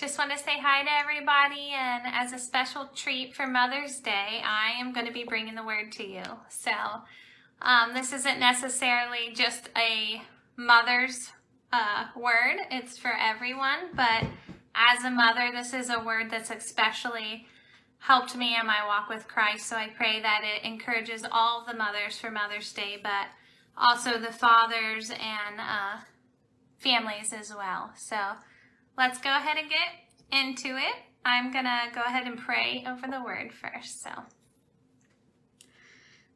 just 0.00 0.16
want 0.16 0.30
to 0.30 0.38
say 0.38 0.58
hi 0.58 0.82
to 0.82 0.90
everybody. 0.90 1.72
And 1.78 2.04
as 2.06 2.32
a 2.32 2.38
special 2.38 2.88
treat 2.94 3.34
for 3.34 3.46
Mother's 3.46 4.00
Day, 4.00 4.40
I 4.42 4.80
am 4.80 4.94
going 4.94 5.04
to 5.04 5.12
be 5.12 5.24
bringing 5.24 5.54
the 5.54 5.62
word 5.62 5.92
to 5.92 6.06
you. 6.06 6.22
So, 6.48 6.70
um, 7.60 7.92
this 7.92 8.14
isn't 8.14 8.40
necessarily 8.40 9.34
just 9.34 9.68
a 9.76 10.22
mother's 10.56 11.28
uh, 11.70 12.06
word, 12.16 12.60
it's 12.70 12.96
for 12.96 13.12
everyone. 13.12 13.90
But 13.94 14.24
as 14.74 15.04
a 15.04 15.10
mother, 15.10 15.50
this 15.52 15.74
is 15.74 15.90
a 15.90 16.00
word 16.00 16.30
that's 16.30 16.50
especially 16.50 17.46
helped 17.98 18.34
me 18.34 18.56
in 18.58 18.66
my 18.66 18.86
walk 18.86 19.10
with 19.10 19.28
Christ. 19.28 19.66
So 19.66 19.76
I 19.76 19.88
pray 19.94 20.22
that 20.22 20.40
it 20.42 20.66
encourages 20.66 21.26
all 21.30 21.66
the 21.66 21.76
mothers 21.76 22.18
for 22.18 22.30
Mother's 22.30 22.72
Day, 22.72 22.98
but 23.02 23.26
also 23.76 24.18
the 24.18 24.32
fathers 24.32 25.10
and 25.10 25.60
uh, 25.60 25.98
families 26.78 27.34
as 27.34 27.54
well. 27.54 27.90
So 27.98 28.16
let's 28.96 29.18
go 29.18 29.36
ahead 29.36 29.56
and 29.56 29.68
get 29.68 30.38
into 30.38 30.76
it. 30.76 30.94
I'm 31.24 31.52
going 31.52 31.64
to 31.64 31.88
go 31.94 32.02
ahead 32.02 32.26
and 32.26 32.38
pray 32.38 32.84
over 32.86 33.06
the 33.06 33.22
word 33.22 33.52
first. 33.52 34.02
So, 34.02 34.10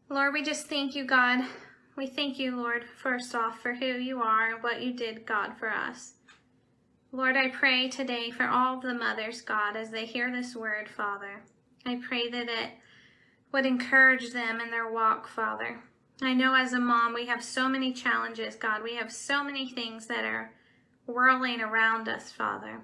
Lord, 0.09 0.33
we 0.33 0.43
just 0.43 0.67
thank 0.67 0.95
you, 0.95 1.05
God. 1.05 1.45
We 1.97 2.07
thank 2.07 2.39
you, 2.39 2.57
Lord, 2.57 2.85
first 2.97 3.35
off, 3.35 3.61
for 3.61 3.75
who 3.75 3.87
you 3.87 4.21
are 4.21 4.55
and 4.55 4.63
what 4.63 4.83
you 4.83 4.93
did, 4.93 5.27
God, 5.27 5.57
for 5.59 5.71
us. 5.71 6.15
Lord, 7.13 7.37
I 7.37 7.49
pray 7.49 7.89
today 7.89 8.31
for 8.31 8.49
all 8.49 8.81
the 8.81 8.93
mothers, 8.93 9.41
God, 9.41 9.77
as 9.77 9.91
they 9.91 10.05
hear 10.05 10.33
this 10.33 10.57
word, 10.57 10.89
Father. 10.89 11.43
I 11.87 12.01
pray 12.07 12.29
that 12.29 12.49
it 12.49 12.71
would 13.53 13.65
encourage 13.65 14.33
them 14.33 14.61
in 14.61 14.73
their 14.73 14.91
walk, 14.91 15.29
Father. 15.29 15.79
I 16.21 16.35
know 16.35 16.55
as 16.55 16.73
a 16.73 16.81
mom, 16.81 17.15
we 17.15 17.27
have 17.27 17.45
so 17.45 17.69
many 17.69 17.93
challenges, 17.93 18.57
God. 18.57 18.83
We 18.83 18.97
have 18.97 19.13
so 19.13 19.45
many 19.45 19.69
things 19.69 20.07
that 20.09 20.25
are 20.25 20.51
whirling 21.07 21.61
around 21.61 22.09
us, 22.09 22.31
Father. 22.31 22.81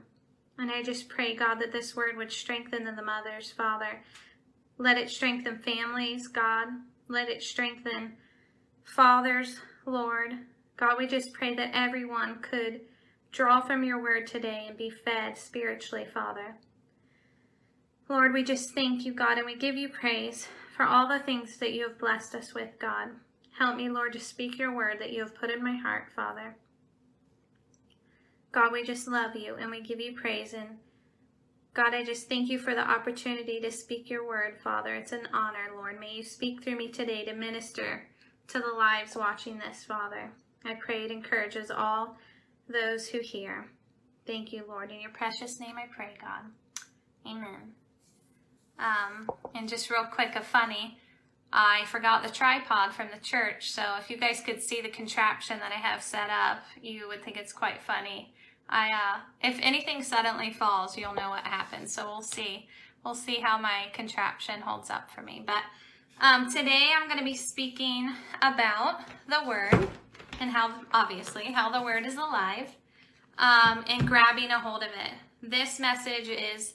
And 0.59 0.71
I 0.71 0.83
just 0.83 1.09
pray, 1.09 1.35
God, 1.35 1.57
that 1.57 1.73
this 1.73 1.97
word 1.97 2.17
would 2.17 2.31
strengthen 2.31 2.85
the 2.85 3.03
mothers, 3.03 3.51
Father. 3.51 4.03
Let 4.79 4.99
it 4.99 5.11
strengthen 5.11 5.59
families, 5.59 6.29
God. 6.29 6.69
Let 7.09 7.29
it 7.29 7.43
strengthen 7.43 8.13
fathers, 8.85 9.57
Lord. 9.87 10.33
God, 10.77 10.97
we 10.99 11.07
just 11.07 11.33
pray 11.33 11.55
that 11.55 11.75
everyone 11.75 12.41
could 12.43 12.81
draw 13.33 13.61
from 13.61 13.85
your 13.85 14.03
word 14.03 14.27
today 14.27 14.65
and 14.69 14.77
be 14.77 14.91
fed 14.91 15.39
spiritually, 15.39 16.07
Father. 16.13 16.57
Lord, 18.09 18.33
we 18.33 18.43
just 18.43 18.75
thank 18.75 19.05
you, 19.05 19.15
God, 19.15 19.39
and 19.39 19.47
we 19.47 19.55
give 19.55 19.77
you 19.77 19.89
praise 19.89 20.49
for 20.77 20.85
all 20.85 21.07
the 21.07 21.21
things 21.21 21.59
that 21.59 21.73
you 21.73 21.87
have 21.87 21.99
blessed 21.99 22.35
us 22.35 22.55
with, 22.55 22.71
God. 22.81 23.11
Help 23.59 23.77
me, 23.77 23.89
Lord, 23.89 24.13
to 24.15 24.21
speak 24.21 24.59
your 24.59 24.75
word 24.75 24.99
that 24.99 25.13
you 25.13 25.21
have 25.21 25.35
put 25.35 25.51
in 25.51 25.63
my 25.63 25.77
heart, 25.77 26.09
Father. 26.17 26.57
God, 28.53 28.73
we 28.73 28.83
just 28.83 29.07
love 29.07 29.37
you 29.37 29.55
and 29.55 29.71
we 29.71 29.81
give 29.81 30.01
you 30.01 30.15
praise. 30.15 30.55
And 30.55 30.79
God, 31.73 31.95
I 31.95 32.05
just 32.05 32.29
thank 32.29 32.51
you 32.51 32.59
for 32.59 32.75
the 32.75 32.89
opportunity 32.89 33.61
to 33.61 33.71
speak 33.71 34.11
your 34.11 34.27
word, 34.27 34.59
Father. 34.63 34.95
It's 34.95 35.13
an 35.13 35.29
honor, 35.33 35.69
Lord. 35.75 36.01
May 36.01 36.15
you 36.15 36.25
speak 36.25 36.63
through 36.63 36.77
me 36.77 36.89
today 36.89 37.25
to 37.25 37.33
minister 37.33 38.09
to 38.49 38.59
the 38.59 38.77
lives 38.77 39.15
watching 39.15 39.59
this, 39.59 39.85
Father. 39.85 40.33
I 40.65 40.75
pray 40.75 41.05
it 41.05 41.13
encourages 41.13 41.71
all 41.71 42.17
those 42.69 43.09
who 43.09 43.21
hear. 43.21 43.69
Thank 44.27 44.53
you, 44.53 44.65
Lord. 44.69 44.91
In 44.91 45.01
your 45.01 45.13
precious 45.13 45.61
name 45.61 45.77
I 45.79 45.87
pray, 45.95 46.15
God. 46.21 46.51
Amen. 47.27 47.73
Um, 48.79 49.31
and 49.55 49.69
just 49.69 49.91
real 49.91 50.05
quick, 50.05 50.35
a 50.35 50.43
funny, 50.43 50.99
I 51.53 51.85
forgot 51.87 52.23
the 52.23 52.31
tripod 52.31 52.95
from 52.95 53.09
the 53.13 53.21
church. 53.21 53.71
So 53.71 53.83
if 53.99 54.11
you 54.11 54.17
guys 54.17 54.41
could 54.41 54.63
see 54.63 54.81
the 54.81 54.89
contraption 54.89 55.59
that 55.59 55.73
I 55.73 55.79
have 55.79 56.03
set 56.03 56.31
up, 56.31 56.63
you 56.81 57.09
would 57.09 57.23
think 57.23 57.37
it's 57.37 57.53
quite 57.53 57.83
funny. 57.83 58.33
I, 58.71 58.93
uh, 58.93 59.19
if 59.43 59.59
anything 59.61 60.03
suddenly 60.03 60.53
falls, 60.53 60.97
you'll 60.97 61.15
know 61.15 61.31
what 61.31 61.45
happens. 61.45 61.93
So 61.93 62.07
we'll 62.07 62.23
see. 62.23 62.69
We'll 63.05 63.15
see 63.15 63.41
how 63.41 63.59
my 63.59 63.87
contraption 63.93 64.61
holds 64.61 64.91
up 64.91 65.11
for 65.11 65.23
me. 65.23 65.43
But 65.45 65.63
um, 66.21 66.51
today 66.51 66.91
I'm 66.97 67.09
going 67.09 67.19
to 67.19 67.25
be 67.25 67.35
speaking 67.35 68.13
about 68.41 69.01
the 69.29 69.47
Word 69.47 69.89
and 70.39 70.51
how, 70.51 70.83
obviously, 70.93 71.47
how 71.47 71.71
the 71.71 71.83
Word 71.83 72.07
is 72.07 72.15
alive 72.15 72.69
um, 73.39 73.85
and 73.89 74.07
grabbing 74.07 74.51
a 74.51 74.61
hold 74.61 74.83
of 74.83 74.91
it. 74.91 75.13
This 75.43 75.81
message 75.81 76.29
is 76.29 76.75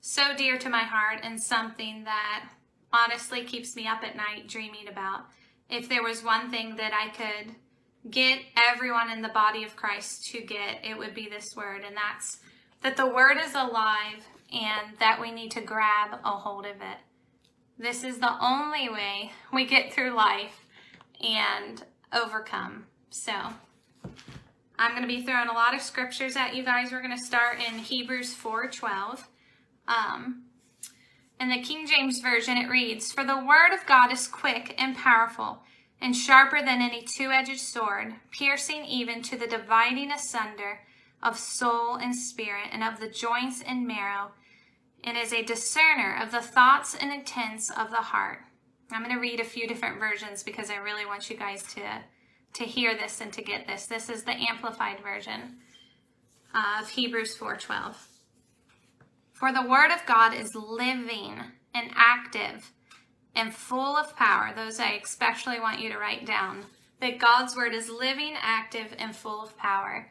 so 0.00 0.34
dear 0.36 0.58
to 0.58 0.68
my 0.68 0.82
heart 0.82 1.20
and 1.22 1.40
something 1.40 2.04
that 2.04 2.48
honestly 2.92 3.44
keeps 3.44 3.76
me 3.76 3.86
up 3.86 4.02
at 4.02 4.16
night 4.16 4.48
dreaming 4.48 4.88
about. 4.88 5.26
If 5.68 5.88
there 5.88 6.02
was 6.02 6.22
one 6.22 6.50
thing 6.50 6.76
that 6.76 6.92
I 6.94 7.08
could 7.10 7.54
get 8.10 8.40
everyone 8.56 9.10
in 9.10 9.22
the 9.22 9.28
body 9.28 9.64
of 9.64 9.76
Christ 9.76 10.26
to 10.32 10.40
get, 10.40 10.84
it 10.84 10.96
would 10.96 11.14
be 11.14 11.28
this 11.28 11.56
word, 11.56 11.82
and 11.86 11.96
that's 11.96 12.38
that 12.82 12.96
the 12.96 13.06
word 13.06 13.38
is 13.42 13.54
alive 13.54 14.26
and 14.52 14.96
that 14.98 15.20
we 15.20 15.30
need 15.30 15.50
to 15.52 15.60
grab 15.60 16.18
a 16.22 16.30
hold 16.30 16.66
of 16.66 16.76
it. 16.76 16.98
This 17.78 18.04
is 18.04 18.18
the 18.18 18.36
only 18.40 18.88
way 18.88 19.32
we 19.52 19.64
get 19.64 19.92
through 19.92 20.14
life 20.14 20.66
and 21.20 21.82
overcome. 22.12 22.86
So, 23.10 23.32
I'm 24.78 24.90
going 24.90 25.02
to 25.02 25.08
be 25.08 25.22
throwing 25.22 25.48
a 25.48 25.54
lot 25.54 25.74
of 25.74 25.80
scriptures 25.80 26.36
at 26.36 26.54
you 26.54 26.62
guys. 26.62 26.92
We're 26.92 27.02
going 27.02 27.16
to 27.16 27.24
start 27.24 27.58
in 27.58 27.78
Hebrews 27.78 28.34
4:12. 28.34 29.24
Um, 29.86 30.44
in 31.40 31.48
the 31.48 31.62
King 31.62 31.86
James 31.86 32.20
Version, 32.20 32.56
it 32.56 32.68
reads, 32.68 33.12
For 33.12 33.24
the 33.24 33.44
word 33.44 33.72
of 33.72 33.86
God 33.86 34.12
is 34.12 34.28
quick 34.28 34.74
and 34.78 34.96
powerful, 34.96 35.62
and 36.04 36.14
sharper 36.14 36.60
than 36.60 36.82
any 36.82 37.00
two 37.00 37.30
edged 37.30 37.58
sword, 37.58 38.14
piercing 38.30 38.84
even 38.84 39.22
to 39.22 39.38
the 39.38 39.46
dividing 39.46 40.12
asunder 40.12 40.80
of 41.22 41.38
soul 41.38 41.94
and 41.96 42.14
spirit, 42.14 42.68
and 42.70 42.84
of 42.84 43.00
the 43.00 43.08
joints 43.08 43.62
and 43.66 43.86
marrow, 43.86 44.32
and 45.02 45.16
is 45.16 45.32
a 45.32 45.42
discerner 45.42 46.14
of 46.22 46.30
the 46.30 46.42
thoughts 46.42 46.94
and 46.94 47.10
intents 47.10 47.70
of 47.70 47.88
the 47.88 47.96
heart. 47.96 48.40
I'm 48.92 49.02
going 49.02 49.14
to 49.14 49.20
read 49.20 49.40
a 49.40 49.44
few 49.44 49.66
different 49.66 49.98
versions 49.98 50.42
because 50.42 50.68
I 50.68 50.76
really 50.76 51.06
want 51.06 51.30
you 51.30 51.38
guys 51.38 51.62
to, 51.74 51.80
to 52.52 52.64
hear 52.64 52.94
this 52.94 53.22
and 53.22 53.32
to 53.32 53.40
get 53.40 53.66
this. 53.66 53.86
This 53.86 54.10
is 54.10 54.24
the 54.24 54.32
amplified 54.32 55.00
version 55.02 55.56
of 56.54 56.90
Hebrews 56.90 57.34
4:12. 57.34 57.94
For 59.32 59.54
the 59.54 59.66
word 59.66 59.90
of 59.90 60.04
God 60.04 60.34
is 60.34 60.54
living 60.54 61.40
and 61.72 61.90
active 61.94 62.73
and 63.34 63.54
full 63.54 63.96
of 63.96 64.16
power. 64.16 64.52
Those 64.54 64.80
I 64.80 65.00
especially 65.02 65.60
want 65.60 65.80
you 65.80 65.90
to 65.90 65.98
write 65.98 66.26
down. 66.26 66.64
That 67.00 67.18
God's 67.18 67.56
word 67.56 67.74
is 67.74 67.90
living, 67.90 68.34
active, 68.40 68.94
and 68.98 69.14
full 69.14 69.42
of 69.42 69.58
power, 69.58 70.10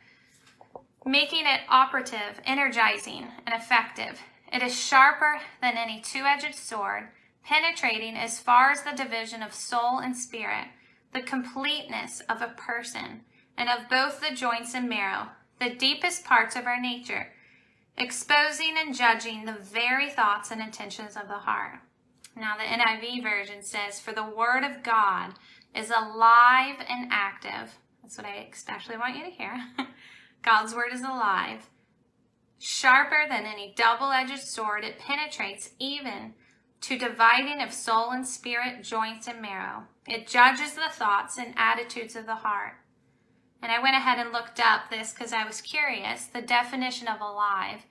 making 1.05 1.45
it 1.45 1.61
operative, 1.69 2.41
energizing, 2.45 3.27
and 3.45 3.55
effective. 3.55 4.19
It 4.51 4.61
is 4.61 4.79
sharper 4.79 5.39
than 5.61 5.77
any 5.77 6.01
two 6.01 6.23
edged 6.23 6.55
sword, 6.55 7.09
penetrating 7.43 8.15
as 8.15 8.39
far 8.39 8.71
as 8.71 8.83
the 8.83 8.91
division 8.91 9.41
of 9.41 9.53
soul 9.53 9.99
and 9.99 10.15
spirit, 10.15 10.67
the 11.13 11.21
completeness 11.21 12.21
of 12.29 12.41
a 12.41 12.53
person, 12.55 13.21
and 13.57 13.69
of 13.69 13.89
both 13.89 14.21
the 14.21 14.35
joints 14.35 14.75
and 14.75 14.87
marrow, 14.87 15.29
the 15.59 15.71
deepest 15.71 16.25
parts 16.25 16.55
of 16.55 16.65
our 16.65 16.79
nature 16.79 17.27
exposing 17.97 18.75
and 18.77 18.95
judging 18.95 19.45
the 19.45 19.53
very 19.53 20.09
thoughts 20.09 20.51
and 20.51 20.61
intentions 20.61 21.15
of 21.15 21.27
the 21.27 21.33
heart. 21.33 21.79
Now, 22.35 22.55
the 22.57 22.63
NIV 22.63 23.23
version 23.23 23.61
says, 23.61 23.99
For 23.99 24.11
the 24.11 24.23
word 24.23 24.63
of 24.63 24.83
God 24.83 25.33
is 25.75 25.89
alive 25.89 26.77
and 26.89 27.07
active. 27.11 27.77
That's 28.01 28.17
what 28.17 28.27
I 28.27 28.47
especially 28.51 28.97
want 28.97 29.15
you 29.15 29.25
to 29.25 29.31
hear. 29.31 29.59
God's 30.43 30.75
word 30.75 30.91
is 30.91 31.01
alive, 31.01 31.69
sharper 32.59 33.25
than 33.29 33.45
any 33.45 33.73
double 33.75 34.11
edged 34.11 34.39
sword. 34.39 34.83
It 34.83 34.99
penetrates 34.99 35.71
even 35.79 36.33
to 36.81 36.97
dividing 36.97 37.61
of 37.61 37.71
soul 37.71 38.11
and 38.11 38.27
spirit, 38.27 38.83
joints 38.83 39.27
and 39.27 39.41
marrow. 39.41 39.83
It 40.05 40.27
judges 40.27 40.73
the 40.73 40.91
thoughts 40.91 41.37
and 41.37 41.53
attitudes 41.55 42.15
of 42.17 42.25
the 42.25 42.35
heart. 42.35 42.73
And 43.61 43.71
I 43.71 43.81
went 43.81 43.95
ahead 43.95 44.19
and 44.19 44.33
looked 44.33 44.59
up 44.59 44.89
this 44.89 45.13
because 45.13 45.31
I 45.31 45.45
was 45.45 45.61
curious 45.61 46.25
the 46.25 46.41
definition 46.41 47.07
of 47.07 47.21
alive. 47.21 47.85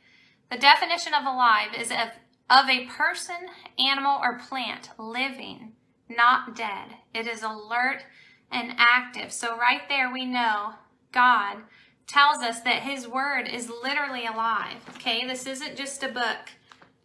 The 0.51 0.59
definition 0.59 1.15
of 1.15 1.25
alive 1.25 1.71
is 1.75 1.91
of, 1.91 2.11
of 2.51 2.69
a 2.69 2.87
person, 2.87 3.49
animal, 3.79 4.19
or 4.23 4.39
plant 4.39 4.91
living, 4.99 5.73
not 6.09 6.57
dead. 6.57 6.97
It 7.15 7.27
is 7.27 7.43
alert 7.43 8.05
and 8.51 8.75
active. 8.77 9.33
So, 9.33 9.57
right 9.57 9.89
there, 9.89 10.13
we 10.13 10.25
know 10.25 10.75
God 11.13 11.59
tells 12.07 12.39
us 12.43 12.61
that 12.61 12.83
His 12.83 13.09
Word 13.09 13.49
is 13.49 13.71
literally 13.71 14.27
alive. 14.27 14.77
Okay, 14.97 15.27
this 15.27 15.47
isn't 15.47 15.77
just 15.77 16.03
a 16.03 16.09
book. 16.09 16.51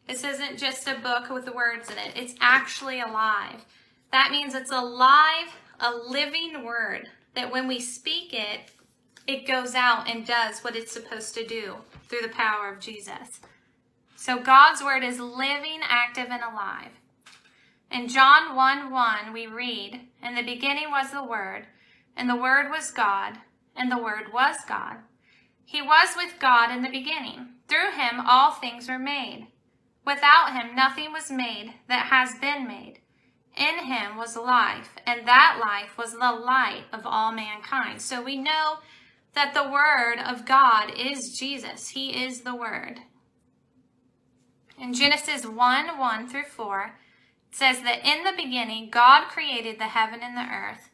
This 0.08 0.24
isn't 0.24 0.58
just 0.58 0.88
a 0.88 1.00
book 1.00 1.30
with 1.30 1.46
the 1.46 1.54
words 1.54 1.90
in 1.90 1.98
it. 1.98 2.14
It's 2.16 2.36
actually 2.40 3.02
alive. 3.02 3.66
That 4.12 4.32
means 4.32 4.54
it's 4.54 4.72
alive, 4.72 5.54
a 5.80 5.92
living 5.92 6.64
word 6.64 7.10
that 7.36 7.52
when 7.52 7.68
we 7.68 7.80
speak 7.80 8.34
it, 8.34 8.72
it 9.28 9.46
goes 9.46 9.76
out 9.76 10.10
and 10.10 10.26
does 10.26 10.62
what 10.62 10.76
it's 10.76 10.94
supposed 10.94 11.34
to 11.36 11.46
do 11.46 11.76
through 12.08 12.22
the 12.22 12.30
power 12.30 12.72
of 12.72 12.80
Jesus. 12.80 13.42
So 14.20 14.40
God's 14.40 14.84
word 14.84 15.04
is 15.04 15.20
living, 15.20 15.80
active, 15.88 16.30
and 16.32 16.42
alive. 16.42 16.90
In 17.92 18.08
John 18.08 18.56
1 18.56 18.90
1, 18.90 19.32
we 19.32 19.46
read, 19.46 20.02
In 20.24 20.34
the 20.34 20.42
beginning 20.42 20.90
was 20.90 21.12
the 21.12 21.24
Word, 21.24 21.68
and 22.16 22.28
the 22.28 22.36
Word 22.36 22.72
was 22.72 22.90
God, 22.90 23.38
and 23.76 23.92
the 23.92 24.02
Word 24.02 24.34
was 24.34 24.58
God. 24.68 24.98
He 25.64 25.84
was 25.84 26.16
with 26.18 26.40
God 26.40 26.72
in 26.72 26.82
the 26.82 26.90
beginning. 26.90 27.50
Through 27.68 27.92
him 27.92 28.20
all 28.20 28.52
things 28.52 28.90
were 28.90 28.98
made. 28.98 29.50
Without 30.04 30.52
him 30.52 30.76
nothing 30.76 31.14
was 31.14 31.30
made 31.30 31.76
that 31.88 32.08
has 32.08 32.40
been 32.40 32.68
made. 32.68 33.02
In 33.56 33.86
him 33.86 34.18
was 34.18 34.36
life, 34.36 34.96
and 35.06 35.28
that 35.28 35.60
life 35.62 35.96
was 35.96 36.14
the 36.14 36.32
light 36.32 36.86
of 36.92 37.06
all 37.06 37.32
mankind. 37.32 38.02
So 38.02 38.24
we 38.24 38.36
know 38.36 38.80
that 39.36 39.54
the 39.54 39.70
Word 39.70 40.18
of 40.26 40.48
God 40.48 40.92
is 40.98 41.38
Jesus. 41.38 41.90
He 41.90 42.26
is 42.26 42.42
the 42.42 42.56
Word. 42.56 43.02
In 44.80 44.94
Genesis 44.94 45.44
1 45.44 45.98
1 45.98 46.28
through 46.28 46.44
4, 46.44 46.94
it 47.50 47.56
says 47.56 47.82
that 47.82 48.06
in 48.06 48.24
the 48.24 48.34
beginning 48.36 48.90
God 48.92 49.28
created 49.28 49.80
the 49.80 49.86
heaven 49.86 50.20
and 50.22 50.38
the 50.38 50.54
earth. 50.54 50.90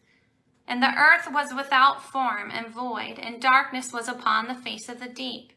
And 0.65 0.81
the 0.81 0.95
earth 0.97 1.27
was 1.29 1.53
without 1.53 2.01
form 2.01 2.49
and 2.49 2.73
void, 2.73 3.19
and 3.19 3.41
darkness 3.41 3.91
was 3.91 4.07
upon 4.07 4.47
the 4.47 4.55
face 4.55 4.87
of 4.87 5.01
the 5.01 5.09
deep. 5.09 5.51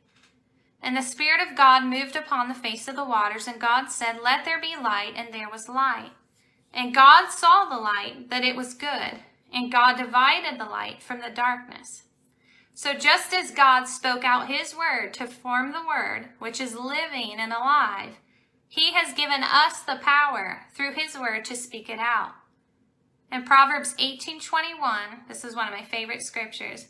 And 0.82 0.96
the 0.96 1.02
Spirit 1.02 1.40
of 1.40 1.56
God 1.56 1.84
moved 1.84 2.16
upon 2.16 2.48
the 2.48 2.54
face 2.54 2.88
of 2.88 2.96
the 2.96 3.04
waters, 3.04 3.46
and 3.46 3.60
God 3.60 3.90
said, 3.90 4.18
Let 4.22 4.44
there 4.44 4.60
be 4.60 4.74
light, 4.74 5.12
and 5.14 5.32
there 5.32 5.48
was 5.48 5.68
light. 5.68 6.10
And 6.74 6.94
God 6.94 7.30
saw 7.30 7.64
the 7.64 7.80
light, 7.80 8.28
that 8.30 8.44
it 8.44 8.56
was 8.56 8.74
good, 8.74 9.20
and 9.52 9.70
God 9.70 9.96
divided 9.96 10.58
the 10.58 10.64
light 10.64 11.00
from 11.00 11.20
the 11.20 11.30
darkness. 11.30 12.02
So 12.76 12.92
just 12.92 13.32
as 13.32 13.52
God 13.52 13.84
spoke 13.84 14.22
out 14.22 14.48
his 14.48 14.76
word 14.76 15.14
to 15.14 15.26
form 15.26 15.72
the 15.72 15.86
word, 15.88 16.28
which 16.38 16.60
is 16.60 16.74
living 16.74 17.36
and 17.38 17.50
alive, 17.50 18.16
he 18.68 18.92
has 18.92 19.14
given 19.14 19.42
us 19.42 19.80
the 19.80 19.98
power 20.02 20.66
through 20.74 20.92
his 20.92 21.16
word 21.18 21.46
to 21.46 21.56
speak 21.56 21.88
it 21.88 21.98
out. 21.98 22.32
In 23.32 23.44
Proverbs 23.44 23.94
18:21, 23.98 25.24
this 25.26 25.42
is 25.42 25.56
one 25.56 25.66
of 25.66 25.72
my 25.72 25.84
favorite 25.84 26.20
scriptures. 26.20 26.88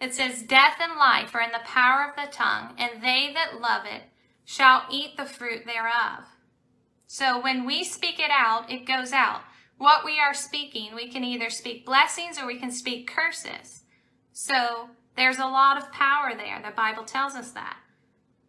It 0.00 0.12
says, 0.12 0.42
"Death 0.42 0.80
and 0.80 0.96
life 0.96 1.32
are 1.36 1.40
in 1.40 1.52
the 1.52 1.60
power 1.60 2.02
of 2.02 2.16
the 2.16 2.32
tongue, 2.32 2.74
and 2.76 3.00
they 3.00 3.32
that 3.32 3.60
love 3.60 3.86
it 3.86 4.10
shall 4.44 4.86
eat 4.90 5.16
the 5.16 5.24
fruit 5.24 5.64
thereof." 5.64 6.24
So 7.06 7.38
when 7.38 7.64
we 7.64 7.84
speak 7.84 8.18
it 8.18 8.32
out, 8.32 8.68
it 8.68 8.86
goes 8.86 9.12
out. 9.12 9.44
What 9.76 10.04
we 10.04 10.18
are 10.18 10.34
speaking, 10.34 10.96
we 10.96 11.08
can 11.08 11.22
either 11.22 11.48
speak 11.48 11.86
blessings 11.86 12.40
or 12.40 12.46
we 12.46 12.58
can 12.58 12.72
speak 12.72 13.06
curses. 13.06 13.84
So 14.32 14.96
there's 15.18 15.38
a 15.38 15.46
lot 15.46 15.76
of 15.76 15.92
power 15.92 16.32
there. 16.36 16.62
The 16.64 16.74
Bible 16.74 17.04
tells 17.04 17.34
us 17.34 17.50
that. 17.52 17.76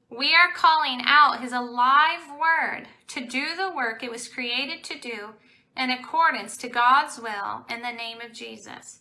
We 0.09 0.33
are 0.33 0.53
calling 0.55 1.01
out 1.03 1.41
his 1.41 1.51
alive 1.51 2.21
word 2.39 2.87
to 3.09 3.25
do 3.25 3.55
the 3.55 3.71
work 3.75 4.03
it 4.03 4.11
was 4.11 4.27
created 4.27 4.83
to 4.85 4.99
do 4.99 5.29
in 5.77 5.91
accordance 5.91 6.57
to 6.57 6.69
God's 6.69 7.19
will 7.19 7.65
in 7.69 7.81
the 7.81 7.91
name 7.91 8.19
of 8.21 8.33
Jesus. 8.33 8.99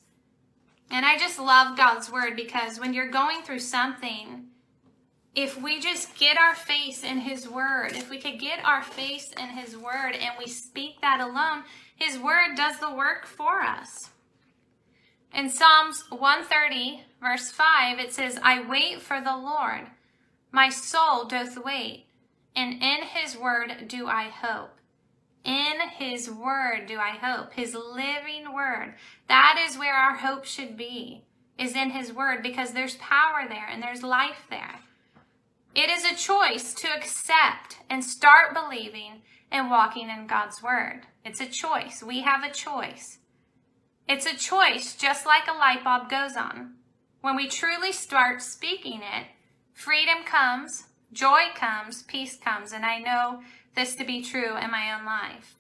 And 0.90 1.04
I 1.04 1.18
just 1.18 1.38
love 1.38 1.76
God's 1.76 2.10
word 2.10 2.36
because 2.36 2.78
when 2.78 2.94
you're 2.94 3.10
going 3.10 3.42
through 3.42 3.58
something, 3.60 4.46
if 5.34 5.60
we 5.60 5.80
just 5.80 6.16
get 6.16 6.38
our 6.38 6.54
face 6.54 7.04
in 7.04 7.18
his 7.18 7.48
word, 7.48 7.92
if 7.92 8.10
we 8.10 8.18
could 8.18 8.40
get 8.40 8.64
our 8.64 8.82
face 8.82 9.32
in 9.38 9.48
his 9.48 9.76
word 9.76 10.12
and 10.12 10.32
we 10.38 10.46
speak 10.46 11.00
that 11.00 11.20
alone, 11.20 11.64
his 11.96 12.18
word 12.18 12.54
does 12.56 12.78
the 12.80 12.94
work 12.94 13.26
for 13.26 13.60
us. 13.60 14.10
In 15.34 15.50
Psalms 15.50 16.04
130, 16.10 17.02
verse 17.20 17.50
5, 17.50 17.98
it 17.98 18.12
says, 18.12 18.38
I 18.42 18.66
wait 18.66 19.02
for 19.02 19.20
the 19.20 19.36
Lord. 19.36 19.88
My 20.50 20.70
soul 20.70 21.26
doth 21.26 21.62
wait, 21.62 22.06
and 22.56 22.74
in 22.82 23.02
his 23.02 23.36
word 23.36 23.72
do 23.86 24.06
I 24.06 24.24
hope. 24.24 24.70
In 25.44 25.80
his 25.96 26.30
word 26.30 26.86
do 26.86 26.98
I 26.98 27.10
hope, 27.10 27.52
his 27.52 27.74
living 27.74 28.52
word. 28.54 28.94
That 29.28 29.62
is 29.68 29.78
where 29.78 29.94
our 29.94 30.16
hope 30.16 30.44
should 30.44 30.76
be, 30.76 31.24
is 31.58 31.76
in 31.76 31.90
his 31.90 32.12
word, 32.12 32.42
because 32.42 32.72
there's 32.72 32.96
power 32.96 33.46
there 33.48 33.68
and 33.70 33.82
there's 33.82 34.02
life 34.02 34.46
there. 34.50 34.80
It 35.74 35.90
is 35.90 36.04
a 36.04 36.16
choice 36.16 36.74
to 36.74 36.88
accept 36.88 37.78
and 37.88 38.02
start 38.02 38.54
believing 38.54 39.22
and 39.50 39.70
walking 39.70 40.08
in 40.08 40.26
God's 40.26 40.62
word. 40.62 41.02
It's 41.24 41.40
a 41.40 41.46
choice. 41.46 42.02
We 42.02 42.22
have 42.22 42.42
a 42.42 42.52
choice. 42.52 43.18
It's 44.08 44.24
a 44.24 44.34
choice 44.34 44.94
just 44.94 45.26
like 45.26 45.46
a 45.46 45.52
light 45.52 45.84
bulb 45.84 46.08
goes 46.08 46.34
on. 46.34 46.76
When 47.20 47.36
we 47.36 47.46
truly 47.46 47.92
start 47.92 48.40
speaking 48.40 49.02
it, 49.02 49.26
freedom 49.74 50.24
comes, 50.24 50.84
joy 51.12 51.48
comes, 51.54 52.04
peace 52.04 52.38
comes, 52.38 52.72
and 52.72 52.86
I 52.86 53.00
know 53.00 53.42
this 53.74 53.94
to 53.96 54.04
be 54.04 54.22
true 54.22 54.56
in 54.56 54.70
my 54.70 54.94
own 54.98 55.04
life. 55.04 55.56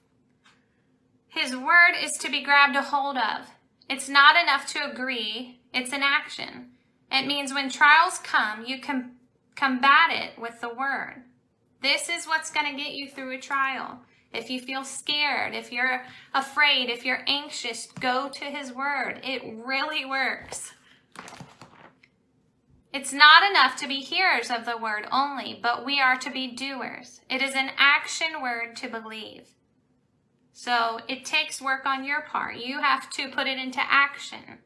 His 1.28 1.54
word 1.54 1.92
is 2.02 2.16
to 2.18 2.30
be 2.30 2.42
grabbed 2.42 2.74
a 2.74 2.80
hold 2.80 3.18
of. 3.18 3.50
It's 3.90 4.08
not 4.08 4.34
enough 4.34 4.66
to 4.72 4.90
agree, 4.90 5.60
it's 5.74 5.92
an 5.92 6.02
action. 6.02 6.70
It 7.12 7.26
means 7.26 7.52
when 7.52 7.68
trials 7.68 8.18
come, 8.18 8.64
you 8.64 8.80
can 8.80 9.16
combat 9.56 10.10
it 10.10 10.40
with 10.40 10.62
the 10.62 10.72
word. 10.72 11.22
This 11.82 12.08
is 12.08 12.26
what's 12.26 12.50
going 12.50 12.66
to 12.74 12.82
get 12.82 12.94
you 12.94 13.10
through 13.10 13.36
a 13.36 13.40
trial. 13.40 14.00
If 14.32 14.50
you 14.50 14.60
feel 14.60 14.84
scared, 14.84 15.54
if 15.54 15.72
you're 15.72 16.02
afraid, 16.34 16.90
if 16.90 17.04
you're 17.04 17.24
anxious, 17.26 17.88
go 18.00 18.28
to 18.28 18.44
his 18.44 18.72
word. 18.72 19.20
It 19.24 19.42
really 19.64 20.04
works. 20.04 20.72
It's 22.92 23.12
not 23.12 23.48
enough 23.48 23.76
to 23.76 23.88
be 23.88 23.96
hearers 23.96 24.50
of 24.50 24.64
the 24.64 24.76
word 24.76 25.06
only, 25.12 25.58
but 25.62 25.84
we 25.84 26.00
are 26.00 26.16
to 26.18 26.30
be 26.30 26.54
doers. 26.54 27.20
It 27.30 27.42
is 27.42 27.54
an 27.54 27.70
action 27.76 28.42
word 28.42 28.76
to 28.76 28.88
believe. 28.88 29.48
So 30.52 31.00
it 31.06 31.24
takes 31.24 31.62
work 31.62 31.86
on 31.86 32.04
your 32.04 32.22
part. 32.22 32.56
You 32.56 32.80
have 32.80 33.08
to 33.10 33.28
put 33.28 33.46
it 33.46 33.58
into 33.58 33.80
action. 33.80 34.58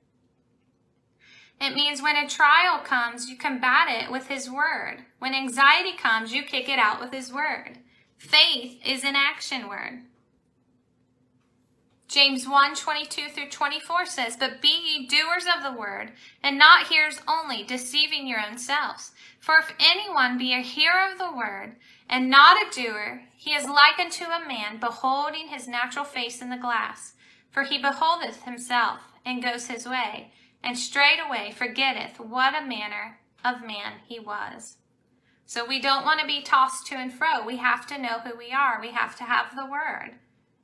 It 1.61 1.75
means 1.75 2.03
when 2.03 2.17
a 2.17 2.29
trial 2.29 2.79
comes, 2.83 3.29
you 3.29 3.37
combat 3.37 3.89
it 3.89 4.11
with 4.11 4.27
His 4.27 4.51
Word. 4.51 5.05
When 5.21 5.35
anxiety 5.35 5.97
comes, 5.97 6.33
you 6.33 6.43
kick 6.43 6.69
it 6.69 6.79
out 6.79 7.01
with 7.01 7.13
His 7.13 7.33
Word. 7.33 7.79
Faith 8.23 8.79
is 8.87 9.03
an 9.03 9.17
action 9.17 9.69
word. 9.69 10.03
James 12.07 12.47
1 12.47 12.77
22 12.77 13.31
through 13.31 13.51
24 13.51 14.07
says, 14.07 14.37
But 14.37 14.63
be 14.63 14.69
ye 14.69 15.09
doers 15.09 15.45
of 15.45 15.65
the 15.65 15.77
word, 15.77 16.13
and 16.41 16.57
not 16.57 16.87
hearers 16.87 17.19
only, 17.27 17.65
deceiving 17.65 18.29
your 18.29 18.39
own 18.39 18.59
selves. 18.59 19.11
For 19.41 19.59
if 19.59 19.75
anyone 19.81 20.39
be 20.39 20.53
a 20.53 20.61
hearer 20.61 21.11
of 21.11 21.19
the 21.19 21.37
word, 21.37 21.75
and 22.09 22.31
not 22.31 22.57
a 22.57 22.71
doer, 22.71 23.23
he 23.37 23.55
is 23.55 23.67
like 23.67 23.99
unto 23.99 24.27
a 24.27 24.47
man 24.47 24.79
beholding 24.79 25.49
his 25.49 25.67
natural 25.67 26.05
face 26.05 26.41
in 26.41 26.49
the 26.49 26.57
glass. 26.57 27.15
For 27.51 27.65
he 27.65 27.77
beholdeth 27.77 28.45
himself, 28.45 29.01
and 29.27 29.43
goes 29.43 29.67
his 29.67 29.85
way, 29.85 30.31
and 30.63 30.79
straightway 30.79 31.51
forgetteth 31.51 32.21
what 32.21 32.55
a 32.55 32.65
manner 32.65 33.19
of 33.45 33.67
man 33.67 33.95
he 34.07 34.21
was. 34.21 34.77
So 35.53 35.67
we 35.67 35.81
don't 35.83 36.07
want 36.07 36.19
to 36.19 36.27
be 36.27 36.41
tossed 36.41 36.87
to 36.87 36.95
and 36.95 37.13
fro. 37.13 37.45
We 37.45 37.59
have 37.59 37.87
to 37.89 38.01
know 38.01 38.21
who 38.21 38.39
we 38.39 38.53
are. 38.53 38.81
We 38.81 38.93
have 38.93 39.15
to 39.17 39.25
have 39.25 39.55
the 39.55 39.67
word. 39.67 40.13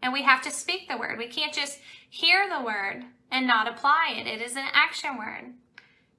And 0.00 0.14
we 0.14 0.23
have 0.23 0.40
to 0.45 0.50
speak 0.50 0.88
the 0.88 0.97
word. 0.97 1.18
We 1.18 1.26
can't 1.26 1.52
just 1.52 1.78
hear 2.09 2.49
the 2.49 2.64
word 2.64 3.04
and 3.30 3.47
not 3.47 3.68
apply 3.68 4.14
it. 4.16 4.26
It 4.26 4.40
is 4.40 4.57
an 4.57 4.64
action 4.73 5.18
word. 5.18 5.52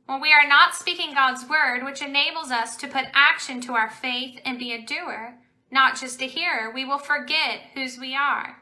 When 0.05 0.21
we 0.21 0.31
are 0.31 0.47
not 0.47 0.75
speaking 0.75 1.15
God's 1.15 1.49
word, 1.49 1.83
which 1.83 2.03
enables 2.03 2.51
us 2.51 2.75
to 2.75 2.87
put 2.87 3.05
action 3.11 3.59
to 3.61 3.73
our 3.73 3.89
faith 3.89 4.39
and 4.45 4.59
be 4.59 4.71
a 4.71 4.85
doer, 4.85 5.39
not 5.71 5.99
just 5.99 6.21
a 6.21 6.25
hearer, 6.25 6.71
we 6.71 6.85
will 6.85 6.99
forget 6.99 7.61
whose 7.73 7.97
we 7.97 8.15
are. 8.15 8.57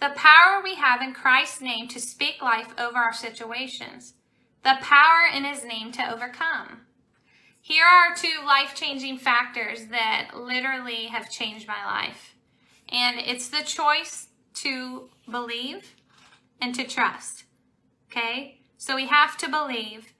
The 0.00 0.14
power 0.16 0.62
we 0.64 0.76
have 0.76 1.02
in 1.02 1.12
Christ's 1.12 1.60
name 1.60 1.86
to 1.88 2.00
speak 2.00 2.40
life 2.40 2.72
over 2.78 2.96
our 2.96 3.12
situations. 3.12 4.14
The 4.64 4.78
power 4.80 5.28
in 5.30 5.44
his 5.44 5.66
name 5.66 5.92
to 5.92 6.10
overcome. 6.10 6.86
Here 7.64 7.84
are 7.84 8.16
two 8.16 8.44
life 8.44 8.74
changing 8.74 9.18
factors 9.18 9.86
that 9.86 10.32
literally 10.34 11.06
have 11.06 11.30
changed 11.30 11.68
my 11.68 11.84
life. 11.86 12.34
And 12.88 13.20
it's 13.20 13.48
the 13.48 13.62
choice 13.62 14.26
to 14.54 15.08
believe 15.30 15.94
and 16.60 16.74
to 16.74 16.82
trust. 16.82 17.44
Okay? 18.10 18.58
So 18.78 18.96
we 18.96 19.06
have 19.06 19.38
to 19.38 19.48
believe 19.48 20.12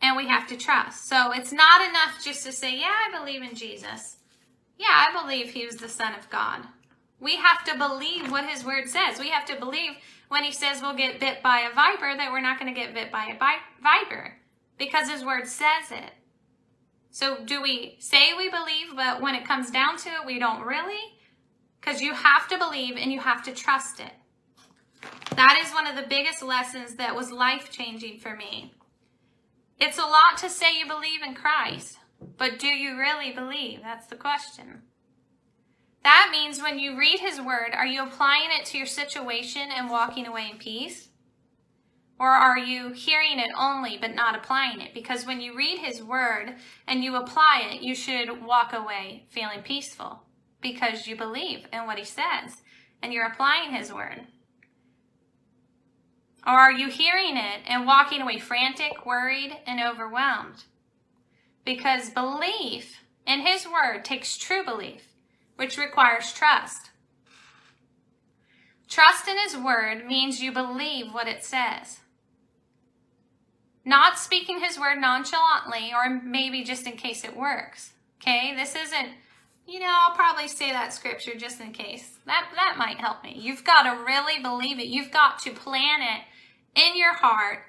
and 0.00 0.16
we 0.16 0.26
have 0.26 0.48
to 0.48 0.56
trust. 0.56 1.08
So 1.08 1.30
it's 1.30 1.52
not 1.52 1.88
enough 1.88 2.20
just 2.20 2.44
to 2.46 2.52
say, 2.52 2.76
yeah, 2.76 2.92
I 3.08 3.16
believe 3.16 3.42
in 3.42 3.54
Jesus. 3.54 4.16
Yeah, 4.76 4.88
I 4.90 5.22
believe 5.22 5.50
he 5.50 5.64
was 5.64 5.76
the 5.76 5.88
Son 5.88 6.14
of 6.18 6.28
God. 6.30 6.62
We 7.20 7.36
have 7.36 7.62
to 7.66 7.78
believe 7.78 8.32
what 8.32 8.50
his 8.50 8.64
word 8.64 8.88
says. 8.88 9.20
We 9.20 9.30
have 9.30 9.44
to 9.46 9.54
believe 9.54 9.92
when 10.30 10.42
he 10.42 10.50
says 10.50 10.82
we'll 10.82 10.96
get 10.96 11.20
bit 11.20 11.44
by 11.44 11.60
a 11.60 11.72
viper 11.72 12.16
that 12.16 12.32
we're 12.32 12.40
not 12.40 12.58
going 12.58 12.74
to 12.74 12.80
get 12.80 12.92
bit 12.92 13.12
by 13.12 13.26
a 13.26 13.38
viper 13.80 14.34
because 14.78 15.08
his 15.08 15.24
word 15.24 15.46
says 15.46 15.92
it. 15.92 16.10
So 17.12 17.44
do 17.44 17.62
we 17.62 17.96
say 18.00 18.32
we 18.36 18.48
believe, 18.48 18.96
but 18.96 19.20
when 19.20 19.36
it 19.36 19.46
comes 19.46 19.70
down 19.70 19.96
to 19.98 20.08
it, 20.08 20.26
we 20.26 20.40
don't 20.40 20.66
really? 20.66 21.12
because 21.82 22.00
you 22.00 22.14
have 22.14 22.48
to 22.48 22.58
believe 22.58 22.96
and 22.96 23.12
you 23.12 23.20
have 23.20 23.42
to 23.44 23.52
trust 23.52 24.00
it. 24.00 24.12
That 25.34 25.60
is 25.64 25.72
one 25.72 25.86
of 25.86 25.96
the 25.96 26.08
biggest 26.08 26.42
lessons 26.42 26.94
that 26.94 27.14
was 27.14 27.32
life 27.32 27.70
changing 27.70 28.20
for 28.20 28.36
me. 28.36 28.72
It's 29.80 29.98
a 29.98 30.02
lot 30.02 30.38
to 30.38 30.48
say 30.48 30.78
you 30.78 30.86
believe 30.86 31.22
in 31.26 31.34
Christ, 31.34 31.98
but 32.38 32.58
do 32.58 32.68
you 32.68 32.96
really 32.96 33.32
believe? 33.32 33.80
That's 33.82 34.06
the 34.06 34.16
question. 34.16 34.82
That 36.04 36.28
means 36.30 36.62
when 36.62 36.78
you 36.78 36.96
read 36.96 37.18
his 37.18 37.40
word, 37.40 37.70
are 37.74 37.86
you 37.86 38.04
applying 38.04 38.50
it 38.58 38.64
to 38.66 38.78
your 38.78 38.86
situation 38.86 39.70
and 39.76 39.90
walking 39.90 40.26
away 40.26 40.50
in 40.52 40.58
peace? 40.58 41.08
Or 42.22 42.28
are 42.28 42.56
you 42.56 42.92
hearing 42.92 43.40
it 43.40 43.50
only 43.58 43.98
but 44.00 44.14
not 44.14 44.36
applying 44.36 44.80
it? 44.80 44.94
Because 44.94 45.26
when 45.26 45.40
you 45.40 45.56
read 45.56 45.80
His 45.80 46.04
Word 46.04 46.54
and 46.86 47.02
you 47.02 47.16
apply 47.16 47.68
it, 47.68 47.82
you 47.82 47.96
should 47.96 48.44
walk 48.44 48.72
away 48.72 49.24
feeling 49.28 49.60
peaceful 49.62 50.22
because 50.60 51.08
you 51.08 51.16
believe 51.16 51.66
in 51.72 51.84
what 51.84 51.98
He 51.98 52.04
says 52.04 52.62
and 53.02 53.12
you're 53.12 53.26
applying 53.26 53.72
His 53.72 53.92
Word. 53.92 54.20
Or 56.46 56.52
are 56.52 56.70
you 56.70 56.88
hearing 56.88 57.36
it 57.36 57.62
and 57.66 57.88
walking 57.88 58.22
away 58.22 58.38
frantic, 58.38 59.04
worried, 59.04 59.58
and 59.66 59.80
overwhelmed? 59.80 60.62
Because 61.64 62.10
belief 62.10 63.00
in 63.26 63.40
His 63.40 63.66
Word 63.66 64.04
takes 64.04 64.38
true 64.38 64.64
belief, 64.64 65.08
which 65.56 65.76
requires 65.76 66.32
trust. 66.32 66.92
Trust 68.88 69.26
in 69.26 69.38
His 69.38 69.56
Word 69.56 70.06
means 70.06 70.40
you 70.40 70.52
believe 70.52 71.12
what 71.12 71.26
it 71.26 71.42
says. 71.42 71.98
Not 73.84 74.18
speaking 74.18 74.60
His 74.60 74.78
Word 74.78 75.00
nonchalantly 75.00 75.92
or 75.94 76.20
maybe 76.22 76.64
just 76.64 76.86
in 76.86 76.96
case 76.96 77.24
it 77.24 77.36
works. 77.36 77.92
Okay? 78.20 78.54
This 78.54 78.76
isn't, 78.76 79.08
you 79.66 79.80
know, 79.80 79.90
I'll 79.90 80.14
probably 80.14 80.48
say 80.48 80.70
that 80.70 80.92
scripture 80.92 81.34
just 81.36 81.60
in 81.60 81.72
case. 81.72 82.18
That, 82.26 82.48
that 82.54 82.76
might 82.78 82.98
help 82.98 83.22
me. 83.24 83.36
You've 83.36 83.64
got 83.64 83.82
to 83.82 84.04
really 84.04 84.40
believe 84.40 84.78
it. 84.78 84.86
You've 84.86 85.10
got 85.10 85.40
to 85.40 85.50
plan 85.50 86.00
it 86.00 86.80
in 86.80 86.96
your 86.96 87.14
heart 87.14 87.60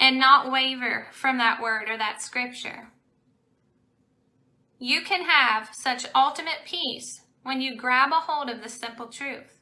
and 0.00 0.18
not 0.18 0.50
waver 0.50 1.06
from 1.12 1.38
that 1.38 1.62
word 1.62 1.88
or 1.88 1.96
that 1.96 2.20
scripture. 2.20 2.88
You 4.78 5.02
can 5.02 5.24
have 5.26 5.70
such 5.72 6.06
ultimate 6.12 6.62
peace 6.66 7.20
when 7.44 7.60
you 7.60 7.76
grab 7.76 8.10
a 8.10 8.16
hold 8.16 8.50
of 8.50 8.62
the 8.62 8.68
simple 8.68 9.06
truth. 9.06 9.61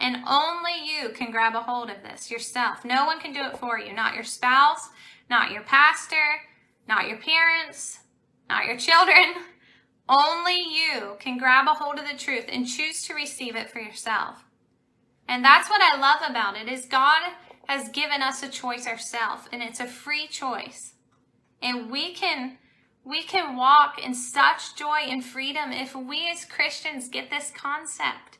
And 0.00 0.16
only 0.28 0.72
you 0.84 1.10
can 1.10 1.30
grab 1.30 1.54
a 1.54 1.60
hold 1.60 1.88
of 1.88 2.02
this 2.02 2.30
yourself. 2.30 2.84
No 2.84 3.06
one 3.06 3.20
can 3.20 3.32
do 3.32 3.44
it 3.44 3.58
for 3.58 3.78
you. 3.78 3.92
Not 3.92 4.14
your 4.14 4.24
spouse, 4.24 4.88
not 5.30 5.52
your 5.52 5.62
pastor, 5.62 6.42
not 6.88 7.08
your 7.08 7.18
parents, 7.18 8.00
not 8.48 8.66
your 8.66 8.76
children. 8.76 9.34
Only 10.08 10.60
you 10.60 11.16
can 11.18 11.38
grab 11.38 11.66
a 11.66 11.70
hold 11.70 11.98
of 11.98 12.06
the 12.06 12.18
truth 12.18 12.44
and 12.48 12.68
choose 12.68 13.02
to 13.04 13.14
receive 13.14 13.56
it 13.56 13.70
for 13.70 13.78
yourself. 13.78 14.44
And 15.26 15.42
that's 15.42 15.70
what 15.70 15.80
I 15.80 15.98
love 15.98 16.28
about 16.28 16.56
it 16.58 16.68
is 16.68 16.84
God 16.84 17.22
has 17.68 17.88
given 17.88 18.20
us 18.20 18.42
a 18.42 18.48
choice 18.48 18.86
ourselves 18.86 19.48
and 19.50 19.62
it's 19.62 19.80
a 19.80 19.86
free 19.86 20.26
choice. 20.26 20.94
And 21.62 21.90
we 21.90 22.12
can 22.12 22.58
we 23.06 23.22
can 23.22 23.56
walk 23.56 23.98
in 24.02 24.14
such 24.14 24.76
joy 24.76 25.00
and 25.06 25.22
freedom 25.22 25.72
if 25.72 25.94
we 25.94 26.28
as 26.30 26.46
Christians 26.46 27.08
get 27.08 27.28
this 27.28 27.52
concept. 27.54 28.38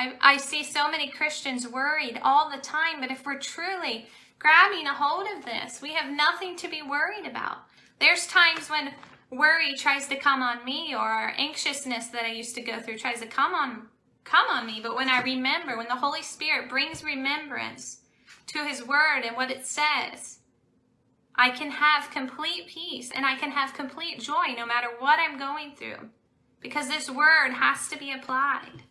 I, 0.00 0.14
I 0.22 0.36
see 0.38 0.64
so 0.64 0.90
many 0.90 1.08
Christians 1.08 1.68
worried 1.68 2.18
all 2.22 2.50
the 2.50 2.62
time, 2.62 3.00
but 3.00 3.10
if 3.10 3.26
we're 3.26 3.38
truly 3.38 4.06
grabbing 4.38 4.86
a 4.86 4.94
hold 4.94 5.26
of 5.36 5.44
this, 5.44 5.82
we 5.82 5.92
have 5.92 6.10
nothing 6.10 6.56
to 6.56 6.68
be 6.68 6.80
worried 6.80 7.26
about. 7.26 7.58
There's 7.98 8.26
times 8.26 8.70
when 8.70 8.94
worry 9.30 9.74
tries 9.74 10.08
to 10.08 10.16
come 10.16 10.40
on 10.40 10.64
me 10.64 10.94
or 10.94 11.34
anxiousness 11.36 12.06
that 12.08 12.24
I 12.24 12.32
used 12.32 12.54
to 12.54 12.62
go 12.62 12.80
through 12.80 12.96
tries 12.96 13.20
to 13.20 13.26
come 13.26 13.54
on 13.54 13.88
come 14.24 14.46
on 14.48 14.66
me, 14.66 14.80
but 14.82 14.96
when 14.96 15.08
I 15.08 15.20
remember, 15.22 15.76
when 15.76 15.88
the 15.88 15.96
Holy 15.96 16.22
Spirit 16.22 16.70
brings 16.70 17.04
remembrance 17.04 17.98
to 18.46 18.64
his 18.64 18.86
word 18.86 19.24
and 19.26 19.36
what 19.36 19.50
it 19.50 19.66
says, 19.66 20.38
I 21.34 21.50
can 21.50 21.70
have 21.70 22.10
complete 22.10 22.68
peace 22.68 23.10
and 23.14 23.26
I 23.26 23.36
can 23.36 23.50
have 23.50 23.74
complete 23.74 24.20
joy 24.20 24.54
no 24.56 24.64
matter 24.64 24.88
what 24.98 25.18
I'm 25.18 25.38
going 25.38 25.74
through 25.74 26.08
because 26.60 26.88
this 26.88 27.10
word 27.10 27.52
has 27.52 27.88
to 27.88 27.98
be 27.98 28.12
applied. 28.12 28.84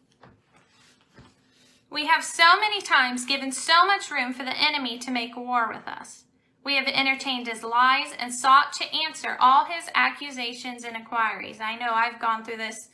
We 1.91 2.05
have 2.05 2.23
so 2.23 2.59
many 2.59 2.81
times 2.81 3.25
given 3.25 3.51
so 3.51 3.85
much 3.85 4.11
room 4.11 4.33
for 4.33 4.43
the 4.43 4.57
enemy 4.57 4.99
to 4.99 5.11
make 5.11 5.35
war 5.35 5.67
with 5.67 5.87
us. 5.87 6.25
We 6.63 6.75
have 6.75 6.87
entertained 6.87 7.47
his 7.47 7.63
lies 7.63 8.13
and 8.17 8.33
sought 8.33 8.73
to 8.73 8.93
answer 8.93 9.37
all 9.39 9.65
his 9.65 9.89
accusations 9.95 10.83
and 10.83 10.95
inquiries. 10.95 11.59
I 11.59 11.75
know 11.75 11.91
I've 11.93 12.21
gone 12.21 12.43
through 12.43 12.57
this 12.57 12.89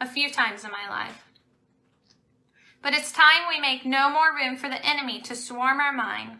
a 0.00 0.08
few 0.08 0.30
times 0.30 0.64
in 0.64 0.70
my 0.70 0.88
life. 0.88 1.24
But 2.82 2.94
it's 2.94 3.12
time 3.12 3.42
we 3.48 3.60
make 3.60 3.84
no 3.84 4.10
more 4.10 4.34
room 4.34 4.56
for 4.56 4.68
the 4.68 4.84
enemy 4.84 5.20
to 5.22 5.36
swarm 5.36 5.78
our 5.80 5.92
mind 5.92 6.38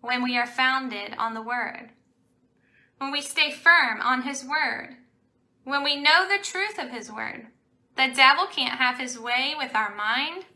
when 0.00 0.22
we 0.22 0.36
are 0.36 0.46
founded 0.46 1.14
on 1.16 1.34
the 1.34 1.42
Word. 1.42 1.90
When 2.98 3.12
we 3.12 3.20
stay 3.20 3.52
firm 3.52 4.00
on 4.02 4.22
His 4.22 4.44
Word. 4.44 4.96
When 5.64 5.84
we 5.84 5.96
know 5.96 6.26
the 6.28 6.42
truth 6.42 6.78
of 6.78 6.90
His 6.90 7.10
Word. 7.10 7.46
The 7.96 8.10
devil 8.14 8.46
can't 8.46 8.78
have 8.78 8.98
his 8.98 9.18
way 9.18 9.54
with 9.56 9.74
our 9.74 9.94
mind. 9.94 10.46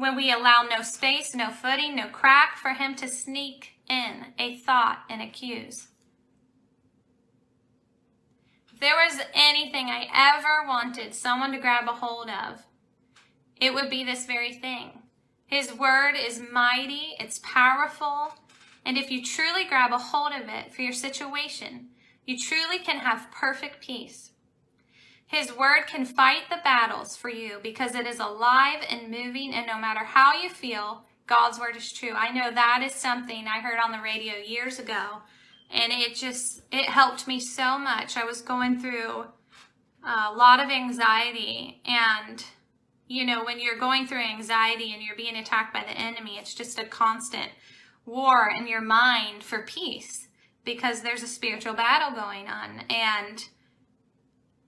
When 0.00 0.16
we 0.16 0.32
allow 0.32 0.62
no 0.62 0.80
space, 0.80 1.34
no 1.34 1.50
footing, 1.50 1.94
no 1.94 2.08
crack 2.08 2.56
for 2.56 2.70
him 2.70 2.94
to 2.94 3.06
sneak 3.06 3.74
in 3.86 4.28
a 4.38 4.56
thought 4.56 5.00
and 5.10 5.20
accuse. 5.20 5.88
If 8.72 8.80
there 8.80 8.94
was 8.94 9.20
anything 9.34 9.90
I 9.90 10.06
ever 10.10 10.66
wanted 10.66 11.14
someone 11.14 11.52
to 11.52 11.58
grab 11.58 11.86
a 11.86 11.92
hold 11.92 12.30
of, 12.30 12.62
it 13.60 13.74
would 13.74 13.90
be 13.90 14.02
this 14.02 14.24
very 14.24 14.54
thing. 14.54 15.02
His 15.44 15.74
word 15.74 16.14
is 16.16 16.40
mighty, 16.50 17.14
it's 17.20 17.38
powerful, 17.40 18.32
and 18.86 18.96
if 18.96 19.10
you 19.10 19.22
truly 19.22 19.66
grab 19.66 19.92
a 19.92 19.98
hold 19.98 20.32
of 20.32 20.48
it 20.48 20.72
for 20.72 20.80
your 20.80 20.94
situation, 20.94 21.88
you 22.24 22.38
truly 22.38 22.78
can 22.78 23.00
have 23.00 23.30
perfect 23.30 23.82
peace. 23.82 24.29
His 25.30 25.56
word 25.56 25.86
can 25.86 26.04
fight 26.04 26.50
the 26.50 26.60
battles 26.64 27.16
for 27.16 27.28
you 27.28 27.60
because 27.62 27.94
it 27.94 28.06
is 28.06 28.18
alive 28.18 28.84
and 28.88 29.10
moving, 29.10 29.54
and 29.54 29.66
no 29.66 29.78
matter 29.78 30.04
how 30.04 30.34
you 30.34 30.48
feel, 30.48 31.04
God's 31.26 31.60
word 31.60 31.76
is 31.76 31.92
true. 31.92 32.12
I 32.14 32.32
know 32.32 32.50
that 32.50 32.82
is 32.84 32.92
something 32.92 33.46
I 33.46 33.60
heard 33.60 33.78
on 33.78 33.92
the 33.92 34.02
radio 34.02 34.34
years 34.34 34.80
ago, 34.80 35.22
and 35.70 35.92
it 35.92 36.16
just 36.16 36.62
it 36.72 36.86
helped 36.86 37.28
me 37.28 37.38
so 37.38 37.78
much. 37.78 38.16
I 38.16 38.24
was 38.24 38.42
going 38.42 38.80
through 38.80 39.26
a 40.02 40.32
lot 40.32 40.58
of 40.58 40.70
anxiety 40.70 41.80
and 41.84 42.44
you 43.10 43.26
know, 43.26 43.44
when 43.44 43.58
you're 43.58 43.76
going 43.76 44.06
through 44.06 44.22
anxiety 44.22 44.92
and 44.92 45.02
you're 45.02 45.16
being 45.16 45.34
attacked 45.34 45.74
by 45.74 45.82
the 45.82 46.00
enemy, 46.00 46.38
it's 46.38 46.54
just 46.54 46.78
a 46.78 46.84
constant 46.84 47.50
war 48.06 48.48
in 48.56 48.68
your 48.68 48.80
mind 48.80 49.42
for 49.42 49.62
peace 49.62 50.28
because 50.64 51.02
there's 51.02 51.24
a 51.24 51.26
spiritual 51.26 51.74
battle 51.74 52.14
going 52.14 52.46
on. 52.46 52.84
And 52.88 53.44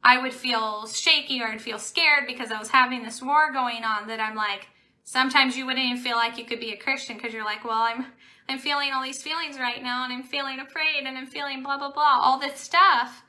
I 0.04 0.21
would 0.21 0.32
feel 0.32 0.87
shaky 0.87 1.40
or 1.40 1.47
I'd 1.47 1.61
feel 1.61 1.78
scared 1.78 2.26
because 2.26 2.50
I 2.50 2.59
was 2.59 2.71
having 2.71 3.02
this 3.02 3.23
war 3.23 3.52
going 3.52 3.85
on 3.85 4.09
that 4.09 4.21
I'm 4.21 4.35
like, 4.35 4.68
sometimes 5.04 5.56
you 5.56 5.64
wouldn't 5.64 5.85
even 5.85 6.02
feel 6.02 6.16
like 6.16 6.38
you 6.38 6.44
could 6.44 6.61
be 6.61 6.73
a 6.73 6.76
Christian 6.76 7.16
because 7.16 7.32
you're 7.32 7.44
like, 7.44 7.64
well, 7.64 7.82
I'm, 7.82 8.06
I'm 8.49 8.59
feeling 8.59 8.90
all 8.92 9.02
these 9.02 9.23
feelings 9.23 9.59
right 9.59 9.82
now 9.82 10.04
and 10.04 10.12
I'm 10.12 10.25
feeling 10.25 10.59
afraid 10.59 11.04
and 11.06 11.16
I'm 11.16 11.26
feeling 11.26 11.62
blah, 11.62 11.78
blah, 11.78 11.92
blah, 11.92 12.18
all 12.21 12.38
this 12.38 12.59
stuff. 12.59 13.23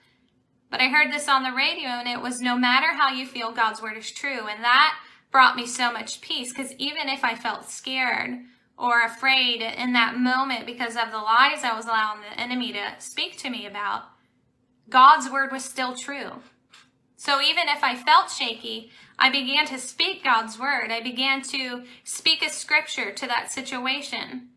But 0.71 0.81
I 0.81 0.87
heard 0.87 1.11
this 1.11 1.29
on 1.29 1.43
the 1.43 1.51
radio 1.51 1.89
and 1.89 2.07
it 2.07 2.21
was 2.21 2.41
no 2.41 2.57
matter 2.57 2.93
how 2.93 3.09
you 3.09 3.27
feel, 3.27 3.51
God's 3.51 3.81
word 3.81 3.97
is 3.97 4.09
true. 4.09 4.47
And 4.47 4.63
that 4.63 4.95
brought 5.31 5.55
me 5.55 5.67
so 5.67 5.91
much 5.91 6.21
peace 6.21 6.51
because 6.51 6.73
even 6.73 7.07
if 7.07 7.23
I 7.23 7.35
felt 7.35 7.69
scared 7.69 8.39
or 8.77 9.03
afraid 9.03 9.61
in 9.61 9.93
that 9.93 10.17
moment 10.17 10.65
because 10.65 10.95
of 10.95 11.11
the 11.11 11.17
lies 11.17 11.63
I 11.63 11.75
was 11.75 11.85
allowing 11.85 12.21
the 12.21 12.39
enemy 12.39 12.73
to 12.73 12.95
speak 12.97 13.37
to 13.39 13.51
me 13.51 13.67
about, 13.67 14.05
God's 14.89 15.29
word 15.29 15.51
was 15.51 15.63
still 15.63 15.95
true. 15.95 16.31
So 17.23 17.41
even 17.41 17.69
if 17.69 17.85
I 17.85 17.95
felt 17.95 18.29
shaky, 18.29 18.91
I 19.17 19.29
began 19.29 19.65
to 19.67 19.77
speak 19.77 20.25
God's 20.25 20.59
word. 20.59 20.91
I 20.91 20.99
began 20.99 21.41
to 21.43 21.85
speak 22.03 22.43
a 22.43 22.49
scripture 22.49 23.13
to 23.13 23.27
that 23.27 23.49
situation. 23.49 24.49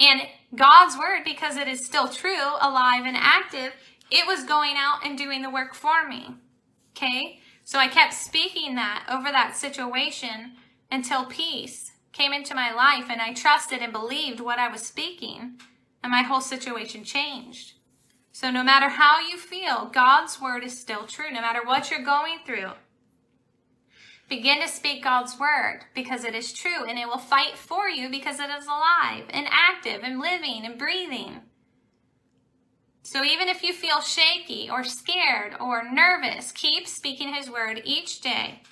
And 0.00 0.22
God's 0.52 0.98
word, 0.98 1.20
because 1.24 1.56
it 1.56 1.68
is 1.68 1.86
still 1.86 2.08
true, 2.08 2.56
alive, 2.60 3.04
and 3.06 3.16
active, 3.16 3.74
it 4.10 4.26
was 4.26 4.42
going 4.42 4.74
out 4.76 5.06
and 5.06 5.16
doing 5.16 5.42
the 5.42 5.50
work 5.50 5.74
for 5.74 6.08
me. 6.08 6.34
Okay? 6.96 7.38
So 7.62 7.78
I 7.78 7.86
kept 7.86 8.14
speaking 8.14 8.74
that 8.74 9.06
over 9.08 9.30
that 9.30 9.56
situation 9.56 10.54
until 10.90 11.26
peace 11.26 11.92
came 12.10 12.32
into 12.32 12.56
my 12.56 12.72
life 12.72 13.10
and 13.10 13.22
I 13.22 13.32
trusted 13.32 13.80
and 13.80 13.92
believed 13.92 14.40
what 14.40 14.58
I 14.58 14.66
was 14.66 14.82
speaking 14.82 15.52
and 16.02 16.10
my 16.10 16.22
whole 16.22 16.40
situation 16.40 17.04
changed. 17.04 17.71
So 18.32 18.50
no 18.50 18.64
matter 18.64 18.88
how 18.88 19.20
you 19.20 19.36
feel, 19.36 19.90
God's 19.92 20.40
word 20.40 20.64
is 20.64 20.78
still 20.78 21.06
true, 21.06 21.30
no 21.30 21.42
matter 21.42 21.60
what 21.64 21.90
you're 21.90 22.02
going 22.02 22.38
through. 22.44 22.72
Begin 24.28 24.62
to 24.62 24.68
speak 24.68 25.04
God's 25.04 25.38
word 25.38 25.80
because 25.94 26.24
it 26.24 26.34
is 26.34 26.54
true 26.54 26.86
and 26.88 26.98
it 26.98 27.06
will 27.06 27.18
fight 27.18 27.58
for 27.58 27.88
you 27.90 28.08
because 28.08 28.40
it 28.40 28.48
is 28.48 28.64
alive 28.64 29.24
and 29.28 29.46
active 29.50 30.00
and 30.02 30.18
living 30.18 30.62
and 30.64 30.78
breathing. 30.78 31.42
So 33.02 33.22
even 33.22 33.48
if 33.48 33.62
you 33.62 33.74
feel 33.74 34.00
shaky 34.00 34.70
or 34.70 34.84
scared 34.84 35.54
or 35.60 35.82
nervous, 35.92 36.52
keep 36.52 36.86
speaking 36.86 37.34
his 37.34 37.50
word 37.50 37.82
each 37.84 38.22
day. 38.22 38.62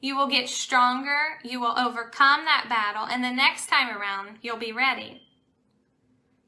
You 0.00 0.16
will 0.16 0.28
get 0.28 0.48
stronger, 0.48 1.38
you 1.42 1.60
will 1.60 1.76
overcome 1.76 2.44
that 2.44 2.66
battle, 2.68 3.06
and 3.10 3.24
the 3.24 3.32
next 3.32 3.66
time 3.66 3.94
around, 3.94 4.38
you'll 4.40 4.56
be 4.56 4.72
ready. 4.72 5.22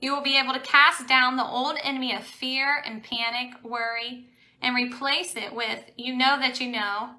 You 0.03 0.13
will 0.13 0.23
be 0.23 0.37
able 0.37 0.53
to 0.53 0.61
cast 0.61 1.07
down 1.07 1.37
the 1.37 1.47
old 1.47 1.77
enemy 1.83 2.13
of 2.13 2.25
fear 2.25 2.83
and 2.85 3.05
panic, 3.05 3.55
worry, 3.63 4.27
and 4.61 4.75
replace 4.75 5.37
it 5.37 5.55
with, 5.55 5.85
you 5.97 6.17
know 6.17 6.37
that 6.41 6.61
you 6.61 6.71
know, 6.71 7.11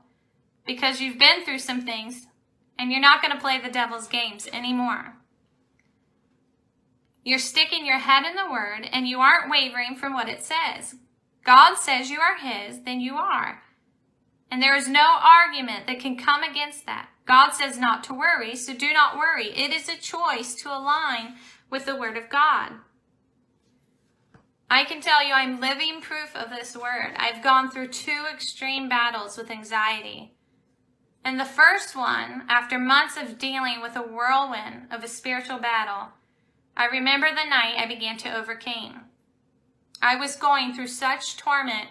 because 0.65 0.99
you've 0.99 1.17
been 1.17 1.45
through 1.45 1.59
some 1.59 1.81
things, 1.81 2.27
and 2.77 2.91
you're 2.91 2.99
not 2.99 3.21
going 3.21 3.33
to 3.33 3.39
play 3.39 3.59
the 3.59 3.71
devil's 3.71 4.07
games 4.07 4.49
anymore. 4.51 5.15
You're 7.23 7.39
sticking 7.39 7.85
your 7.85 7.99
head 7.99 8.25
in 8.25 8.35
the 8.35 8.51
word 8.51 8.89
and 8.91 9.07
you 9.07 9.19
aren't 9.19 9.49
wavering 9.49 9.95
from 9.95 10.13
what 10.13 10.27
it 10.27 10.43
says. 10.43 10.95
God 11.45 11.75
says 11.75 12.09
you 12.09 12.19
are 12.19 12.37
his, 12.37 12.81
then 12.81 12.99
you 12.99 13.15
are. 13.15 13.61
And 14.51 14.61
there 14.61 14.75
is 14.75 14.89
no 14.89 15.19
argument 15.21 15.87
that 15.87 16.01
can 16.01 16.17
come 16.17 16.43
against 16.43 16.85
that. 16.85 17.07
God 17.25 17.51
says 17.51 17.79
not 17.79 18.03
to 18.05 18.13
worry, 18.13 18.55
so 18.57 18.73
do 18.73 18.91
not 18.91 19.17
worry. 19.17 19.47
It 19.57 19.71
is 19.71 19.87
a 19.87 19.97
choice 19.97 20.55
to 20.55 20.67
align 20.67 21.35
with 21.73 21.87
the 21.87 21.95
word 21.95 22.15
of 22.15 22.29
God. 22.29 22.71
I 24.69 24.83
can 24.83 25.01
tell 25.01 25.25
you 25.25 25.33
I'm 25.33 25.59
living 25.59 26.01
proof 26.01 26.35
of 26.35 26.51
this 26.51 26.77
word. 26.77 27.15
I've 27.17 27.43
gone 27.43 27.71
through 27.71 27.87
two 27.87 28.25
extreme 28.31 28.87
battles 28.87 29.39
with 29.39 29.49
anxiety. 29.49 30.35
And 31.25 31.39
the 31.39 31.45
first 31.45 31.95
one, 31.95 32.43
after 32.47 32.77
months 32.77 33.17
of 33.17 33.39
dealing 33.39 33.81
with 33.81 33.95
a 33.95 34.03
whirlwind 34.03 34.85
of 34.91 35.03
a 35.03 35.07
spiritual 35.07 35.57
battle, 35.57 36.09
I 36.77 36.85
remember 36.85 37.29
the 37.29 37.49
night 37.49 37.79
I 37.79 37.87
began 37.87 38.17
to 38.17 38.37
overcome. 38.37 39.05
I 39.99 40.15
was 40.15 40.35
going 40.35 40.75
through 40.75 40.87
such 40.87 41.37
torment 41.37 41.87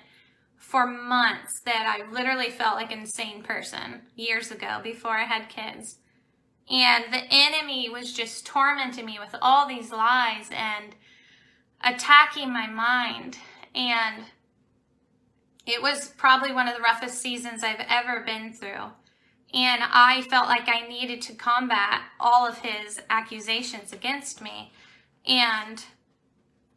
for 0.59 0.87
months 0.87 1.59
that 1.65 1.93
I 1.99 2.09
literally 2.09 2.51
felt 2.51 2.77
like 2.77 2.93
an 2.93 3.01
insane 3.01 3.43
person 3.43 4.03
years 4.15 4.53
ago 4.53 4.79
before 4.81 5.17
I 5.17 5.25
had 5.25 5.49
kids. 5.49 5.99
And 6.71 7.13
the 7.13 7.25
enemy 7.31 7.89
was 7.89 8.13
just 8.13 8.47
tormenting 8.47 9.07
me 9.07 9.19
with 9.19 9.35
all 9.43 9.67
these 9.67 9.91
lies 9.91 10.49
and 10.51 10.95
attacking 11.83 12.53
my 12.53 12.67
mind. 12.67 13.39
And 13.75 14.25
it 15.67 15.83
was 15.83 16.09
probably 16.17 16.53
one 16.53 16.69
of 16.69 16.77
the 16.77 16.83
roughest 16.83 17.21
seasons 17.21 17.63
I've 17.63 17.85
ever 17.89 18.21
been 18.21 18.53
through. 18.53 18.91
And 19.55 19.83
I 19.83 20.23
felt 20.31 20.49
like 20.49 20.69
I 20.69 20.89
needed 20.89 21.21
to 21.23 21.35
combat 21.35 22.01
all 22.19 22.47
of 22.47 22.59
his 22.59 23.01
accusations 23.11 23.93
against 23.93 24.41
me. 24.41 24.73
And 25.27 25.85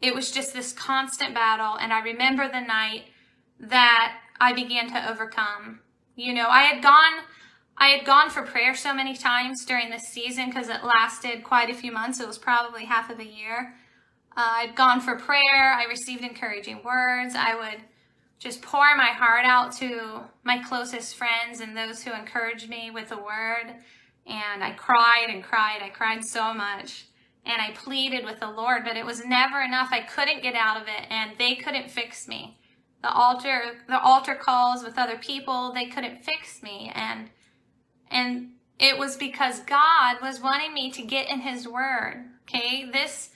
it 0.01 0.13
was 0.13 0.31
just 0.31 0.53
this 0.53 0.73
constant 0.73 1.33
battle. 1.33 1.77
And 1.79 1.93
I 1.93 2.01
remember 2.01 2.47
the 2.47 2.59
night 2.59 3.05
that 3.59 4.17
I 4.39 4.53
began 4.53 4.89
to 4.89 5.09
overcome. 5.09 5.79
You 6.15 6.33
know, 6.33 6.49
I 6.49 6.63
had 6.63 6.83
gone, 6.83 7.23
I 7.77 7.89
had 7.89 8.05
gone 8.05 8.29
for 8.29 8.43
prayer 8.43 8.73
so 8.73 8.93
many 8.93 9.15
times 9.15 9.65
during 9.65 9.89
this 9.89 10.07
season 10.07 10.47
because 10.47 10.69
it 10.69 10.83
lasted 10.83 11.43
quite 11.43 11.69
a 11.69 11.73
few 11.73 11.91
months. 11.91 12.19
It 12.19 12.27
was 12.27 12.37
probably 12.37 12.85
half 12.85 13.09
of 13.09 13.19
a 13.19 13.25
year. 13.25 13.75
Uh, 14.37 14.53
I'd 14.55 14.75
gone 14.75 15.01
for 15.01 15.15
prayer. 15.15 15.73
I 15.73 15.85
received 15.89 16.23
encouraging 16.23 16.83
words. 16.83 17.35
I 17.35 17.55
would 17.55 17.81
just 18.39 18.61
pour 18.61 18.95
my 18.95 19.07
heart 19.07 19.45
out 19.45 19.71
to 19.77 20.21
my 20.43 20.61
closest 20.63 21.15
friends 21.15 21.59
and 21.59 21.75
those 21.75 22.03
who 22.03 22.13
encouraged 22.13 22.69
me 22.69 22.91
with 22.91 23.09
the 23.09 23.17
word. 23.17 23.73
And 24.27 24.63
I 24.63 24.71
cried 24.71 25.27
and 25.29 25.43
cried. 25.43 25.81
I 25.81 25.89
cried 25.89 26.23
so 26.23 26.53
much. 26.53 27.05
And 27.45 27.61
I 27.61 27.71
pleaded 27.71 28.25
with 28.25 28.39
the 28.39 28.49
Lord, 28.49 28.83
but 28.83 28.97
it 28.97 29.05
was 29.05 29.23
never 29.23 29.61
enough. 29.61 29.89
I 29.91 30.01
couldn't 30.01 30.41
get 30.41 30.55
out 30.55 30.81
of 30.81 30.87
it, 30.87 31.05
and 31.11 31.31
they 31.37 31.55
couldn't 31.55 31.91
fix 31.91 32.27
me. 32.27 32.57
The 33.03 33.11
altar, 33.11 33.75
the 33.87 34.01
altar 34.01 34.33
calls 34.33 34.83
with 34.83 34.97
other 34.97 35.17
people, 35.17 35.71
they 35.71 35.85
couldn't 35.85 36.23
fix 36.23 36.63
me. 36.63 36.91
And, 36.95 37.29
and 38.11 38.51
it 38.79 38.97
was 38.97 39.15
because 39.15 39.59
God 39.61 40.17
was 40.21 40.41
wanting 40.41 40.73
me 40.73 40.91
to 40.91 41.01
get 41.01 41.29
in 41.29 41.41
His 41.41 41.67
Word. 41.67 42.25
Okay. 42.43 42.89
This, 42.91 43.29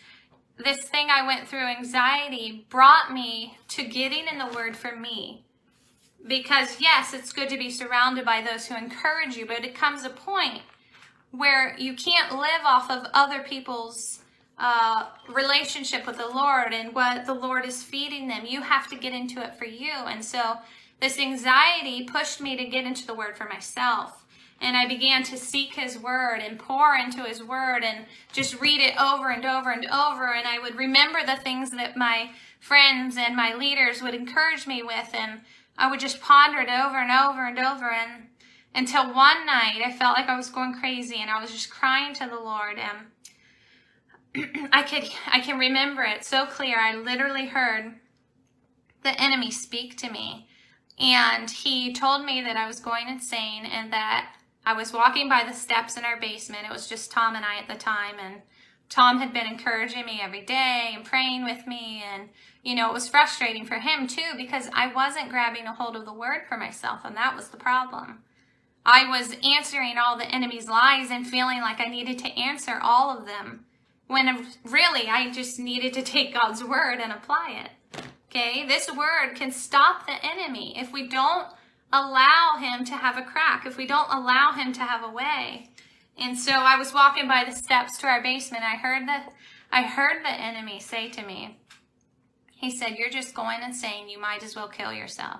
this 0.63 0.83
thing 0.83 1.07
I 1.09 1.25
went 1.25 1.47
through, 1.47 1.65
anxiety, 1.65 2.65
brought 2.69 3.13
me 3.13 3.57
to 3.69 3.85
getting 3.85 4.27
in 4.27 4.37
the 4.37 4.53
Word 4.53 4.75
for 4.75 4.95
me. 4.95 5.45
Because 6.27 6.81
yes, 6.81 7.13
it's 7.13 7.31
good 7.31 7.49
to 7.49 7.57
be 7.57 7.71
surrounded 7.71 8.25
by 8.25 8.41
those 8.41 8.65
who 8.65 8.75
encourage 8.75 9.37
you, 9.37 9.45
but 9.45 9.63
it 9.63 9.73
comes 9.73 10.03
a 10.03 10.09
point 10.09 10.61
where 11.31 11.77
you 11.77 11.95
can't 11.95 12.33
live 12.33 12.65
off 12.65 12.91
of 12.91 13.07
other 13.13 13.41
people's 13.41 14.19
uh, 14.57 15.05
relationship 15.29 16.05
with 16.05 16.17
the 16.17 16.27
Lord 16.27 16.73
and 16.73 16.93
what 16.93 17.25
the 17.25 17.33
Lord 17.33 17.65
is 17.65 17.81
feeding 17.81 18.27
them. 18.27 18.45
You 18.45 18.61
have 18.61 18.89
to 18.89 18.97
get 18.97 19.13
into 19.13 19.41
it 19.41 19.55
for 19.55 19.65
you. 19.65 19.93
And 19.93 20.25
so 20.25 20.57
this 20.99 21.17
anxiety 21.17 22.03
pushed 22.03 22.41
me 22.41 22.57
to 22.57 22.65
get 22.65 22.83
into 22.83 23.07
the 23.07 23.13
Word 23.13 23.37
for 23.37 23.45
myself 23.45 24.25
and 24.61 24.75
I 24.75 24.87
began 24.87 25.23
to 25.23 25.37
seek 25.37 25.75
his 25.75 25.97
word 25.97 26.39
and 26.41 26.59
pour 26.59 26.95
into 26.95 27.23
his 27.23 27.41
word 27.41 27.83
and 27.83 28.05
just 28.33 28.59
read 28.59 28.81
it 28.81 28.99
over 28.99 29.29
and 29.29 29.45
over 29.45 29.71
and 29.71 29.85
over. 29.85 30.33
And 30.33 30.45
I 30.45 30.59
would 30.59 30.75
remember 30.75 31.19
the 31.25 31.37
things 31.37 31.71
that 31.71 31.95
my 31.95 32.31
friends 32.59 33.15
and 33.17 33.35
my 33.35 33.53
leaders 33.53 34.01
would 34.01 34.13
encourage 34.13 34.67
me 34.67 34.83
with. 34.83 35.11
And 35.13 35.41
I 35.77 35.89
would 35.89 36.01
just 36.01 36.21
ponder 36.21 36.59
it 36.59 36.69
over 36.69 36.97
and 36.97 37.11
over 37.11 37.47
and 37.47 37.57
over. 37.57 37.89
And 37.89 38.27
until 38.75 39.13
one 39.13 39.45
night 39.45 39.81
I 39.85 39.93
felt 39.93 40.17
like 40.17 40.27
I 40.27 40.35
was 40.35 40.49
going 40.49 40.73
crazy 40.73 41.17
and 41.21 41.29
I 41.29 41.39
was 41.39 41.51
just 41.51 41.69
crying 41.69 42.13
to 42.15 42.27
the 42.27 42.39
Lord. 42.39 42.77
And 44.35 44.69
I 44.73 44.83
could, 44.83 45.09
I 45.25 45.39
can 45.39 45.57
remember 45.57 46.03
it 46.03 46.25
so 46.25 46.45
clear. 46.45 46.77
I 46.77 46.95
literally 46.95 47.47
heard 47.47 47.93
the 49.03 49.19
enemy 49.21 49.51
speak 49.51 49.95
to 49.99 50.11
me. 50.11 50.47
And 50.99 51.49
he 51.49 51.93
told 51.93 52.25
me 52.25 52.41
that 52.41 52.57
I 52.57 52.67
was 52.67 52.81
going 52.81 53.07
insane 53.07 53.65
and 53.65 53.93
that 53.93 54.35
I 54.65 54.73
was 54.73 54.93
walking 54.93 55.29
by 55.29 55.43
the 55.47 55.53
steps 55.53 55.97
in 55.97 56.05
our 56.05 56.19
basement. 56.19 56.65
It 56.65 56.71
was 56.71 56.87
just 56.87 57.11
Tom 57.11 57.35
and 57.35 57.45
I 57.45 57.57
at 57.57 57.67
the 57.67 57.75
time. 57.75 58.15
And 58.19 58.41
Tom 58.89 59.19
had 59.19 59.33
been 59.33 59.47
encouraging 59.47 60.05
me 60.05 60.19
every 60.21 60.41
day 60.41 60.91
and 60.93 61.05
praying 61.05 61.45
with 61.45 61.65
me. 61.65 62.03
And, 62.11 62.29
you 62.63 62.75
know, 62.75 62.89
it 62.89 62.93
was 62.93 63.09
frustrating 63.09 63.65
for 63.65 63.75
him 63.75 64.07
too 64.07 64.31
because 64.37 64.69
I 64.73 64.93
wasn't 64.93 65.29
grabbing 65.29 65.65
a 65.65 65.73
hold 65.73 65.95
of 65.95 66.05
the 66.05 66.13
word 66.13 66.41
for 66.47 66.57
myself. 66.57 67.01
And 67.03 67.15
that 67.15 67.35
was 67.35 67.49
the 67.49 67.57
problem. 67.57 68.19
I 68.85 69.07
was 69.07 69.35
answering 69.43 69.97
all 69.97 70.17
the 70.17 70.33
enemy's 70.33 70.67
lies 70.67 71.11
and 71.11 71.27
feeling 71.27 71.61
like 71.61 71.79
I 71.79 71.89
needed 71.89 72.17
to 72.19 72.39
answer 72.39 72.79
all 72.81 73.15
of 73.15 73.25
them 73.25 73.65
when 74.07 74.47
really 74.63 75.07
I 75.07 75.29
just 75.31 75.59
needed 75.59 75.93
to 75.93 76.01
take 76.01 76.33
God's 76.33 76.63
word 76.63 76.99
and 76.99 77.11
apply 77.11 77.63
it. 77.63 78.03
Okay, 78.29 78.65
this 78.67 78.91
word 78.91 79.35
can 79.35 79.51
stop 79.51 80.05
the 80.05 80.13
enemy. 80.23 80.77
If 80.77 80.91
we 80.91 81.07
don't 81.07 81.47
allow 81.91 82.57
him 82.59 82.85
to 82.85 82.93
have 82.93 83.17
a 83.17 83.23
crack, 83.23 83.65
if 83.65 83.77
we 83.77 83.87
don't 83.87 84.11
allow 84.11 84.51
him 84.51 84.73
to 84.73 84.81
have 84.81 85.03
a 85.03 85.11
way. 85.11 85.69
And 86.17 86.37
so 86.37 86.51
I 86.51 86.77
was 86.77 86.93
walking 86.93 87.27
by 87.27 87.45
the 87.45 87.55
steps 87.55 87.97
to 87.99 88.07
our 88.07 88.21
basement. 88.21 88.63
I 88.63 88.75
heard 88.75 89.07
the, 89.07 89.19
I 89.71 89.83
heard 89.83 90.23
the 90.23 90.31
enemy 90.31 90.79
say 90.79 91.09
to 91.09 91.25
me, 91.25 91.57
he 92.55 92.69
said, 92.69 92.95
you're 92.97 93.09
just 93.09 93.33
going 93.33 93.63
insane. 93.63 94.09
You 94.09 94.19
might 94.19 94.43
as 94.43 94.55
well 94.55 94.67
kill 94.67 94.91
yourself. 94.91 95.39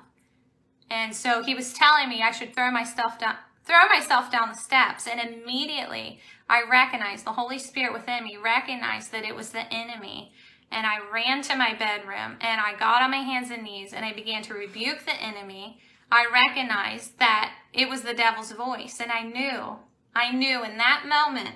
And 0.90 1.14
so 1.14 1.44
he 1.44 1.54
was 1.54 1.74
telling 1.74 2.10
me 2.10 2.24
I 2.24 2.32
should 2.32 2.56
throw 2.56 2.72
myself 2.72 3.20
down, 3.20 3.36
throw 3.66 3.88
myself 3.88 4.32
down 4.32 4.50
the 4.50 4.56
steps. 4.56 5.06
And 5.06 5.20
immediately 5.20 6.22
I 6.50 6.64
recognized 6.70 7.26
the 7.26 7.34
Holy 7.34 7.60
Spirit 7.60 7.94
within 7.94 8.24
me 8.24 8.38
recognized 8.38 9.12
that 9.12 9.26
it 9.26 9.36
was 9.36 9.50
the 9.50 9.72
enemy. 9.72 10.32
And 10.72 10.88
I 10.88 11.00
ran 11.12 11.42
to 11.44 11.56
my 11.56 11.74
bedroom 11.74 12.38
and 12.40 12.62
I 12.62 12.76
got 12.80 13.02
on 13.02 13.12
my 13.12 13.18
hands 13.18 13.52
and 13.52 13.64
knees 13.64 13.92
and 13.92 14.06
I 14.06 14.14
began 14.14 14.42
to 14.44 14.54
rebuke 14.54 15.06
the 15.06 15.22
enemy 15.22 15.80
I 16.12 16.26
recognized 16.32 17.20
that 17.20 17.54
it 17.74 17.90
was 17.90 18.02
the 18.02 18.14
devil's 18.14 18.52
voice. 18.52 19.00
And 19.00 19.12
I 19.12 19.24
knew, 19.24 19.78
I 20.16 20.32
knew 20.32 20.64
in 20.64 20.78
that 20.78 21.06
moment 21.08 21.56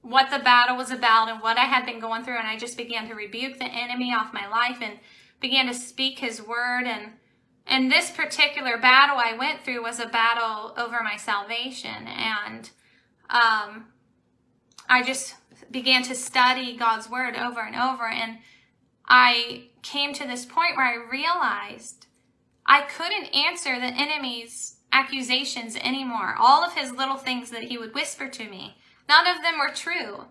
what 0.00 0.30
the 0.30 0.38
battle 0.38 0.76
was 0.76 0.90
about 0.90 1.28
and 1.28 1.40
what 1.40 1.58
I 1.58 1.64
had 1.64 1.86
been 1.86 2.00
going 2.00 2.24
through. 2.24 2.38
And 2.38 2.48
I 2.48 2.56
just 2.56 2.76
began 2.76 3.08
to 3.08 3.14
rebuke 3.14 3.58
the 3.58 3.66
enemy 3.66 4.12
off 4.12 4.32
my 4.32 4.48
life 4.48 4.78
and 4.80 4.98
began 5.40 5.66
to 5.66 5.74
speak 5.74 6.18
his 6.18 6.42
word. 6.42 6.84
And, 6.86 7.12
and 7.66 7.90
this 7.90 8.10
particular 8.10 8.78
battle 8.78 9.16
I 9.18 9.36
went 9.36 9.64
through 9.64 9.82
was 9.82 10.00
a 10.00 10.06
battle 10.06 10.74
over 10.76 11.02
my 11.02 11.16
salvation. 11.16 12.06
And, 12.06 12.70
um, 13.28 13.86
I 14.88 15.02
just 15.02 15.34
began 15.70 16.02
to 16.04 16.14
study 16.14 16.76
God's 16.76 17.08
word 17.08 17.36
over 17.36 17.60
and 17.60 17.76
over. 17.76 18.06
And 18.06 18.38
I 19.06 19.68
came 19.82 20.12
to 20.14 20.26
this 20.26 20.44
point 20.44 20.76
where 20.76 20.86
I 20.86 21.10
realized 21.10 22.01
I 22.72 22.80
couldn't 22.80 23.34
answer 23.34 23.78
the 23.78 23.84
enemy's 23.84 24.76
accusations 24.92 25.76
anymore. 25.76 26.34
All 26.38 26.64
of 26.64 26.72
his 26.72 26.90
little 26.90 27.18
things 27.18 27.50
that 27.50 27.64
he 27.64 27.76
would 27.76 27.94
whisper 27.94 28.28
to 28.28 28.48
me, 28.48 28.78
none 29.10 29.26
of 29.26 29.42
them 29.42 29.58
were 29.58 29.74
true. 29.74 30.24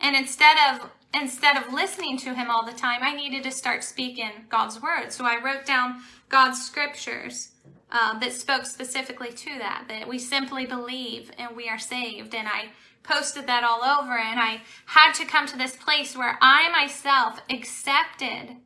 And 0.00 0.16
instead 0.16 0.56
of 0.68 0.90
instead 1.14 1.56
of 1.56 1.72
listening 1.72 2.16
to 2.18 2.34
him 2.34 2.50
all 2.50 2.66
the 2.66 2.72
time, 2.72 2.98
I 3.04 3.14
needed 3.14 3.44
to 3.44 3.52
start 3.52 3.84
speaking 3.84 4.32
God's 4.48 4.82
word. 4.82 5.12
So 5.12 5.24
I 5.24 5.40
wrote 5.40 5.66
down 5.66 6.00
God's 6.28 6.60
scriptures 6.60 7.52
uh, 7.92 8.18
that 8.18 8.32
spoke 8.32 8.66
specifically 8.66 9.30
to 9.30 9.58
that, 9.60 9.84
that 9.86 10.08
we 10.08 10.18
simply 10.18 10.66
believe 10.66 11.30
and 11.38 11.56
we 11.56 11.68
are 11.68 11.78
saved. 11.78 12.34
And 12.34 12.48
I 12.48 12.70
posted 13.04 13.46
that 13.46 13.62
all 13.62 13.84
over, 13.84 14.18
and 14.18 14.40
I 14.40 14.62
had 14.86 15.12
to 15.12 15.24
come 15.24 15.46
to 15.46 15.56
this 15.56 15.76
place 15.76 16.16
where 16.16 16.38
I 16.42 16.68
myself 16.72 17.38
accepted 17.48 18.56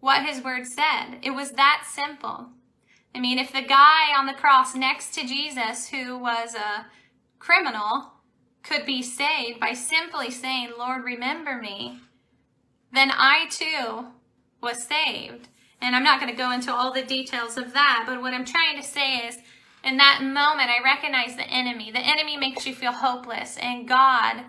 what 0.00 0.24
his 0.24 0.42
word 0.42 0.66
said. 0.66 1.18
It 1.20 1.32
was 1.32 1.50
that 1.50 1.84
simple. 1.86 2.48
I 3.18 3.20
mean, 3.20 3.40
if 3.40 3.52
the 3.52 3.62
guy 3.62 4.16
on 4.16 4.26
the 4.26 4.32
cross 4.32 4.76
next 4.76 5.12
to 5.14 5.26
Jesus, 5.26 5.88
who 5.88 6.16
was 6.16 6.54
a 6.54 6.86
criminal, 7.40 8.12
could 8.62 8.86
be 8.86 9.02
saved 9.02 9.58
by 9.58 9.72
simply 9.72 10.30
saying, 10.30 10.74
Lord, 10.78 11.02
remember 11.02 11.58
me, 11.58 11.98
then 12.92 13.10
I 13.12 13.48
too 13.50 14.06
was 14.62 14.86
saved. 14.86 15.48
And 15.80 15.96
I'm 15.96 16.04
not 16.04 16.20
going 16.20 16.30
to 16.30 16.38
go 16.38 16.52
into 16.52 16.72
all 16.72 16.92
the 16.92 17.02
details 17.02 17.56
of 17.56 17.72
that, 17.72 18.04
but 18.06 18.20
what 18.20 18.34
I'm 18.34 18.44
trying 18.44 18.76
to 18.80 18.86
say 18.86 19.26
is, 19.26 19.38
in 19.82 19.96
that 19.96 20.20
moment, 20.22 20.70
I 20.70 20.80
recognize 20.84 21.34
the 21.34 21.48
enemy. 21.48 21.90
The 21.90 21.98
enemy 21.98 22.36
makes 22.36 22.68
you 22.68 22.74
feel 22.74 22.92
hopeless, 22.92 23.56
and 23.60 23.88
God, 23.88 24.44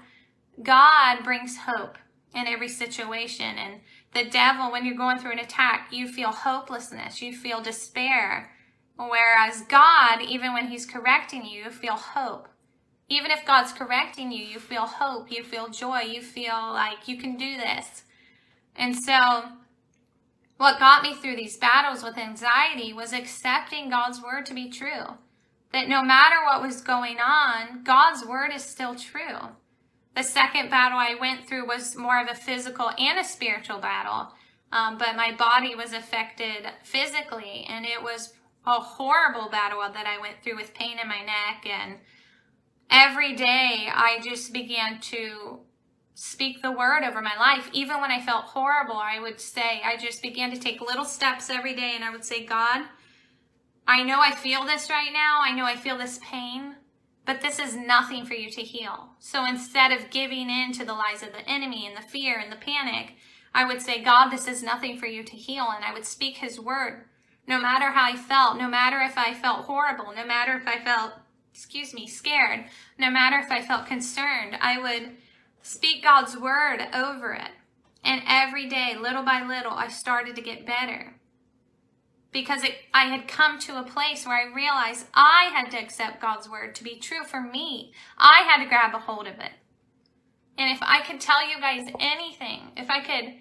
God 0.61 1.23
brings 1.23 1.57
hope. 1.57 1.97
in 2.33 2.47
every 2.47 2.67
situation. 2.67 3.57
And 3.57 3.81
the 4.13 4.29
devil, 4.29 4.71
when 4.71 4.85
you're 4.85 4.95
going 4.95 5.17
through 5.17 5.33
an 5.33 5.39
attack, 5.39 5.89
you 5.91 6.07
feel 6.07 6.31
hopelessness, 6.31 7.21
you 7.21 7.35
feel 7.35 7.61
despair. 7.61 8.51
Whereas 9.07 9.61
God, 9.61 10.21
even 10.21 10.53
when 10.53 10.67
He's 10.67 10.85
correcting 10.85 11.45
you, 11.45 11.63
you 11.63 11.69
feel 11.69 11.93
hope. 11.93 12.49
Even 13.07 13.31
if 13.31 13.45
God's 13.45 13.71
correcting 13.71 14.31
you, 14.31 14.43
you 14.43 14.59
feel 14.59 14.85
hope, 14.85 15.31
you 15.31 15.43
feel 15.43 15.69
joy, 15.69 16.01
you 16.01 16.21
feel 16.21 16.73
like 16.73 17.07
you 17.07 17.17
can 17.17 17.37
do 17.37 17.55
this. 17.55 18.03
And 18.75 18.95
so, 18.95 19.43
what 20.57 20.79
got 20.79 21.01
me 21.01 21.15
through 21.15 21.37
these 21.37 21.57
battles 21.57 22.03
with 22.03 22.17
anxiety 22.17 22.91
was 22.91 23.13
accepting 23.13 23.89
God's 23.89 24.21
word 24.21 24.45
to 24.47 24.53
be 24.53 24.69
true. 24.69 25.15
That 25.71 25.87
no 25.87 26.03
matter 26.03 26.35
what 26.43 26.61
was 26.61 26.81
going 26.81 27.17
on, 27.19 27.83
God's 27.83 28.25
word 28.25 28.51
is 28.53 28.63
still 28.63 28.95
true. 28.95 29.37
The 30.15 30.23
second 30.23 30.69
battle 30.69 30.97
I 30.97 31.15
went 31.15 31.47
through 31.47 31.67
was 31.67 31.95
more 31.95 32.21
of 32.21 32.29
a 32.29 32.35
physical 32.35 32.91
and 32.97 33.17
a 33.17 33.23
spiritual 33.23 33.79
battle. 33.79 34.33
Um, 34.71 34.97
but 34.97 35.15
my 35.15 35.31
body 35.31 35.73
was 35.73 35.93
affected 35.93 36.67
physically, 36.83 37.65
and 37.69 37.85
it 37.85 38.03
was 38.03 38.33
a 38.69 38.79
horrible 38.79 39.49
battle 39.49 39.79
that 39.79 40.05
I 40.05 40.21
went 40.21 40.43
through 40.43 40.57
with 40.57 40.73
pain 40.73 40.99
in 40.99 41.07
my 41.07 41.19
neck. 41.19 41.65
And 41.65 41.97
every 42.89 43.35
day 43.35 43.89
I 43.93 44.19
just 44.23 44.53
began 44.53 44.99
to 45.01 45.59
speak 46.13 46.61
the 46.61 46.71
word 46.71 47.03
over 47.03 47.21
my 47.21 47.35
life. 47.37 47.69
Even 47.73 48.01
when 48.01 48.11
I 48.11 48.21
felt 48.21 48.45
horrible, 48.45 48.97
I 48.97 49.19
would 49.19 49.39
say, 49.39 49.81
I 49.83 49.97
just 49.97 50.21
began 50.21 50.51
to 50.51 50.59
take 50.59 50.81
little 50.81 51.05
steps 51.05 51.49
every 51.49 51.73
day, 51.73 51.93
and 51.95 52.03
I 52.03 52.11
would 52.11 52.25
say, 52.25 52.45
God, 52.45 52.83
I 53.87 54.03
know 54.03 54.19
I 54.19 54.35
feel 54.35 54.65
this 54.65 54.89
right 54.89 55.11
now. 55.13 55.39
I 55.41 55.55
know 55.55 55.63
I 55.63 55.75
feel 55.75 55.97
this 55.97 56.19
pain, 56.21 56.75
but 57.25 57.41
this 57.41 57.57
is 57.57 57.75
nothing 57.75 58.25
for 58.25 58.33
you 58.33 58.49
to 58.51 58.61
heal. 58.61 59.11
So 59.19 59.45
instead 59.45 59.91
of 59.91 60.09
giving 60.09 60.49
in 60.49 60.73
to 60.73 60.85
the 60.85 60.93
lies 60.93 61.23
of 61.23 61.31
the 61.31 61.47
enemy 61.49 61.87
and 61.87 61.95
the 61.95 62.07
fear 62.07 62.37
and 62.37 62.51
the 62.51 62.57
panic, 62.57 63.15
I 63.53 63.65
would 63.65 63.81
say, 63.81 64.03
God, 64.03 64.29
this 64.29 64.47
is 64.47 64.61
nothing 64.61 64.97
for 64.97 65.07
you 65.07 65.23
to 65.23 65.35
heal. 65.35 65.69
And 65.73 65.83
I 65.83 65.93
would 65.93 66.05
speak 66.05 66.37
his 66.37 66.59
word 66.59 67.05
no 67.49 67.59
matter 67.59 67.89
how 67.89 68.05
I 68.05 68.15
felt, 68.15 68.57
no 68.57 68.69
matter 68.69 68.99
if 69.01 69.17
I 69.17 69.33
felt 69.33 69.65
horrible, 69.65 70.13
no 70.15 70.23
matter 70.23 70.55
if 70.55 70.67
I 70.67 70.79
felt, 70.79 71.13
excuse 71.51 71.95
me, 71.95 72.05
scared, 72.05 72.65
no 72.99 73.09
matter 73.09 73.39
if 73.39 73.51
I 73.51 73.63
felt 73.63 73.87
concerned, 73.87 74.55
I 74.61 74.79
would 74.79 75.17
speak 75.63 76.03
God's 76.03 76.37
word 76.37 76.87
over 76.93 77.33
it. 77.33 77.51
And 78.03 78.21
every 78.27 78.69
day, 78.69 78.95
little 78.95 79.23
by 79.23 79.41
little, 79.41 79.73
I 79.73 79.87
started 79.87 80.35
to 80.35 80.43
get 80.43 80.67
better 80.67 81.15
because 82.31 82.63
it, 82.63 82.75
I 82.93 83.05
had 83.05 83.27
come 83.27 83.57
to 83.61 83.79
a 83.79 83.83
place 83.83 84.27
where 84.27 84.37
I 84.37 84.53
realized 84.53 85.07
I 85.15 85.49
had 85.51 85.71
to 85.71 85.77
accept 85.79 86.21
God's 86.21 86.47
word 86.47 86.75
to 86.75 86.83
be 86.83 86.99
true 86.99 87.23
for 87.23 87.41
me. 87.41 87.91
I 88.15 88.43
had 88.47 88.63
to 88.63 88.69
grab 88.69 88.93
a 88.93 88.99
hold 88.99 89.25
of 89.25 89.39
it. 89.39 89.51
And 90.55 90.69
if 90.69 90.79
I 90.83 91.01
could 91.01 91.19
tell 91.19 91.49
you 91.49 91.59
guys 91.59 91.91
anything, 91.99 92.73
if 92.77 92.91
I 92.91 93.01
could 93.01 93.33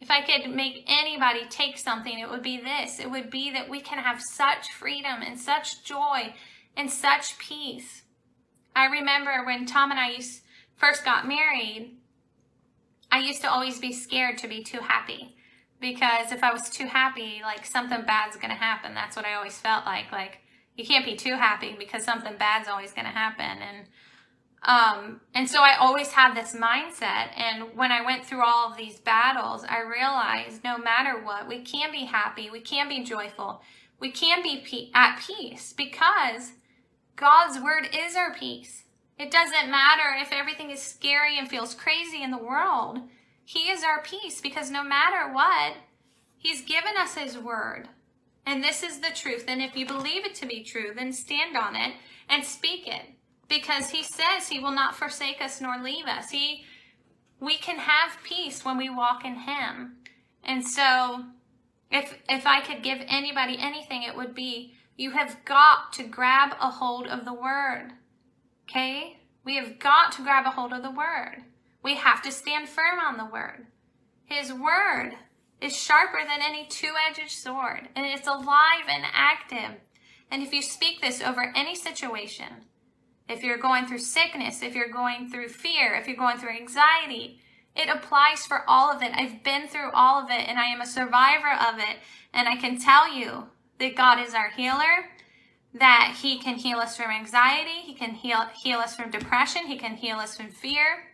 if 0.00 0.10
I 0.10 0.22
could 0.22 0.50
make 0.50 0.84
anybody 0.86 1.44
take 1.48 1.76
something, 1.76 2.18
it 2.18 2.28
would 2.30 2.42
be 2.42 2.58
this. 2.58 2.98
It 2.98 3.10
would 3.10 3.30
be 3.30 3.50
that 3.52 3.68
we 3.68 3.80
can 3.80 3.98
have 3.98 4.20
such 4.20 4.72
freedom 4.72 5.20
and 5.22 5.38
such 5.38 5.84
joy 5.84 6.34
and 6.76 6.90
such 6.90 7.38
peace. 7.38 8.02
I 8.74 8.86
remember 8.86 9.44
when 9.44 9.66
Tom 9.66 9.90
and 9.90 10.00
I 10.00 10.12
used, 10.12 10.42
first 10.76 11.04
got 11.04 11.28
married, 11.28 11.96
I 13.12 13.18
used 13.18 13.42
to 13.42 13.50
always 13.50 13.78
be 13.78 13.92
scared 13.92 14.38
to 14.38 14.48
be 14.48 14.62
too 14.62 14.80
happy 14.80 15.36
because 15.80 16.32
if 16.32 16.42
I 16.44 16.52
was 16.52 16.70
too 16.70 16.86
happy, 16.86 17.40
like 17.42 17.66
something 17.66 18.02
bad's 18.06 18.36
going 18.36 18.50
to 18.50 18.54
happen. 18.54 18.94
That's 18.94 19.16
what 19.16 19.26
I 19.26 19.34
always 19.34 19.58
felt 19.58 19.84
like. 19.84 20.12
Like 20.12 20.38
you 20.76 20.84
can't 20.84 21.04
be 21.04 21.16
too 21.16 21.34
happy 21.34 21.74
because 21.78 22.04
something 22.04 22.36
bad's 22.38 22.68
always 22.68 22.92
going 22.92 23.06
to 23.06 23.10
happen. 23.10 23.44
And 23.44 23.86
um, 24.62 25.20
and 25.34 25.48
so 25.48 25.62
I 25.62 25.76
always 25.76 26.12
had 26.12 26.34
this 26.34 26.54
mindset. 26.54 27.30
And 27.36 27.76
when 27.76 27.90
I 27.90 28.04
went 28.04 28.26
through 28.26 28.44
all 28.44 28.70
of 28.70 28.76
these 28.76 29.00
battles, 29.00 29.64
I 29.66 29.80
realized 29.80 30.62
no 30.62 30.76
matter 30.76 31.22
what, 31.24 31.48
we 31.48 31.60
can 31.62 31.90
be 31.90 32.04
happy, 32.04 32.50
we 32.50 32.60
can 32.60 32.88
be 32.88 33.02
joyful, 33.02 33.62
we 33.98 34.10
can 34.10 34.42
be 34.42 34.58
pe- 34.58 34.90
at 34.94 35.20
peace 35.20 35.72
because 35.72 36.52
God's 37.16 37.58
word 37.62 37.88
is 37.94 38.16
our 38.16 38.34
peace. 38.34 38.84
It 39.18 39.30
doesn't 39.30 39.70
matter 39.70 40.14
if 40.18 40.32
everything 40.32 40.70
is 40.70 40.80
scary 40.80 41.38
and 41.38 41.48
feels 41.48 41.74
crazy 41.74 42.22
in 42.22 42.30
the 42.30 42.38
world. 42.38 43.00
He 43.44 43.70
is 43.70 43.82
our 43.82 44.02
peace 44.02 44.40
because 44.40 44.70
no 44.70 44.82
matter 44.82 45.32
what, 45.32 45.74
He's 46.38 46.62
given 46.62 46.96
us 46.98 47.16
His 47.16 47.36
word. 47.36 47.88
And 48.46 48.64
this 48.64 48.82
is 48.82 49.00
the 49.00 49.10
truth. 49.14 49.44
And 49.48 49.60
if 49.60 49.76
you 49.76 49.86
believe 49.86 50.24
it 50.24 50.34
to 50.36 50.46
be 50.46 50.64
true, 50.64 50.92
then 50.96 51.12
stand 51.12 51.56
on 51.56 51.76
it 51.76 51.94
and 52.28 52.44
speak 52.44 52.86
it. 52.86 53.10
Because 53.50 53.90
He 53.90 54.02
says 54.02 54.48
He 54.48 54.58
will 54.58 54.70
not 54.70 54.96
forsake 54.96 55.42
us 55.42 55.60
nor 55.60 55.76
leave 55.76 56.06
us. 56.06 56.30
He, 56.30 56.64
we 57.38 57.58
can 57.58 57.76
have 57.76 58.22
peace 58.22 58.64
when 58.64 58.78
we 58.78 58.88
walk 58.88 59.26
in 59.26 59.34
Him. 59.34 59.96
And 60.42 60.66
so, 60.66 61.24
if, 61.90 62.16
if 62.30 62.46
I 62.46 62.62
could 62.62 62.82
give 62.82 63.00
anybody 63.06 63.58
anything, 63.58 64.02
it 64.02 64.16
would 64.16 64.34
be 64.34 64.74
you 64.96 65.10
have 65.10 65.44
got 65.44 65.92
to 65.94 66.04
grab 66.04 66.52
a 66.60 66.70
hold 66.70 67.06
of 67.06 67.26
the 67.26 67.34
word. 67.34 67.90
Okay? 68.68 69.18
We 69.44 69.56
have 69.56 69.78
got 69.78 70.12
to 70.12 70.22
grab 70.22 70.46
a 70.46 70.50
hold 70.50 70.72
of 70.72 70.82
the 70.82 70.90
word. 70.90 71.42
We 71.82 71.96
have 71.96 72.22
to 72.22 72.30
stand 72.30 72.68
firm 72.68 73.00
on 73.00 73.16
the 73.16 73.24
word. 73.24 73.66
His 74.24 74.52
word 74.52 75.12
is 75.60 75.76
sharper 75.76 76.20
than 76.26 76.40
any 76.42 76.66
two 76.66 76.92
edged 77.08 77.30
sword, 77.30 77.88
and 77.96 78.06
it's 78.06 78.28
alive 78.28 78.86
and 78.88 79.04
active. 79.12 79.80
And 80.30 80.42
if 80.42 80.52
you 80.52 80.62
speak 80.62 81.00
this 81.00 81.20
over 81.20 81.52
any 81.56 81.74
situation, 81.74 82.66
if 83.30 83.42
you're 83.42 83.58
going 83.58 83.86
through 83.86 83.98
sickness, 83.98 84.62
if 84.62 84.74
you're 84.74 84.88
going 84.90 85.30
through 85.30 85.48
fear, 85.48 85.94
if 85.94 86.06
you're 86.06 86.16
going 86.16 86.38
through 86.38 86.56
anxiety, 86.56 87.40
it 87.76 87.88
applies 87.88 88.44
for 88.46 88.64
all 88.68 88.90
of 88.90 89.02
it. 89.02 89.12
I've 89.14 89.44
been 89.44 89.68
through 89.68 89.92
all 89.92 90.22
of 90.22 90.30
it 90.30 90.48
and 90.48 90.58
I 90.58 90.66
am 90.66 90.80
a 90.80 90.86
survivor 90.86 91.52
of 91.52 91.78
it. 91.78 91.98
And 92.32 92.48
I 92.48 92.56
can 92.56 92.78
tell 92.78 93.12
you 93.12 93.44
that 93.78 93.96
God 93.96 94.20
is 94.20 94.34
our 94.34 94.50
healer, 94.50 95.10
that 95.74 96.16
He 96.20 96.38
can 96.38 96.56
heal 96.56 96.78
us 96.78 96.96
from 96.96 97.10
anxiety, 97.10 97.80
He 97.84 97.94
can 97.94 98.14
heal, 98.14 98.46
heal 98.60 98.78
us 98.78 98.96
from 98.96 99.10
depression, 99.10 99.66
He 99.66 99.78
can 99.78 99.96
heal 99.96 100.16
us 100.16 100.36
from 100.36 100.48
fear. 100.48 101.04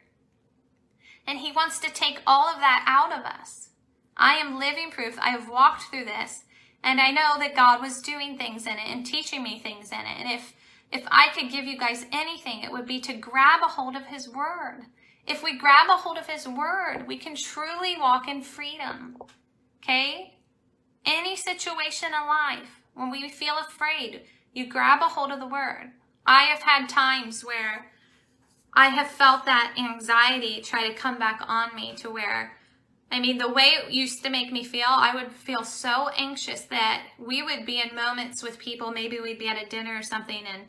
And 1.27 1.39
He 1.39 1.53
wants 1.53 1.79
to 1.81 1.91
take 1.91 2.21
all 2.27 2.49
of 2.49 2.61
that 2.61 2.85
out 2.87 3.19
of 3.19 3.25
us. 3.25 3.71
I 4.17 4.35
am 4.35 4.59
living 4.59 4.91
proof. 4.91 5.19
I 5.21 5.31
have 5.31 5.49
walked 5.49 5.83
through 5.83 6.07
this. 6.07 6.45
And 6.83 7.01
I 7.01 7.11
know 7.11 7.35
that 7.39 7.57
God 7.57 7.83
was 7.83 8.01
doing 8.01 8.39
things 8.39 8.67
in 8.67 8.75
it 8.75 8.89
and 8.89 9.05
teaching 9.05 9.43
me 9.43 9.59
things 9.59 9.91
in 9.91 9.99
it. 9.99 10.21
And 10.21 10.31
if, 10.31 10.55
if 10.93 11.03
I 11.11 11.29
could 11.35 11.51
give 11.51 11.65
you 11.65 11.79
guys 11.79 12.07
anything, 12.13 12.63
it 12.63 12.73
would 12.73 12.87
be 12.87 13.01
to 13.01 13.13
grab 13.15 13.61
a 13.63 13.69
hold 13.69 13.97
of 13.97 14.07
His 14.07 14.29
Word. 14.29 14.83
If 15.27 15.43
we 15.43 15.59
grab 15.59 15.89
a 15.89 15.97
hold 15.97 16.19
of 16.19 16.29
His 16.29 16.47
Word, 16.47 17.05
we 17.07 17.19
can 17.19 17.35
truly 17.35 17.97
walk 17.99 18.29
in 18.29 18.43
freedom. 18.43 19.17
Okay? 19.83 20.39
Any 21.05 21.37
situation 21.37 22.09
in 22.09 22.27
life, 22.27 22.69
when 22.95 23.11
we 23.11 23.29
feel 23.29 23.57
afraid, 23.59 24.23
you 24.53 24.67
grab 24.67 25.03
a 25.03 25.09
hold 25.09 25.31
of 25.33 25.41
the 25.41 25.47
Word. 25.47 25.91
I 26.25 26.45
have 26.45 26.63
had 26.63 26.89
times 26.89 27.45
where 27.45 27.87
I 28.73 28.89
have 28.89 29.09
felt 29.09 29.45
that 29.47 29.75
anxiety 29.79 30.61
try 30.61 30.89
to 30.89 30.95
come 30.95 31.19
back 31.19 31.41
on 31.47 31.75
me 31.75 31.95
to 31.97 32.11
where, 32.11 32.57
I 33.11 33.21
mean, 33.21 33.39
the 33.39 33.49
way 33.49 33.75
it 33.79 33.93
used 33.93 34.23
to 34.23 34.31
make 34.31 34.53
me 34.53 34.65
feel, 34.65 34.89
I 34.89 35.15
would 35.15 35.33
feel 35.33 35.65
so 35.65 36.09
anxious 36.17 36.63
that 36.63 37.05
we 37.19 37.43
would 37.43 37.65
be 37.65 37.81
in 37.81 37.95
moments 37.95 38.43
with 38.43 38.59
people, 38.59 38.91
maybe 38.91 39.19
we'd 39.21 39.39
be 39.39 39.49
at 39.49 39.63
a 39.63 39.69
dinner 39.69 39.97
or 39.97 40.03
something, 40.03 40.45
and 40.47 40.65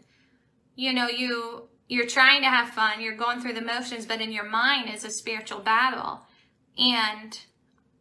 you 0.77 0.93
know, 0.93 1.09
you 1.09 1.63
you're 1.89 2.05
trying 2.05 2.41
to 2.41 2.49
have 2.49 2.69
fun, 2.69 3.01
you're 3.01 3.15
going 3.15 3.41
through 3.41 3.53
the 3.53 3.61
motions, 3.61 4.05
but 4.05 4.21
in 4.21 4.31
your 4.31 4.47
mind 4.47 4.93
is 4.93 5.03
a 5.03 5.09
spiritual 5.09 5.59
battle. 5.59 6.21
And 6.77 7.39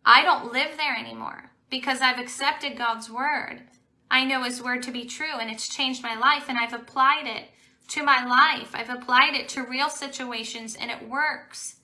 I 0.04 0.22
don't 0.22 0.52
live 0.52 0.76
there 0.76 0.96
anymore 0.96 1.50
because 1.70 2.00
I've 2.00 2.18
accepted 2.18 2.76
God's 2.76 3.08
word. 3.08 3.62
I 4.10 4.24
know 4.24 4.42
his 4.42 4.62
word 4.62 4.82
to 4.84 4.90
be 4.90 5.04
true 5.04 5.38
and 5.40 5.50
it's 5.50 5.68
changed 5.68 6.02
my 6.02 6.16
life 6.16 6.44
and 6.48 6.58
I've 6.58 6.74
applied 6.74 7.26
it 7.26 7.48
to 7.88 8.02
my 8.02 8.24
life. 8.24 8.72
I've 8.74 8.90
applied 8.90 9.34
it 9.34 9.48
to 9.50 9.62
real 9.62 9.88
situations 9.88 10.76
and 10.76 10.90
it 10.90 11.08
works. 11.08 11.76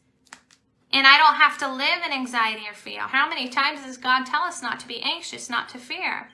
And 0.92 1.06
I 1.06 1.16
don't 1.18 1.36
have 1.36 1.56
to 1.58 1.72
live 1.72 2.04
in 2.04 2.12
anxiety 2.12 2.62
or 2.68 2.74
fear. 2.74 3.02
How 3.02 3.28
many 3.28 3.48
times 3.48 3.82
does 3.84 3.96
God 3.96 4.26
tell 4.26 4.42
us 4.42 4.60
not 4.60 4.78
to 4.80 4.88
be 4.88 5.00
anxious, 5.00 5.48
not 5.48 5.68
to 5.70 5.78
fear? 5.78 6.28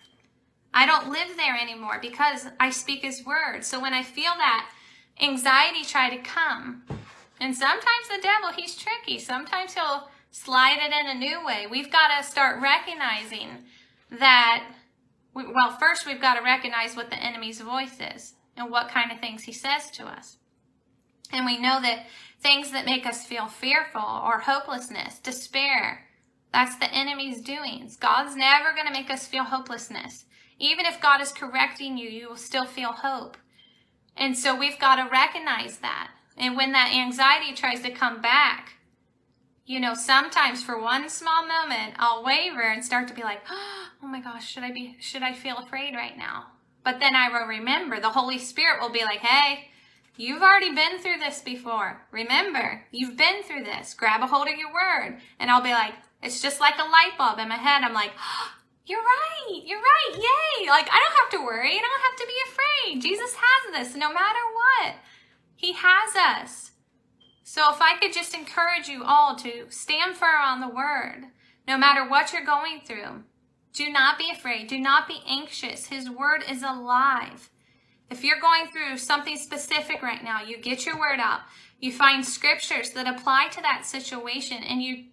I 0.72 0.87
don't 0.87 1.11
live 1.11 1.37
there 1.37 1.57
anymore 1.57 1.98
because 2.00 2.46
I 2.61 2.70
speak 2.70 3.02
His 3.02 3.24
word. 3.24 3.64
So 3.64 3.81
when 3.81 3.94
I 3.94 4.02
feel 4.02 4.33
that 4.37 4.70
anxiety 5.20 5.85
try 5.85 6.11
to 6.11 6.22
come, 6.22 6.83
and 7.40 7.54
sometimes 7.54 8.09
the 8.09 8.22
devil, 8.22 8.50
he's 8.57 8.76
tricky. 8.76 9.18
Sometimes 9.18 9.74
he'll 9.74 10.09
slide 10.31 10.78
it 10.81 10.92
in 10.92 11.07
a 11.07 11.14
new 11.14 11.44
way. 11.44 11.66
We've 11.70 11.90
got 11.90 12.16
to 12.16 12.24
start 12.24 12.61
recognizing 12.61 13.64
that, 14.11 14.64
well, 15.35 15.76
first 15.78 16.07
we've 16.07 16.20
got 16.20 16.35
to 16.35 16.42
recognize 16.42 16.96
what 16.96 17.11
the 17.11 17.22
enemy's 17.22 17.61
voice 17.61 17.98
is 18.14 18.35
and 18.57 18.70
what 18.70 18.88
kind 18.88 19.12
of 19.12 19.20
things 19.20 19.44
he 19.44 19.52
says 19.52 19.90
to 19.92 20.04
us. 20.07 20.38
And 21.33 21.46
we 21.46 21.59
know 21.59 21.81
that 21.81 22.07
things 22.40 22.72
that 22.72 22.87
make 22.87 23.07
us 23.07 23.26
feel 23.26 23.46
fearful 23.46 24.00
or 24.00 24.40
hopelessness, 24.40 25.18
despair, 25.18 26.07
that's 26.52 26.76
the 26.76 26.92
enemy's 26.92 27.42
doings. 27.42 27.96
God's 27.96 28.35
never 28.35 28.72
going 28.72 28.87
to 28.87 28.92
make 28.92 29.11
us 29.11 29.26
feel 29.26 29.44
hopelessness. 29.44 30.24
Even 30.58 30.86
if 30.86 31.00
God 31.00 31.20
is 31.20 31.32
correcting 31.32 31.96
you, 31.96 32.08
you 32.08 32.28
will 32.28 32.36
still 32.36 32.66
feel 32.66 32.92
hope. 32.92 33.36
And 34.16 34.36
so 34.36 34.56
we've 34.56 34.78
got 34.78 34.96
to 34.96 35.10
recognize 35.10 35.78
that. 35.78 36.10
And 36.36 36.56
when 36.56 36.72
that 36.72 36.92
anxiety 36.94 37.54
tries 37.54 37.82
to 37.82 37.90
come 37.90 38.20
back, 38.20 38.74
you 39.66 39.78
know, 39.78 39.94
sometimes 39.94 40.62
for 40.62 40.80
one 40.80 41.08
small 41.08 41.46
moment, 41.46 41.94
I'll 41.98 42.24
waver 42.24 42.62
and 42.62 42.84
start 42.84 43.06
to 43.08 43.14
be 43.14 43.22
like, 43.22 43.42
oh 43.50 44.06
my 44.06 44.20
gosh, 44.20 44.48
should 44.48 44.62
I 44.62 44.72
be, 44.72 44.96
should 45.00 45.22
I 45.22 45.34
feel 45.34 45.58
afraid 45.58 45.94
right 45.94 46.16
now? 46.16 46.46
But 46.84 47.00
then 47.00 47.14
I 47.14 47.28
will 47.28 47.46
remember 47.46 48.00
the 48.00 48.10
Holy 48.10 48.38
Spirit 48.38 48.80
will 48.80 48.90
be 48.90 49.04
like, 49.04 49.18
hey, 49.18 49.68
you've 50.16 50.42
already 50.42 50.74
been 50.74 50.98
through 50.98 51.18
this 51.18 51.40
before. 51.40 52.06
Remember, 52.10 52.86
you've 52.90 53.16
been 53.16 53.42
through 53.42 53.64
this. 53.64 53.94
Grab 53.94 54.22
a 54.22 54.26
hold 54.26 54.48
of 54.48 54.54
your 54.54 54.72
word. 54.72 55.18
And 55.38 55.50
I'll 55.50 55.60
be 55.60 55.72
like, 55.72 55.92
it's 56.22 56.40
just 56.40 56.60
like 56.60 56.78
a 56.78 56.88
light 56.88 57.18
bulb 57.18 57.38
in 57.38 57.48
my 57.48 57.56
head. 57.56 57.82
I'm 57.84 57.92
like, 57.92 58.12
oh, 58.18 58.52
you're 58.88 59.01
right. 59.01 59.62
You're 59.64 59.81
right. 59.81 60.14
Yay. 60.14 60.68
Like, 60.68 60.88
I 60.90 60.98
don't 60.98 61.18
have 61.22 61.31
to 61.33 61.44
worry. 61.46 61.72
I 61.72 61.81
don't 61.81 62.03
have 62.03 62.16
to 62.18 62.27
be 62.27 62.40
afraid. 62.51 63.03
Jesus 63.03 63.35
has 63.35 63.87
this 63.87 63.96
no 63.96 64.12
matter 64.12 64.38
what. 64.55 64.94
He 65.57 65.74
has 65.74 66.16
us. 66.16 66.70
So 67.42 67.72
if 67.72 67.81
I 67.81 67.98
could 67.98 68.12
just 68.12 68.35
encourage 68.35 68.88
you 68.88 69.05
all 69.05 69.37
to 69.37 69.66
stand 69.70 70.16
firm 70.16 70.42
on 70.42 70.61
the 70.61 70.68
word, 70.68 71.24
no 71.66 71.79
matter 71.79 72.09
what 72.09 72.33
you're 72.33 72.44
going 72.44 72.81
through, 72.85 73.24
do 73.72 73.90
not 73.90 74.18
be 74.18 74.31
afraid. 74.31 74.68
Do 74.68 74.79
not 74.79 75.09
be 75.09 75.20
anxious. 75.27 75.87
His 75.87 76.11
word 76.11 76.42
is 76.48 76.62
alive. 76.62 77.51
If 78.11 78.24
you're 78.24 78.40
going 78.40 78.68
through 78.68 78.98
something 78.98 79.37
specific 79.37 80.03
right 80.03 80.24
now, 80.24 80.42
you 80.42 80.59
get 80.59 80.87
your 80.87 80.98
word 80.98 81.20
out. 81.20 81.40
You 81.79 81.92
find 81.92 82.24
scriptures 82.24 82.90
that 82.90 83.07
apply 83.07 83.48
to 83.53 83.61
that 83.61 83.87
situation 83.87 84.62
and 84.62 84.83
you 84.83 85.05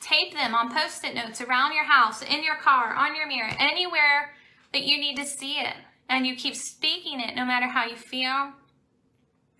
tape 0.00 0.32
them 0.32 0.54
on 0.54 0.74
post-it 0.74 1.14
notes 1.14 1.40
around 1.40 1.74
your 1.74 1.84
house, 1.84 2.22
in 2.22 2.42
your 2.42 2.56
car, 2.56 2.94
on 2.94 3.14
your 3.14 3.26
mirror, 3.26 3.52
anywhere 3.58 4.32
that 4.72 4.84
you 4.84 4.98
need 4.98 5.16
to 5.16 5.24
see 5.24 5.58
it. 5.58 5.74
And 6.08 6.26
you 6.26 6.34
keep 6.34 6.56
speaking 6.56 7.20
it 7.20 7.36
no 7.36 7.44
matter 7.44 7.68
how 7.68 7.84
you 7.84 7.96
feel, 7.96 8.52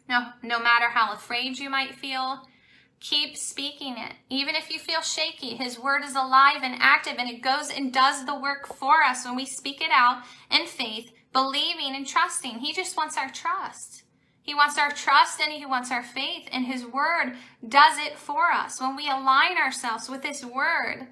no, 0.08 0.30
no 0.42 0.58
matter 0.58 0.88
how 0.88 1.12
afraid 1.12 1.58
you 1.58 1.70
might 1.70 1.94
feel, 1.94 2.42
keep 2.98 3.36
speaking 3.36 3.96
it. 3.96 4.14
Even 4.28 4.54
if 4.54 4.70
you 4.70 4.78
feel 4.78 5.02
shaky, 5.02 5.56
His 5.56 5.78
word 5.78 6.02
is 6.04 6.16
alive 6.16 6.62
and 6.62 6.74
active 6.80 7.14
and 7.18 7.30
it 7.30 7.42
goes 7.42 7.70
and 7.70 7.92
does 7.92 8.26
the 8.26 8.38
work 8.38 8.66
for 8.66 9.02
us 9.02 9.24
when 9.24 9.36
we 9.36 9.46
speak 9.46 9.80
it 9.80 9.90
out 9.92 10.24
in 10.50 10.66
faith, 10.66 11.12
believing 11.32 11.94
and 11.94 12.06
trusting. 12.06 12.58
He 12.58 12.72
just 12.72 12.96
wants 12.96 13.16
our 13.16 13.30
trust. 13.30 13.99
He 14.50 14.54
wants 14.56 14.78
our 14.78 14.90
trust 14.90 15.40
and 15.40 15.52
He 15.52 15.64
wants 15.64 15.92
our 15.92 16.02
faith, 16.02 16.48
and 16.50 16.66
His 16.66 16.84
word 16.84 17.36
does 17.68 17.98
it 17.98 18.18
for 18.18 18.50
us. 18.50 18.80
When 18.80 18.96
we 18.96 19.08
align 19.08 19.56
ourselves 19.56 20.10
with 20.10 20.24
His 20.24 20.44
word, 20.44 21.06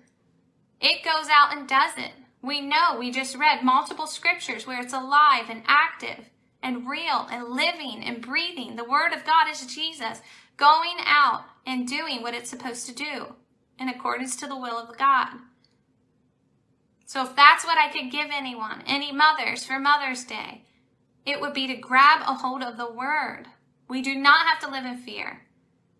it 0.80 1.04
goes 1.04 1.28
out 1.30 1.56
and 1.56 1.68
does 1.68 1.92
it. 1.96 2.10
We 2.42 2.60
know, 2.60 2.96
we 2.98 3.12
just 3.12 3.36
read 3.36 3.62
multiple 3.62 4.08
scriptures 4.08 4.66
where 4.66 4.82
it's 4.82 4.92
alive 4.92 5.44
and 5.48 5.62
active 5.68 6.30
and 6.64 6.88
real 6.88 7.28
and 7.30 7.50
living 7.50 8.02
and 8.02 8.20
breathing. 8.20 8.74
The 8.74 8.82
Word 8.82 9.12
of 9.12 9.24
God 9.24 9.48
is 9.48 9.72
Jesus 9.72 10.20
going 10.56 10.96
out 11.06 11.44
and 11.64 11.86
doing 11.86 12.22
what 12.22 12.34
it's 12.34 12.50
supposed 12.50 12.86
to 12.86 12.92
do 12.92 13.36
in 13.78 13.88
accordance 13.88 14.34
to 14.34 14.48
the 14.48 14.58
will 14.58 14.78
of 14.78 14.98
God. 14.98 15.28
So 17.06 17.22
if 17.22 17.36
that's 17.36 17.64
what 17.64 17.78
I 17.78 17.88
could 17.92 18.10
give 18.10 18.30
anyone, 18.32 18.82
any 18.84 19.12
mothers 19.12 19.64
for 19.64 19.78
Mother's 19.78 20.24
Day, 20.24 20.64
it 21.28 21.40
would 21.42 21.52
be 21.52 21.66
to 21.66 21.76
grab 21.76 22.22
a 22.22 22.34
hold 22.34 22.62
of 22.62 22.78
the 22.78 22.90
Word. 22.90 23.44
We 23.86 24.00
do 24.00 24.14
not 24.14 24.46
have 24.46 24.60
to 24.60 24.70
live 24.70 24.86
in 24.86 24.96
fear. 24.96 25.42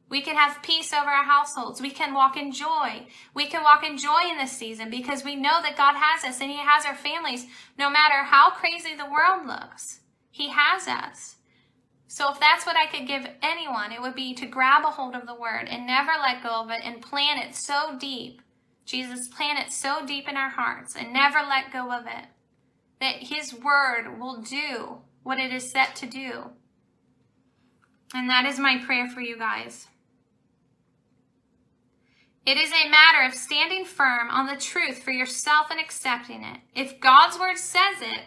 We 0.09 0.23
can 0.23 0.37
have 0.37 0.63
peace 0.63 0.95
over 0.95 1.11
our 1.11 1.25
households. 1.25 1.83
We 1.83 1.91
can 1.91 2.15
walk 2.15 2.39
in 2.39 2.51
joy. 2.51 3.07
We 3.35 3.47
can 3.47 3.63
walk 3.63 3.85
in 3.85 3.99
joy 3.99 4.31
in 4.31 4.39
this 4.39 4.53
season 4.53 4.89
because 4.89 5.25
we 5.25 5.37
know 5.37 5.61
that 5.61 5.77
God 5.77 5.97
has 5.97 6.25
us 6.25 6.41
and 6.41 6.51
He 6.51 6.57
has 6.57 6.87
our 6.87 6.95
families 6.95 7.47
no 7.79 7.91
matter 7.91 8.25
how 8.25 8.51
crazy 8.51 8.95
the 8.97 9.05
world 9.05 9.47
looks. 9.47 10.01
He 10.31 10.49
has 10.49 10.89
us. 10.89 11.37
So 12.07 12.33
if 12.33 12.41
that's 12.41 12.65
what 12.65 12.77
I 12.77 12.87
could 12.87 13.07
give 13.07 13.29
anyone, 13.43 13.93
it 13.93 14.01
would 14.01 14.15
be 14.15 14.33
to 14.35 14.47
grab 14.47 14.83
a 14.85 14.91
hold 14.91 15.15
of 15.15 15.27
the 15.27 15.35
word 15.35 15.69
and 15.69 15.87
never 15.87 16.13
let 16.23 16.43
go 16.43 16.63
of 16.63 16.71
it 16.71 16.81
and 16.83 17.03
plant 17.03 17.45
it 17.45 17.55
so 17.55 17.99
deep. 18.01 18.41
Jesus 18.87 19.29
plant 19.29 19.59
it 19.59 19.73
so 19.73 20.07
deep 20.07 20.27
in 20.27 20.39
our 20.39 20.49
hearts 20.49 20.97
and 20.97 21.13
never 21.13 21.41
let 21.47 21.71
go 21.71 21.93
of 21.93 22.07
it. 22.07 22.25
That 23.01 23.17
his 23.17 23.55
word 23.55 24.19
will 24.19 24.41
do 24.41 25.03
what 25.23 25.39
it 25.39 25.53
is 25.53 25.71
set 25.71 25.97
to 25.97 26.07
do. 26.07 26.51
And 28.15 28.29
that 28.31 28.47
is 28.47 28.59
my 28.59 28.79
prayer 28.85 29.09
for 29.09 29.21
you 29.21 29.39
guys. 29.39 29.87
It 32.47 32.57
is 32.57 32.71
a 32.71 32.89
matter 32.89 33.27
of 33.27 33.35
standing 33.35 33.85
firm 33.85 34.31
on 34.31 34.47
the 34.47 34.57
truth 34.57 35.03
for 35.03 35.11
yourself 35.11 35.67
and 35.71 35.79
accepting 35.79 36.43
it. 36.43 36.61
If 36.75 36.99
God's 36.99 37.39
word 37.39 37.59
says 37.59 38.01
it, 38.01 38.23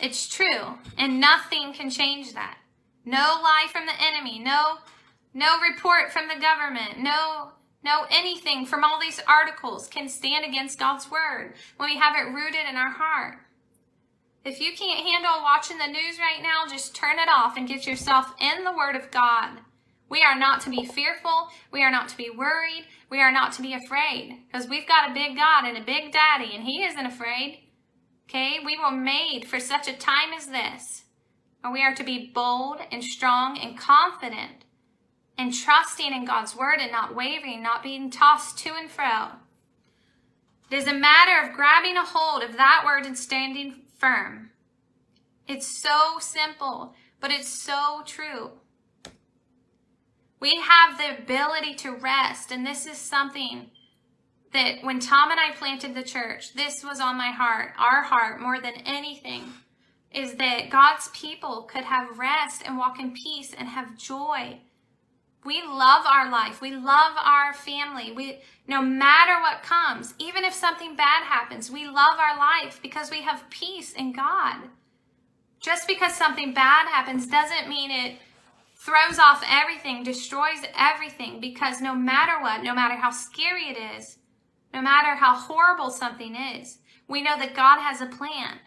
it's 0.00 0.28
true, 0.28 0.74
and 0.98 1.20
nothing 1.20 1.72
can 1.72 1.88
change 1.88 2.34
that. 2.34 2.58
No 3.04 3.38
lie 3.42 3.66
from 3.70 3.86
the 3.86 3.92
enemy, 4.02 4.40
no 4.40 4.78
no 5.32 5.58
report 5.60 6.12
from 6.12 6.26
the 6.26 6.40
government, 6.40 6.98
no 6.98 7.52
no 7.84 8.06
anything 8.10 8.66
from 8.66 8.82
all 8.82 8.98
these 9.00 9.20
articles 9.28 9.86
can 9.86 10.08
stand 10.08 10.44
against 10.44 10.78
God's 10.78 11.08
word 11.08 11.54
when 11.76 11.90
we 11.90 11.96
have 11.96 12.16
it 12.16 12.32
rooted 12.32 12.68
in 12.68 12.76
our 12.76 12.90
heart. 12.90 13.38
If 14.44 14.60
you 14.60 14.72
can't 14.76 15.06
handle 15.06 15.42
watching 15.42 15.78
the 15.78 15.86
news 15.86 16.18
right 16.18 16.42
now, 16.42 16.64
just 16.68 16.94
turn 16.94 17.18
it 17.18 17.30
off 17.30 17.56
and 17.56 17.66
get 17.66 17.86
yourself 17.86 18.34
in 18.38 18.64
the 18.64 18.76
word 18.76 18.94
of 18.94 19.10
God. 19.10 19.60
We 20.10 20.22
are 20.22 20.38
not 20.38 20.60
to 20.62 20.70
be 20.70 20.84
fearful. 20.84 21.48
We 21.72 21.82
are 21.82 21.90
not 21.90 22.10
to 22.10 22.16
be 22.16 22.28
worried. 22.28 22.84
We 23.08 23.22
are 23.22 23.32
not 23.32 23.52
to 23.54 23.62
be 23.62 23.72
afraid 23.72 24.42
because 24.46 24.68
we've 24.68 24.86
got 24.86 25.10
a 25.10 25.14
big 25.14 25.36
God 25.36 25.64
and 25.64 25.78
a 25.78 25.84
big 25.84 26.12
daddy 26.12 26.54
and 26.54 26.64
he 26.64 26.84
isn't 26.84 27.06
afraid. 27.06 27.68
Okay, 28.28 28.58
we 28.64 28.78
were 28.78 28.90
made 28.90 29.46
for 29.46 29.58
such 29.58 29.88
a 29.88 29.96
time 29.96 30.34
as 30.36 30.46
this. 30.46 31.04
And 31.62 31.72
we 31.72 31.82
are 31.82 31.94
to 31.94 32.04
be 32.04 32.30
bold 32.34 32.80
and 32.92 33.02
strong 33.02 33.58
and 33.58 33.78
confident 33.78 34.66
and 35.38 35.54
trusting 35.54 36.12
in 36.12 36.26
God's 36.26 36.54
word 36.54 36.80
and 36.80 36.92
not 36.92 37.14
wavering, 37.14 37.62
not 37.62 37.82
being 37.82 38.10
tossed 38.10 38.58
to 38.58 38.74
and 38.74 38.90
fro. 38.90 39.28
It 40.70 40.76
is 40.76 40.86
a 40.86 40.92
matter 40.92 41.46
of 41.46 41.56
grabbing 41.56 41.96
a 41.96 42.04
hold 42.04 42.42
of 42.42 42.58
that 42.58 42.82
word 42.84 43.06
and 43.06 43.16
standing 43.16 43.83
firm. 44.04 44.50
It's 45.48 45.66
so 45.66 46.18
simple, 46.20 46.94
but 47.20 47.30
it's 47.30 47.48
so 47.48 48.02
true. 48.04 48.50
We 50.40 50.60
have 50.60 50.98
the 50.98 51.22
ability 51.22 51.74
to 51.76 51.96
rest, 51.96 52.50
and 52.50 52.66
this 52.66 52.84
is 52.84 52.98
something 52.98 53.70
that 54.52 54.82
when 54.82 55.00
Tom 55.00 55.30
and 55.30 55.40
I 55.40 55.52
planted 55.52 55.94
the 55.94 56.02
church, 56.02 56.52
this 56.52 56.84
was 56.84 57.00
on 57.00 57.16
my 57.16 57.30
heart, 57.30 57.72
our 57.78 58.02
heart 58.02 58.42
more 58.42 58.60
than 58.60 58.74
anything, 58.84 59.44
is 60.12 60.34
that 60.34 60.68
God's 60.68 61.08
people 61.14 61.62
could 61.62 61.84
have 61.84 62.18
rest 62.18 62.62
and 62.66 62.76
walk 62.76 63.00
in 63.00 63.12
peace 63.12 63.54
and 63.56 63.68
have 63.68 63.96
joy. 63.96 64.60
We 65.44 65.62
love 65.62 66.06
our 66.06 66.30
life. 66.30 66.60
We 66.60 66.74
love 66.74 67.12
our 67.22 67.52
family. 67.52 68.12
We 68.12 68.38
no 68.66 68.80
matter 68.80 69.40
what 69.40 69.62
comes, 69.62 70.14
even 70.18 70.44
if 70.44 70.54
something 70.54 70.96
bad 70.96 71.24
happens, 71.24 71.70
we 71.70 71.86
love 71.86 72.18
our 72.18 72.38
life 72.38 72.80
because 72.82 73.10
we 73.10 73.22
have 73.22 73.50
peace 73.50 73.92
in 73.92 74.12
God. 74.12 74.56
Just 75.60 75.86
because 75.86 76.14
something 76.14 76.54
bad 76.54 76.88
happens 76.88 77.26
doesn't 77.26 77.68
mean 77.68 77.90
it 77.90 78.18
throws 78.76 79.18
off 79.18 79.44
everything, 79.48 80.02
destroys 80.02 80.62
everything 80.78 81.40
because 81.40 81.80
no 81.80 81.94
matter 81.94 82.40
what, 82.42 82.62
no 82.62 82.74
matter 82.74 82.94
how 82.94 83.10
scary 83.10 83.64
it 83.64 83.78
is, 83.96 84.18
no 84.72 84.82
matter 84.82 85.14
how 85.14 85.34
horrible 85.34 85.90
something 85.90 86.34
is, 86.34 86.78
we 87.08 87.22
know 87.22 87.38
that 87.38 87.54
God 87.54 87.80
has 87.80 88.00
a 88.00 88.06
plan. 88.06 88.58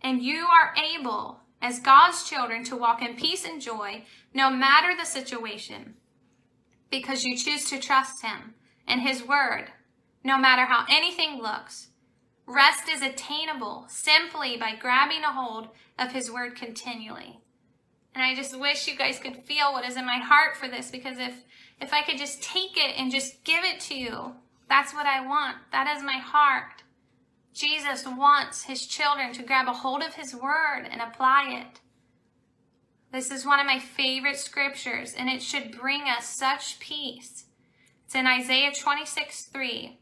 And 0.00 0.22
you 0.22 0.46
are 0.46 0.74
able, 0.76 1.40
as 1.60 1.80
God's 1.80 2.28
children, 2.28 2.64
to 2.64 2.76
walk 2.76 3.02
in 3.02 3.16
peace 3.16 3.44
and 3.44 3.60
joy, 3.60 4.04
no 4.34 4.50
matter 4.50 4.94
the 4.96 5.06
situation, 5.06 5.94
because 6.90 7.24
you 7.24 7.36
choose 7.36 7.64
to 7.70 7.80
trust 7.80 8.22
Him 8.22 8.54
and 8.86 9.00
His 9.00 9.22
Word, 9.22 9.66
no 10.22 10.38
matter 10.38 10.66
how 10.66 10.84
anything 10.90 11.40
looks. 11.40 11.88
Rest 12.46 12.88
is 12.88 13.02
attainable 13.02 13.86
simply 13.88 14.56
by 14.56 14.76
grabbing 14.76 15.24
a 15.24 15.32
hold 15.32 15.68
of 15.98 16.12
His 16.12 16.30
Word 16.30 16.54
continually. 16.54 17.40
And 18.14 18.22
I 18.22 18.34
just 18.34 18.58
wish 18.58 18.86
you 18.86 18.96
guys 18.96 19.18
could 19.18 19.36
feel 19.36 19.72
what 19.72 19.84
is 19.84 19.96
in 19.96 20.06
my 20.06 20.18
heart 20.18 20.56
for 20.56 20.68
this 20.68 20.90
because 20.90 21.18
if 21.18 21.34
if 21.80 21.92
I 21.92 22.02
could 22.02 22.16
just 22.16 22.42
take 22.42 22.76
it 22.76 22.98
and 22.98 23.10
just 23.10 23.44
give 23.44 23.62
it 23.62 23.80
to 23.80 23.94
you, 23.94 24.32
that's 24.68 24.94
what 24.94 25.04
I 25.04 25.26
want. 25.26 25.56
That 25.72 25.94
is 25.94 26.02
my 26.02 26.16
heart. 26.16 26.82
Jesus 27.56 28.04
wants 28.06 28.64
his 28.64 28.86
children 28.86 29.32
to 29.32 29.42
grab 29.42 29.66
a 29.66 29.72
hold 29.72 30.02
of 30.02 30.14
his 30.14 30.34
word 30.34 30.86
and 30.90 31.00
apply 31.00 31.62
it. 31.62 31.80
This 33.12 33.30
is 33.30 33.46
one 33.46 33.60
of 33.60 33.66
my 33.66 33.78
favorite 33.78 34.36
scriptures, 34.36 35.14
and 35.16 35.30
it 35.30 35.42
should 35.42 35.72
bring 35.72 36.02
us 36.02 36.26
such 36.26 36.78
peace. 36.80 37.46
It's 38.04 38.14
in 38.14 38.26
Isaiah 38.26 38.72
26 38.78 39.44
3. 39.44 39.98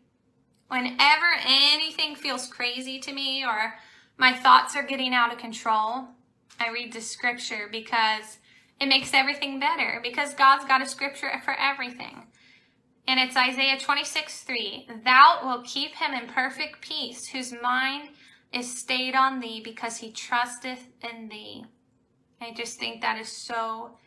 Whenever 0.66 1.26
anything 1.46 2.16
feels 2.16 2.48
crazy 2.48 2.98
to 2.98 3.12
me 3.12 3.44
or 3.44 3.74
my 4.16 4.32
thoughts 4.32 4.74
are 4.74 4.82
getting 4.82 5.14
out 5.14 5.32
of 5.32 5.38
control, 5.38 6.08
I 6.58 6.70
read 6.72 6.92
the 6.92 7.00
scripture 7.00 7.68
because 7.70 8.38
it 8.80 8.88
makes 8.88 9.14
everything 9.14 9.60
better, 9.60 10.00
because 10.02 10.34
God's 10.34 10.64
got 10.64 10.82
a 10.82 10.86
scripture 10.86 11.30
for 11.44 11.54
everything. 11.54 12.26
And 13.06 13.20
it's 13.20 13.36
Isaiah 13.36 13.78
26, 13.78 14.42
3. 14.42 14.88
Thou 15.04 15.40
wilt 15.44 15.66
keep 15.66 15.94
him 15.94 16.14
in 16.14 16.28
perfect 16.28 16.80
peace, 16.80 17.26
whose 17.28 17.52
mind 17.62 18.10
is 18.52 18.78
stayed 18.78 19.14
on 19.14 19.40
thee, 19.40 19.60
because 19.62 19.98
he 19.98 20.10
trusteth 20.10 20.86
in 21.02 21.28
thee. 21.28 21.64
I 22.40 22.52
just 22.52 22.78
think 22.78 23.02
that 23.02 23.20
is 23.20 23.28
so 23.28 23.98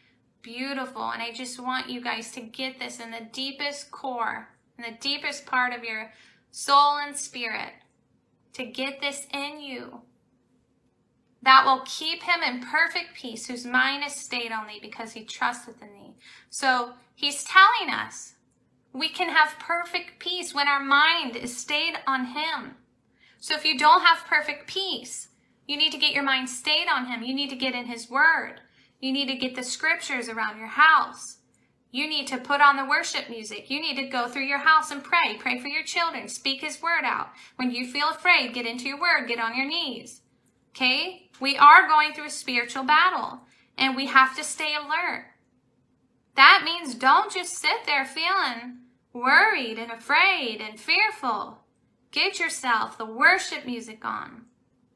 beautiful. 0.41 1.09
And 1.09 1.21
I 1.21 1.31
just 1.31 1.59
want 1.59 1.89
you 1.89 2.01
guys 2.01 2.31
to 2.31 2.41
get 2.41 2.79
this 2.79 2.99
in 2.99 3.11
the 3.11 3.27
deepest 3.31 3.91
core 3.91 4.49
in 4.77 4.83
the 4.83 4.97
deepest 4.99 5.45
part 5.45 5.73
of 5.73 5.83
your 5.83 6.11
soul 6.51 6.97
and 6.97 7.15
spirit 7.15 7.73
to 8.53 8.65
get 8.65 9.01
this 9.01 9.27
in 9.33 9.59
you 9.59 10.01
that 11.41 11.65
will 11.65 11.83
keep 11.85 12.23
him 12.23 12.41
in 12.41 12.61
perfect 12.61 13.15
peace, 13.15 13.47
whose 13.47 13.65
mind 13.65 14.03
is 14.05 14.13
stayed 14.13 14.51
on 14.51 14.67
thee 14.67 14.79
because 14.81 15.13
he 15.13 15.23
trusteth 15.23 15.81
in 15.81 15.93
thee. 15.93 16.15
So 16.49 16.93
he's 17.15 17.43
telling 17.43 17.93
us 17.93 18.33
we 18.97 19.09
can 19.09 19.29
have 19.29 19.59
perfect 19.59 20.19
peace 20.19 20.53
when 20.53 20.67
our 20.67 20.83
mind 20.83 21.35
is 21.35 21.55
stayed 21.55 21.93
on 22.07 22.25
him. 22.27 22.75
So 23.39 23.53
if 23.53 23.63
you 23.63 23.77
don't 23.77 24.01
have 24.01 24.25
perfect 24.25 24.67
peace, 24.67 25.29
you 25.67 25.77
need 25.77 25.91
to 25.91 25.99
get 25.99 26.13
your 26.13 26.23
mind 26.23 26.49
stayed 26.49 26.87
on 26.91 27.05
him. 27.05 27.21
You 27.21 27.35
need 27.35 27.51
to 27.51 27.55
get 27.55 27.75
in 27.75 27.85
his 27.85 28.09
word. 28.09 28.61
You 28.99 29.11
need 29.11 29.27
to 29.27 29.35
get 29.35 29.55
the 29.55 29.63
scriptures 29.63 30.29
around 30.29 30.57
your 30.57 30.67
house. 30.67 31.37
You 31.91 32.09
need 32.09 32.27
to 32.27 32.37
put 32.37 32.59
on 32.59 32.75
the 32.75 32.85
worship 32.85 33.29
music. 33.29 33.69
You 33.69 33.79
need 33.79 33.97
to 33.97 34.07
go 34.07 34.27
through 34.27 34.45
your 34.45 34.59
house 34.59 34.89
and 34.89 35.03
pray. 35.03 35.37
Pray 35.39 35.59
for 35.59 35.67
your 35.67 35.83
children. 35.83 36.27
Speak 36.27 36.61
his 36.61 36.81
word 36.81 37.03
out. 37.03 37.29
When 37.57 37.71
you 37.71 37.91
feel 37.91 38.09
afraid, 38.09 38.53
get 38.53 38.65
into 38.65 38.87
your 38.87 38.99
word. 38.99 39.27
Get 39.27 39.39
on 39.39 39.55
your 39.55 39.67
knees. 39.67 40.21
Okay? 40.71 41.29
We 41.39 41.55
are 41.57 41.87
going 41.87 42.13
through 42.13 42.25
a 42.25 42.31
spiritual 42.31 42.83
battle 42.83 43.41
and 43.77 43.95
we 43.95 44.07
have 44.07 44.35
to 44.37 44.43
stay 44.43 44.73
alert. 44.75 45.25
That 46.35 46.63
means 46.65 46.95
don't 46.95 47.31
just 47.31 47.57
sit 47.57 47.85
there 47.85 48.05
feeling 48.05 48.79
worried 49.17 49.77
and 49.77 49.91
afraid 49.91 50.61
and 50.61 50.79
fearful. 50.79 51.59
Get 52.11 52.39
yourself 52.39 52.97
the 52.97 53.05
worship 53.05 53.65
music 53.65 54.05
on. 54.05 54.45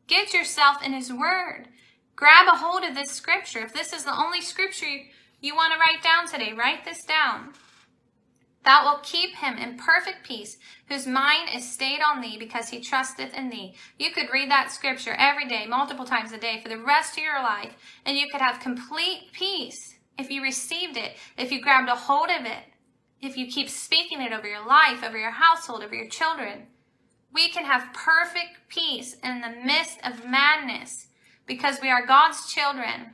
Get 0.07 0.33
yourself 0.33 0.83
in 0.83 0.93
His 0.93 1.11
Word. 1.11 1.67
Grab 2.15 2.47
a 2.47 2.57
hold 2.57 2.83
of 2.83 2.95
this 2.95 3.11
scripture. 3.11 3.59
If 3.59 3.73
this 3.73 3.93
is 3.93 4.03
the 4.05 4.15
only 4.15 4.41
scripture 4.41 4.85
you, 5.41 5.55
want 5.55 5.73
to 5.73 5.79
write 5.79 6.03
down 6.03 6.27
today, 6.27 6.53
write 6.53 6.85
this 6.85 7.03
down. 7.03 7.53
That 8.63 8.83
will 8.83 8.99
keep 9.01 9.35
him 9.35 9.57
in 9.57 9.77
perfect 9.77 10.23
peace, 10.23 10.57
whose 10.87 11.07
mind 11.07 11.49
is 11.51 11.71
stayed 11.71 12.01
on 12.01 12.21
thee 12.21 12.37
because 12.37 12.69
he 12.69 12.79
trusteth 12.79 13.33
in 13.33 13.49
thee. 13.49 13.73
You 13.97 14.11
could 14.11 14.27
read 14.31 14.51
that 14.51 14.71
scripture 14.71 15.15
every 15.17 15.47
day, 15.47 15.65
multiple 15.67 16.05
times 16.05 16.31
a 16.31 16.37
day 16.37 16.59
for 16.61 16.69
the 16.69 16.77
rest 16.77 17.17
of 17.17 17.23
your 17.23 17.41
life, 17.41 17.73
and 18.05 18.15
you 18.15 18.27
could 18.31 18.41
have 18.41 18.59
complete 18.59 19.31
peace 19.33 19.95
if 20.19 20.29
you 20.29 20.43
received 20.43 20.97
it, 20.97 21.17
if 21.37 21.51
you 21.51 21.59
grabbed 21.61 21.89
a 21.89 21.95
hold 21.95 22.29
of 22.29 22.45
it, 22.45 22.63
if 23.21 23.37
you 23.37 23.47
keep 23.47 23.69
speaking 23.69 24.21
it 24.21 24.33
over 24.33 24.47
your 24.47 24.65
life, 24.65 25.03
over 25.03 25.17
your 25.17 25.31
household, 25.31 25.83
over 25.83 25.95
your 25.95 26.09
children. 26.09 26.67
We 27.33 27.49
can 27.49 27.65
have 27.65 27.93
perfect 27.93 28.67
peace 28.67 29.15
in 29.23 29.41
the 29.41 29.53
midst 29.63 29.99
of 30.03 30.27
madness 30.27 31.07
because 31.45 31.79
we 31.81 31.89
are 31.89 32.05
God's 32.05 32.51
children 32.51 33.13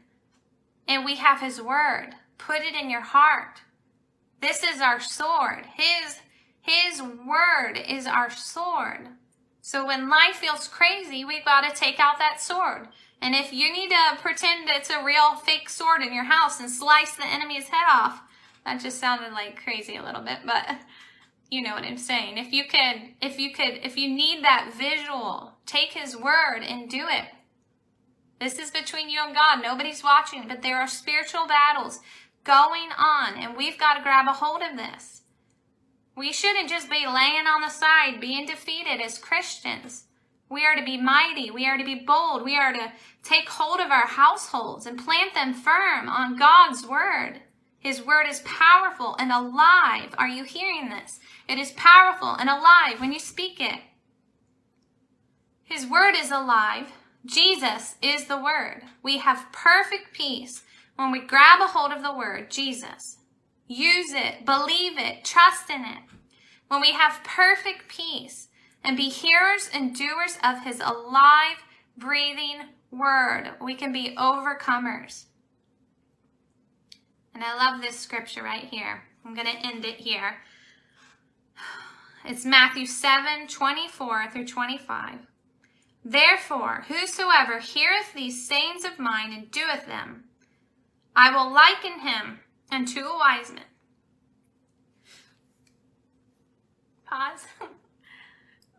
and 0.88 1.04
we 1.04 1.15
have 1.17 1.41
his 1.41 1.62
word. 1.62 2.12
Put 2.38 2.62
it 2.62 2.76
in 2.76 2.89
your 2.89 3.02
heart. 3.02 3.62
This 4.41 4.63
is 4.63 4.82
our 4.82 5.00
sword. 5.00 5.65
His, 5.76 6.20
his 6.62 7.02
word 7.02 7.78
is 7.78 8.08
our 8.08 8.30
sword. 8.30 9.08
So 9.62 9.86
when 9.86 10.10
life 10.10 10.36
feels 10.36 10.67
crazy, 10.67 11.26
we've 11.26 11.43
got 11.43 11.62
to 11.62 11.76
take 11.76 12.00
out 12.00 12.20
that 12.20 12.39
sword. 12.39 12.88
And 13.22 13.36
if 13.36 13.52
you 13.52 13.74
need 13.74 13.89
to 13.89 14.22
pretend 14.22 14.70
it's 14.70 14.89
a 14.89 15.04
real 15.04 15.36
fake 15.36 15.70
sword 15.70 16.02
in 16.02 16.13
your 16.13 16.24
house 16.24 16.60
and 16.60 16.70
slice 16.70 17.15
the 17.15 17.26
enemy's 17.26 17.67
head 17.67 17.86
off, 17.91 18.22
that 18.67 18.82
just 18.82 18.99
sounded 18.99 19.32
like 19.32 19.63
crazy 19.63 19.95
a 19.95 20.03
little 20.03 20.21
bit, 20.21 20.39
but 20.45 20.77
you 21.49 21.62
know 21.62 21.73
what 21.73 21.86
I'm 21.86 21.97
saying. 21.97 22.38
If 22.38 22.51
you 22.51 22.65
could, 22.65 23.13
if 23.21 23.39
you 23.39 23.53
could, 23.53 23.80
if 23.82 23.95
you 23.95 24.10
need 24.10 24.43
that 24.43 24.73
visual, 24.77 25.53
take 25.65 25.93
his 25.93 26.17
word 26.17 26.63
and 26.67 26.89
do 26.89 27.06
it. 27.10 27.30
This 28.41 28.60
is 28.60 28.69
between 28.69 29.10
you 29.10 29.21
and 29.23 29.34
God. 29.34 29.62
Nobody's 29.63 30.03
watching, 30.03 30.49
but 30.49 30.63
there 30.63 30.82
are 30.82 30.88
spiritual 30.88 31.47
battles 31.47 32.01
going 32.43 32.89
on, 32.97 33.36
and 33.36 33.56
we've 33.56 33.80
got 33.80 33.93
to 33.93 34.03
grab 34.03 34.27
a 34.27 34.34
hold 34.34 34.62
of 34.62 34.75
this. 34.75 35.21
We 36.17 36.34
shouldn't 36.34 36.69
just 36.69 36.89
be 36.89 37.08
laying 37.08 37.47
on 37.47 37.62
the 37.62 37.69
side, 37.69 38.19
being 38.19 38.47
defeated 38.47 38.99
as 38.99 39.17
Christians. 39.17 40.03
We 40.49 40.65
are 40.65 40.75
to 40.75 40.84
be 40.84 40.97
mighty. 40.99 41.51
We 41.51 41.65
are 41.67 41.77
to 41.77 41.86
be 41.86 42.03
bold. 42.06 42.43
We 42.43 42.58
are 42.58 42.73
to 42.73 42.91
take 43.23 43.47
hold 43.47 43.80
of 43.80 43.91
our 43.91 44.08
households 44.08 44.86
and 44.86 44.99
plant 44.99 45.36
them 45.36 45.53
firm 45.53 46.10
on 46.10 46.38
God's 46.38 46.86
word. 46.86 47.43
His 47.80 48.04
word 48.04 48.26
is 48.28 48.42
powerful 48.46 49.16
and 49.20 49.32
alive. 49.32 50.13
Are 50.18 50.28
you 50.28 50.44
hearing 50.44 50.90
this? 50.90 51.20
It 51.48 51.58
is 51.58 51.72
powerful 51.74 52.34
and 52.34 52.50
alive 52.50 53.00
when 53.00 53.13
you 53.13 53.20
speak 53.20 53.60
it. 53.60 53.80
His 55.63 55.86
word 55.86 56.16
is 56.16 56.32
alive. 56.32 56.92
Jesus 57.26 57.96
is 58.02 58.26
the 58.26 58.42
word. 58.42 58.84
We 59.04 59.18
have 59.18 59.52
perfect 59.52 60.13
peace 60.13 60.63
when 60.98 61.12
we 61.12 61.20
grab 61.20 61.62
a 61.62 61.68
hold 61.68 61.92
of 61.92 62.02
the 62.02 62.13
word, 62.13 62.50
Jesus, 62.50 63.18
use 63.68 64.12
it, 64.13 64.46
believe 64.46 64.98
it, 64.98 65.24
trust 65.24 65.70
in 65.70 65.82
it, 65.82 66.00
when 66.70 66.82
we 66.82 66.92
have 66.92 67.24
perfect 67.24 67.88
peace 67.88 68.48
and 68.84 68.98
be 68.98 69.10
hearers 69.10 69.70
and 69.72 69.96
doers 69.96 70.40
of 70.44 70.63
his 70.63 70.80
alive, 70.80 71.58
breathing 71.98 72.62
word, 72.90 73.52
we 73.62 73.76
can 73.76 73.92
be 73.92 74.16
overcomers. 74.18 75.26
And 77.34 77.44
I 77.44 77.56
love 77.56 77.82
this 77.82 78.00
scripture 78.00 78.44
right 78.44 78.63
here. 78.63 79.04
I'm 79.26 79.36
going 79.36 79.48
to 79.48 79.68
end 79.68 79.86
it 79.86 79.98
here. 79.98 80.38
It's 82.26 82.46
Matthew 82.46 82.86
7 82.86 83.48
24 83.48 84.32
through 84.32 84.48
25. 84.48 85.20
Therefore, 86.04 86.86
whosoever 86.88 87.60
heareth 87.60 88.13
these 88.13 88.48
sayings 88.48 88.86
of 88.86 89.00
mine 89.00 89.34
and 89.34 89.52
doeth 89.52 89.86
them, 89.88 90.26
I 91.16 91.32
will 91.32 91.52
liken 91.52 92.00
him 92.00 92.40
unto 92.72 93.02
a 93.02 93.18
wise 93.18 93.52
man. 93.52 93.63
Pause. 97.06 97.46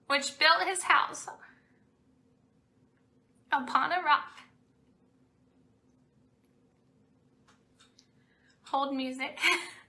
Which 0.07 0.39
built 0.39 0.67
his 0.67 0.83
house 0.85 1.27
upon 3.53 3.93
a 3.93 4.03
rock. 4.03 4.38
Hold 8.71 8.95
music. 8.95 9.39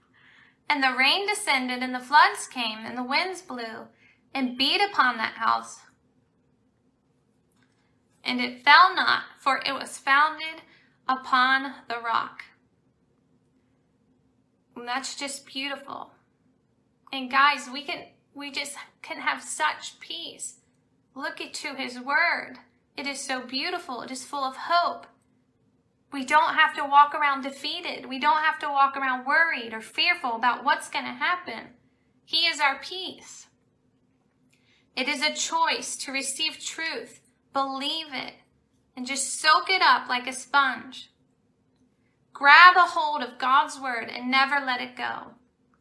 and 0.68 0.82
the 0.82 0.94
rain 0.96 1.26
descended, 1.26 1.82
and 1.82 1.94
the 1.94 2.00
floods 2.00 2.46
came, 2.46 2.78
and 2.84 2.96
the 2.96 3.02
winds 3.02 3.42
blew, 3.42 3.88
and 4.34 4.56
beat 4.56 4.80
upon 4.80 5.16
that 5.16 5.34
house. 5.34 5.80
And 8.24 8.40
it 8.40 8.64
fell 8.64 8.94
not, 8.94 9.24
for 9.38 9.60
it 9.66 9.74
was 9.74 9.98
founded 9.98 10.62
upon 11.08 11.74
the 11.88 11.98
rock. 12.04 12.44
And 14.76 14.86
that's 14.86 15.14
just 15.14 15.46
beautiful. 15.46 16.12
And 17.12 17.30
guys, 17.30 17.68
we 17.72 17.82
can 17.82 18.04
we 18.34 18.50
just 18.50 18.76
can 19.02 19.18
have 19.18 19.42
such 19.42 19.98
peace. 20.00 20.60
Look 21.14 21.40
into 21.40 21.74
his 21.74 21.98
word. 21.98 22.54
It 22.96 23.06
is 23.06 23.20
so 23.20 23.44
beautiful. 23.44 24.02
It 24.02 24.10
is 24.10 24.24
full 24.24 24.44
of 24.44 24.56
hope. 24.56 25.06
We 26.12 26.24
don't 26.24 26.54
have 26.54 26.74
to 26.76 26.84
walk 26.84 27.14
around 27.14 27.42
defeated. 27.42 28.06
We 28.06 28.18
don't 28.18 28.42
have 28.42 28.58
to 28.60 28.68
walk 28.68 28.96
around 28.96 29.26
worried 29.26 29.72
or 29.72 29.80
fearful 29.80 30.34
about 30.34 30.64
what's 30.64 30.90
going 30.90 31.04
to 31.04 31.12
happen. 31.12 31.68
He 32.24 32.46
is 32.46 32.60
our 32.60 32.78
peace. 32.80 33.46
It 34.96 35.08
is 35.08 35.22
a 35.22 35.34
choice 35.34 35.96
to 35.98 36.12
receive 36.12 36.58
truth, 36.58 37.20
believe 37.52 38.12
it, 38.12 38.34
and 38.96 39.06
just 39.06 39.40
soak 39.40 39.70
it 39.70 39.82
up 39.82 40.08
like 40.08 40.26
a 40.26 40.32
sponge. 40.32 41.10
Grab 42.32 42.76
a 42.76 42.80
hold 42.80 43.22
of 43.22 43.38
God's 43.38 43.78
word 43.78 44.10
and 44.14 44.30
never 44.30 44.64
let 44.64 44.80
it 44.80 44.96
go. 44.96 45.32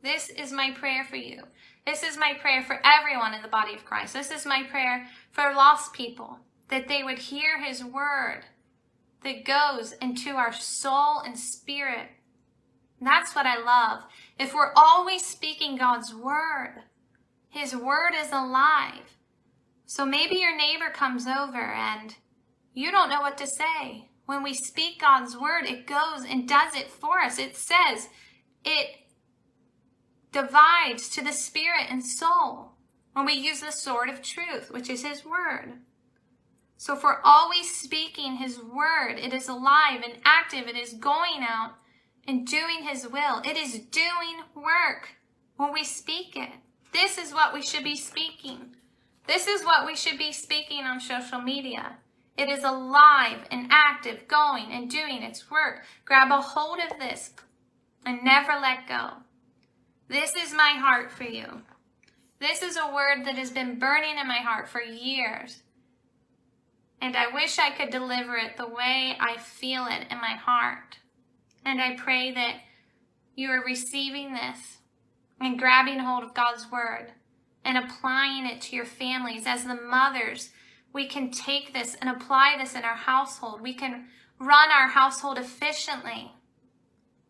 This 0.03 0.29
is 0.29 0.51
my 0.51 0.71
prayer 0.71 1.03
for 1.03 1.15
you. 1.15 1.43
This 1.85 2.03
is 2.03 2.17
my 2.17 2.33
prayer 2.39 2.63
for 2.63 2.79
everyone 2.83 3.33
in 3.33 3.41
the 3.41 3.47
body 3.47 3.73
of 3.73 3.85
Christ. 3.85 4.13
This 4.13 4.31
is 4.31 4.45
my 4.45 4.63
prayer 4.69 5.07
for 5.31 5.53
lost 5.53 5.93
people 5.93 6.37
that 6.69 6.87
they 6.87 7.03
would 7.03 7.17
hear 7.17 7.61
his 7.61 7.83
word 7.83 8.43
that 9.23 9.45
goes 9.45 9.93
into 9.93 10.31
our 10.31 10.53
soul 10.53 11.21
and 11.25 11.37
spirit. 11.37 12.07
That's 13.01 13.33
what 13.35 13.45
I 13.45 13.57
love. 13.57 14.03
If 14.37 14.53
we're 14.53 14.73
always 14.75 15.25
speaking 15.25 15.77
God's 15.77 16.13
word, 16.13 16.83
his 17.49 17.75
word 17.75 18.11
is 18.15 18.31
alive. 18.31 19.17
So 19.85 20.05
maybe 20.05 20.35
your 20.35 20.55
neighbor 20.55 20.89
comes 20.93 21.25
over 21.25 21.61
and 21.61 22.15
you 22.73 22.91
don't 22.91 23.09
know 23.09 23.21
what 23.21 23.37
to 23.39 23.47
say. 23.47 24.09
When 24.25 24.43
we 24.43 24.53
speak 24.53 25.01
God's 25.01 25.35
word, 25.35 25.65
it 25.65 25.87
goes 25.87 26.23
and 26.29 26.47
does 26.47 26.75
it 26.75 26.87
for 26.89 27.19
us. 27.19 27.39
It 27.39 27.55
says 27.55 28.09
it 28.63 28.97
divides 30.31 31.09
to 31.09 31.23
the 31.23 31.31
spirit 31.31 31.87
and 31.89 32.05
soul 32.05 32.73
when 33.13 33.25
we 33.25 33.33
use 33.33 33.61
the 33.61 33.71
sword 33.71 34.09
of 34.09 34.21
truth, 34.21 34.69
which 34.71 34.89
is 34.89 35.03
his 35.03 35.25
word. 35.25 35.79
So 36.79 36.97
we're 37.03 37.19
always 37.25 37.75
speaking 37.75 38.37
his 38.37 38.57
word, 38.57 39.19
it 39.19 39.33
is 39.33 39.49
alive 39.49 40.01
and 40.01 40.13
active. 40.23 40.69
It 40.69 40.77
is 40.77 40.93
going 40.93 41.41
out 41.41 41.73
and 42.25 42.47
doing 42.47 42.83
his 42.83 43.05
will. 43.05 43.41
It 43.43 43.57
is 43.57 43.79
doing 43.79 44.43
work 44.55 45.09
when 45.57 45.73
we 45.73 45.83
speak 45.83 46.37
it. 46.37 46.51
This 46.93 47.17
is 47.17 47.33
what 47.33 47.53
we 47.53 47.61
should 47.61 47.83
be 47.83 47.97
speaking. 47.97 48.77
This 49.27 49.45
is 49.45 49.65
what 49.65 49.85
we 49.85 49.93
should 49.93 50.17
be 50.17 50.31
speaking 50.31 50.85
on 50.85 51.01
social 51.01 51.41
media. 51.41 51.97
It 52.37 52.47
is 52.47 52.63
alive 52.63 53.39
and 53.51 53.67
active, 53.69 54.29
going 54.29 54.71
and 54.71 54.89
doing 54.89 55.21
its 55.21 55.51
work. 55.51 55.83
Grab 56.05 56.31
a 56.31 56.39
hold 56.39 56.79
of 56.79 56.97
this 56.97 57.33
and 58.05 58.23
never 58.23 58.53
let 58.53 58.87
go. 58.87 59.17
This 60.07 60.33
is 60.33 60.53
my 60.53 60.75
heart 60.77 61.11
for 61.11 61.25
you. 61.25 61.61
This 62.39 62.63
is 62.63 62.77
a 62.77 62.93
word 62.95 63.25
that 63.25 63.35
has 63.35 63.51
been 63.51 63.79
burning 63.79 64.17
in 64.17 64.29
my 64.29 64.39
heart 64.39 64.69
for 64.69 64.81
years. 64.81 65.61
And 67.01 67.15
I 67.15 67.33
wish 67.33 67.57
I 67.57 67.71
could 67.71 67.89
deliver 67.89 68.35
it 68.35 68.57
the 68.57 68.67
way 68.67 69.15
I 69.19 69.37
feel 69.37 69.87
it 69.87 70.07
in 70.09 70.17
my 70.17 70.35
heart. 70.35 70.97
And 71.65 71.81
I 71.81 71.95
pray 71.95 72.31
that 72.31 72.55
you 73.35 73.49
are 73.49 73.63
receiving 73.63 74.33
this 74.33 74.77
and 75.39 75.57
grabbing 75.57 75.99
hold 75.99 76.23
of 76.23 76.33
God's 76.33 76.69
word 76.71 77.13
and 77.63 77.77
applying 77.77 78.45
it 78.45 78.61
to 78.61 78.75
your 78.75 78.85
families. 78.85 79.45
As 79.45 79.63
the 79.63 79.75
mothers, 79.75 80.51
we 80.93 81.07
can 81.07 81.31
take 81.31 81.73
this 81.73 81.95
and 81.95 82.09
apply 82.09 82.55
this 82.57 82.75
in 82.75 82.83
our 82.83 82.95
household. 82.95 83.61
We 83.61 83.73
can 83.73 84.07
run 84.39 84.71
our 84.71 84.89
household 84.89 85.37
efficiently. 85.37 86.31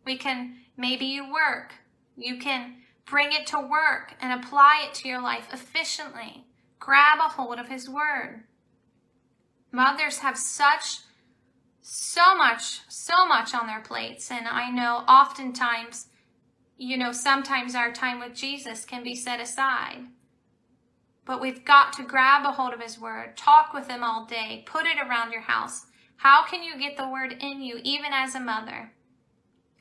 We 0.04 0.16
can, 0.16 0.56
maybe 0.76 1.04
you 1.04 1.32
work, 1.32 1.74
you 2.16 2.38
can 2.38 2.76
bring 3.06 3.32
it 3.32 3.46
to 3.48 3.60
work 3.60 4.14
and 4.20 4.32
apply 4.32 4.86
it 4.88 4.94
to 4.94 5.08
your 5.08 5.20
life 5.20 5.48
efficiently. 5.52 6.46
Grab 6.78 7.18
a 7.18 7.28
hold 7.28 7.58
of 7.58 7.68
His 7.68 7.88
Word. 7.88 8.44
Mothers 9.72 10.18
have 10.18 10.36
such, 10.36 10.98
so 11.80 12.34
much, 12.36 12.80
so 12.88 13.26
much 13.26 13.54
on 13.54 13.66
their 13.66 13.80
plates. 13.80 14.30
And 14.30 14.46
I 14.48 14.70
know 14.70 15.04
oftentimes, 15.08 16.08
you 16.76 16.96
know, 16.96 17.12
sometimes 17.12 17.74
our 17.74 17.92
time 17.92 18.20
with 18.20 18.34
Jesus 18.34 18.84
can 18.84 19.02
be 19.02 19.14
set 19.14 19.40
aside. 19.40 20.06
But 21.24 21.40
we've 21.40 21.64
got 21.64 21.92
to 21.94 22.02
grab 22.02 22.44
a 22.44 22.52
hold 22.52 22.72
of 22.72 22.80
His 22.80 22.98
Word, 22.98 23.36
talk 23.36 23.72
with 23.72 23.88
Him 23.88 24.02
all 24.02 24.26
day, 24.26 24.64
put 24.66 24.86
it 24.86 24.98
around 24.98 25.30
your 25.30 25.42
house. 25.42 25.86
How 26.16 26.44
can 26.44 26.62
you 26.62 26.78
get 26.78 26.96
the 26.96 27.08
Word 27.08 27.36
in 27.40 27.60
you, 27.60 27.80
even 27.84 28.12
as 28.12 28.34
a 28.34 28.40
mother? 28.40 28.92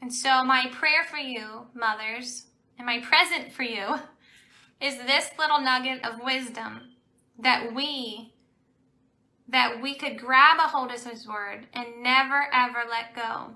And 0.02 0.14
so, 0.14 0.44
my 0.44 0.68
prayer 0.72 1.04
for 1.10 1.18
you, 1.18 1.68
mothers, 1.74 2.48
and 2.78 2.86
my 2.86 3.00
present 3.00 3.52
for 3.52 3.64
you 3.64 3.96
is 4.82 4.98
this 4.98 5.32
little 5.38 5.60
nugget 5.60 6.06
of 6.06 6.24
wisdom 6.24 6.92
that 7.38 7.74
we 7.74 8.29
that 9.50 9.82
we 9.82 9.96
could 9.96 10.20
grab 10.20 10.58
a 10.60 10.68
hold 10.68 10.92
of 10.92 11.04
his 11.04 11.28
word 11.28 11.68
and 11.74 12.04
never 12.04 12.48
ever 12.54 12.84
let 12.90 13.16
go. 13.16 13.56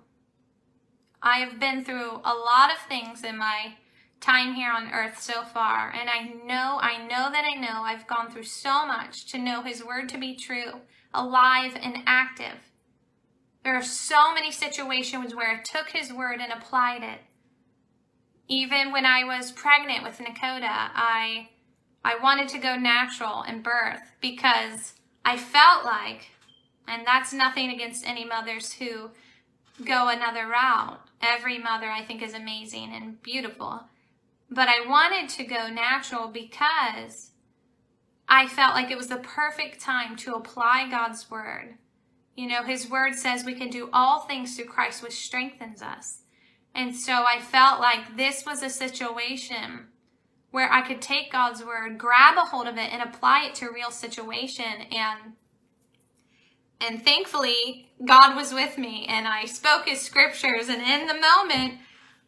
I 1.21 1.39
have 1.39 1.59
been 1.59 1.85
through 1.85 2.21
a 2.25 2.33
lot 2.33 2.71
of 2.71 2.79
things 2.89 3.23
in 3.23 3.37
my 3.37 3.75
time 4.19 4.53
here 4.55 4.71
on 4.71 4.91
earth 4.91 5.21
so 5.21 5.43
far, 5.43 5.91
and 5.91 6.09
I 6.09 6.33
know, 6.45 6.79
I 6.81 6.97
know 6.97 7.29
that 7.31 7.45
I 7.45 7.59
know 7.59 7.83
I've 7.83 8.07
gone 8.07 8.31
through 8.31 8.43
so 8.43 8.85
much 8.85 9.25
to 9.31 9.37
know 9.37 9.61
his 9.61 9.83
word 9.83 10.09
to 10.09 10.17
be 10.17 10.35
true, 10.35 10.81
alive 11.13 11.77
and 11.81 11.97
active. 12.05 12.71
There 13.63 13.75
are 13.75 13.83
so 13.83 14.33
many 14.33 14.51
situations 14.51 15.35
where 15.35 15.49
I 15.49 15.61
took 15.61 15.89
his 15.89 16.11
word 16.11 16.39
and 16.41 16.51
applied 16.51 17.03
it. 17.03 17.19
Even 18.47 18.91
when 18.91 19.05
I 19.05 19.23
was 19.23 19.51
pregnant 19.51 20.03
with 20.03 20.19
Nakota, 20.19 20.89
I 20.93 21.49
I 22.05 22.17
wanted 22.21 22.49
to 22.49 22.57
go 22.57 22.75
natural 22.75 23.43
in 23.43 23.61
birth 23.61 24.01
because 24.19 24.95
I 25.25 25.37
felt 25.37 25.85
like, 25.85 26.29
and 26.87 27.05
that's 27.07 27.33
nothing 27.33 27.71
against 27.71 28.05
any 28.07 28.25
mothers 28.25 28.73
who 28.73 29.11
go 29.85 30.09
another 30.09 30.47
route. 30.47 30.99
Every 31.21 31.57
mother 31.57 31.89
I 31.89 32.03
think 32.03 32.21
is 32.21 32.33
amazing 32.33 32.91
and 32.93 33.21
beautiful. 33.21 33.85
But 34.49 34.67
I 34.67 34.87
wanted 34.87 35.29
to 35.29 35.45
go 35.45 35.69
natural 35.69 36.27
because 36.27 37.31
I 38.27 38.47
felt 38.47 38.75
like 38.75 38.91
it 38.91 38.97
was 38.97 39.07
the 39.07 39.17
perfect 39.17 39.79
time 39.79 40.15
to 40.17 40.35
apply 40.35 40.89
God's 40.89 41.29
word. 41.31 41.75
You 42.35 42.47
know, 42.47 42.63
His 42.63 42.89
word 42.89 43.15
says 43.15 43.43
we 43.43 43.55
can 43.55 43.69
do 43.69 43.89
all 43.93 44.21
things 44.21 44.55
through 44.55 44.65
Christ, 44.65 45.01
which 45.01 45.13
strengthens 45.13 45.81
us. 45.81 46.19
And 46.75 46.95
so 46.95 47.23
I 47.27 47.39
felt 47.39 47.79
like 47.79 48.17
this 48.17 48.45
was 48.45 48.63
a 48.63 48.69
situation 48.69 49.87
where 50.53 50.71
I 50.71 50.81
could 50.81 51.01
take 51.01 51.31
God's 51.31 51.65
word, 51.65 51.97
grab 51.97 52.37
a 52.37 52.41
hold 52.41 52.67
of 52.67 52.77
it, 52.77 52.93
and 52.93 53.01
apply 53.01 53.45
it 53.45 53.55
to 53.55 53.65
a 53.65 53.73
real 53.73 53.89
situation. 53.89 54.83
And 54.91 55.33
and 56.79 57.03
thankfully, 57.03 57.89
God 58.05 58.35
was 58.35 58.53
with 58.53 58.77
me, 58.77 59.07
and 59.09 59.27
I 59.27 59.45
spoke 59.45 59.87
His 59.87 59.99
scriptures. 59.99 60.69
And 60.69 60.79
in 60.79 61.07
the 61.07 61.19
moment, 61.19 61.79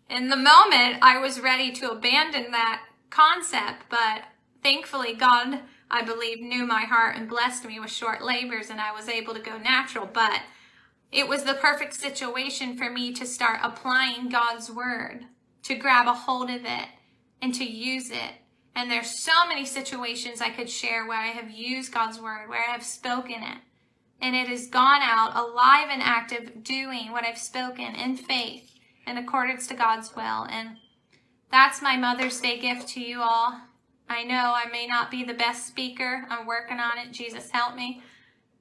in 0.10 0.30
the 0.30 0.38
moment, 0.38 1.04
I 1.04 1.20
was 1.20 1.40
ready 1.40 1.72
to 1.74 1.92
abandon 1.92 2.50
that 2.50 2.82
concept. 3.12 3.84
But 3.90 4.24
thankfully, 4.64 5.14
God, 5.14 5.60
I 5.92 6.02
believe, 6.02 6.42
knew 6.42 6.66
my 6.66 6.82
heart 6.82 7.18
and 7.18 7.30
blessed 7.30 7.66
me 7.66 7.80
with 7.80 7.92
short 7.92 8.24
labors, 8.24 8.72
and 8.72 8.82
I 8.82 8.92
was 8.92 9.08
able 9.08 9.36
to 9.36 9.40
go 9.40 9.60
natural. 9.60 10.10
But 10.12 10.42
it 11.12 11.28
was 11.28 11.44
the 11.44 11.54
perfect 11.54 11.94
situation 11.94 12.76
for 12.76 12.90
me 12.90 13.14
to 13.14 13.26
start 13.28 13.60
applying 13.62 14.30
God's 14.30 14.72
word, 14.72 15.26
to 15.62 15.76
grab 15.76 16.08
a 16.08 16.14
hold 16.14 16.50
of 16.50 16.66
it 16.66 16.88
and 17.42 17.54
to 17.56 17.64
use 17.64 18.10
it. 18.12 18.34
And 18.76 18.92
there's 18.92 19.24
so 19.24 19.48
many 19.48 19.66
situations 19.66 20.42
I 20.42 20.50
could 20.50 20.70
share 20.70 21.08
where 21.08 21.20
I 21.20 21.28
have 21.28 21.50
used 21.50 21.94
God's 21.94 22.20
word, 22.20 22.50
where 22.50 22.64
I 22.68 22.72
have 22.72 22.84
spoken 22.84 23.42
it. 23.42 23.60
And 24.22 24.36
it 24.36 24.48
has 24.48 24.68
gone 24.68 25.02
out 25.02 25.36
alive 25.36 25.88
and 25.90 26.02
active, 26.02 26.64
doing 26.64 27.12
what 27.12 27.24
I've 27.24 27.38
spoken 27.38 27.96
in 27.96 28.18
faith 28.18 28.72
in 29.08 29.18
accordance 29.18 29.68
to 29.68 29.76
God's 29.76 30.16
will. 30.16 30.46
And 30.50 30.78
that's 31.52 31.82
my 31.82 31.96
Mother's 31.96 32.40
Day 32.42 32.60
gift 32.60 32.90
to 32.90 33.02
you 33.02 33.22
all. 33.22 33.60
I 34.10 34.24
know 34.24 34.54
I 34.56 34.70
may 34.72 34.88
not 34.88 35.10
be 35.10 35.24
the 35.24 35.34
best 35.34 35.68
speaker. 35.68 36.26
I'm 36.30 36.46
working 36.46 36.80
on 36.80 36.98
it. 36.98 37.12
Jesus 37.12 37.50
help 37.50 37.76
me. 37.76 38.02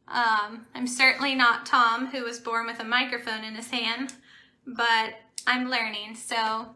Um, 0.08 0.66
I'm 0.74 0.86
certainly 0.86 1.34
not 1.34 1.66
Tom, 1.66 2.06
who 2.06 2.24
was 2.24 2.38
born 2.38 2.66
with 2.66 2.80
a 2.80 2.84
microphone 2.84 3.42
in 3.42 3.54
his 3.54 3.70
hand, 3.70 4.14
but 4.66 5.14
I'm 5.46 5.70
learning. 5.70 6.14
So 6.14 6.74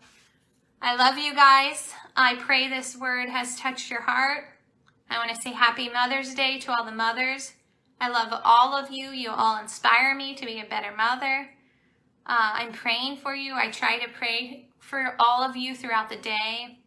I 0.80 0.94
love 0.94 1.18
you 1.18 1.34
guys. 1.34 1.92
I 2.14 2.36
pray 2.36 2.68
this 2.68 2.96
word 2.96 3.28
has 3.28 3.58
touched 3.58 3.90
your 3.90 4.02
heart. 4.02 4.44
I 5.10 5.18
want 5.18 5.34
to 5.34 5.42
say 5.42 5.52
happy 5.52 5.88
Mother's 5.88 6.34
Day 6.34 6.60
to 6.60 6.72
all 6.72 6.84
the 6.84 6.92
mothers. 6.92 7.52
I 8.00 8.08
love 8.08 8.40
all 8.44 8.76
of 8.76 8.88
you. 8.88 9.10
You 9.10 9.30
all 9.30 9.60
inspire 9.60 10.14
me 10.14 10.36
to 10.36 10.46
be 10.46 10.60
a 10.60 10.68
better 10.68 10.94
mother. 10.96 11.50
Uh, 12.24 12.52
I'm 12.54 12.72
praying 12.72 13.16
for 13.16 13.34
you. 13.34 13.54
I 13.54 13.72
try 13.72 13.98
to 13.98 14.08
pray 14.08 14.68
for 14.78 15.16
all 15.18 15.42
of 15.42 15.56
you 15.56 15.74
throughout 15.74 16.08
the 16.08 16.16
day. 16.16 16.78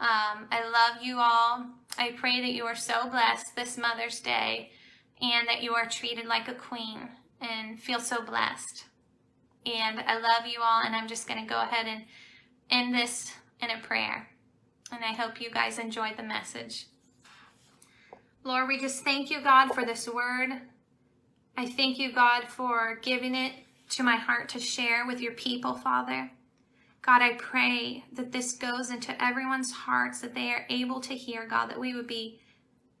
Um, 0.00 0.48
I 0.50 0.64
love 0.64 1.02
you 1.02 1.18
all. 1.20 1.66
I 1.96 2.12
pray 2.16 2.40
that 2.40 2.52
you 2.52 2.64
are 2.64 2.74
so 2.74 3.08
blessed 3.08 3.54
this 3.54 3.78
Mother's 3.78 4.18
Day 4.18 4.72
and 5.22 5.46
that 5.46 5.62
you 5.62 5.74
are 5.74 5.88
treated 5.88 6.26
like 6.26 6.48
a 6.48 6.54
queen 6.54 7.08
and 7.40 7.78
feel 7.78 8.00
so 8.00 8.20
blessed. 8.20 8.86
And 9.64 10.00
I 10.00 10.18
love 10.18 10.46
you 10.46 10.60
all, 10.60 10.82
and 10.84 10.96
I'm 10.96 11.06
just 11.06 11.28
going 11.28 11.40
to 11.40 11.48
go 11.48 11.60
ahead 11.60 11.86
and 11.86 12.02
end 12.70 12.94
this 12.94 13.32
in 13.60 13.70
a 13.70 13.78
prayer. 13.78 14.28
And 14.90 15.04
I 15.04 15.12
hope 15.12 15.40
you 15.40 15.50
guys 15.50 15.78
enjoyed 15.78 16.16
the 16.16 16.22
message. 16.22 16.86
Lord, 18.44 18.68
we 18.68 18.78
just 18.78 19.04
thank 19.04 19.30
you, 19.30 19.42
God, 19.42 19.74
for 19.74 19.84
this 19.84 20.08
word. 20.08 20.50
I 21.56 21.66
thank 21.66 21.98
you, 21.98 22.12
God, 22.12 22.44
for 22.48 22.98
giving 23.02 23.34
it 23.34 23.52
to 23.90 24.02
my 24.02 24.16
heart 24.16 24.48
to 24.50 24.60
share 24.60 25.06
with 25.06 25.20
your 25.20 25.32
people, 25.32 25.74
Father. 25.74 26.30
God, 27.02 27.22
I 27.22 27.34
pray 27.34 28.04
that 28.12 28.32
this 28.32 28.52
goes 28.52 28.90
into 28.90 29.22
everyone's 29.22 29.72
hearts, 29.72 30.20
that 30.20 30.34
they 30.34 30.50
are 30.50 30.66
able 30.68 31.00
to 31.00 31.14
hear, 31.14 31.46
God, 31.46 31.70
that 31.70 31.80
we 31.80 31.94
would 31.94 32.06
be 32.06 32.40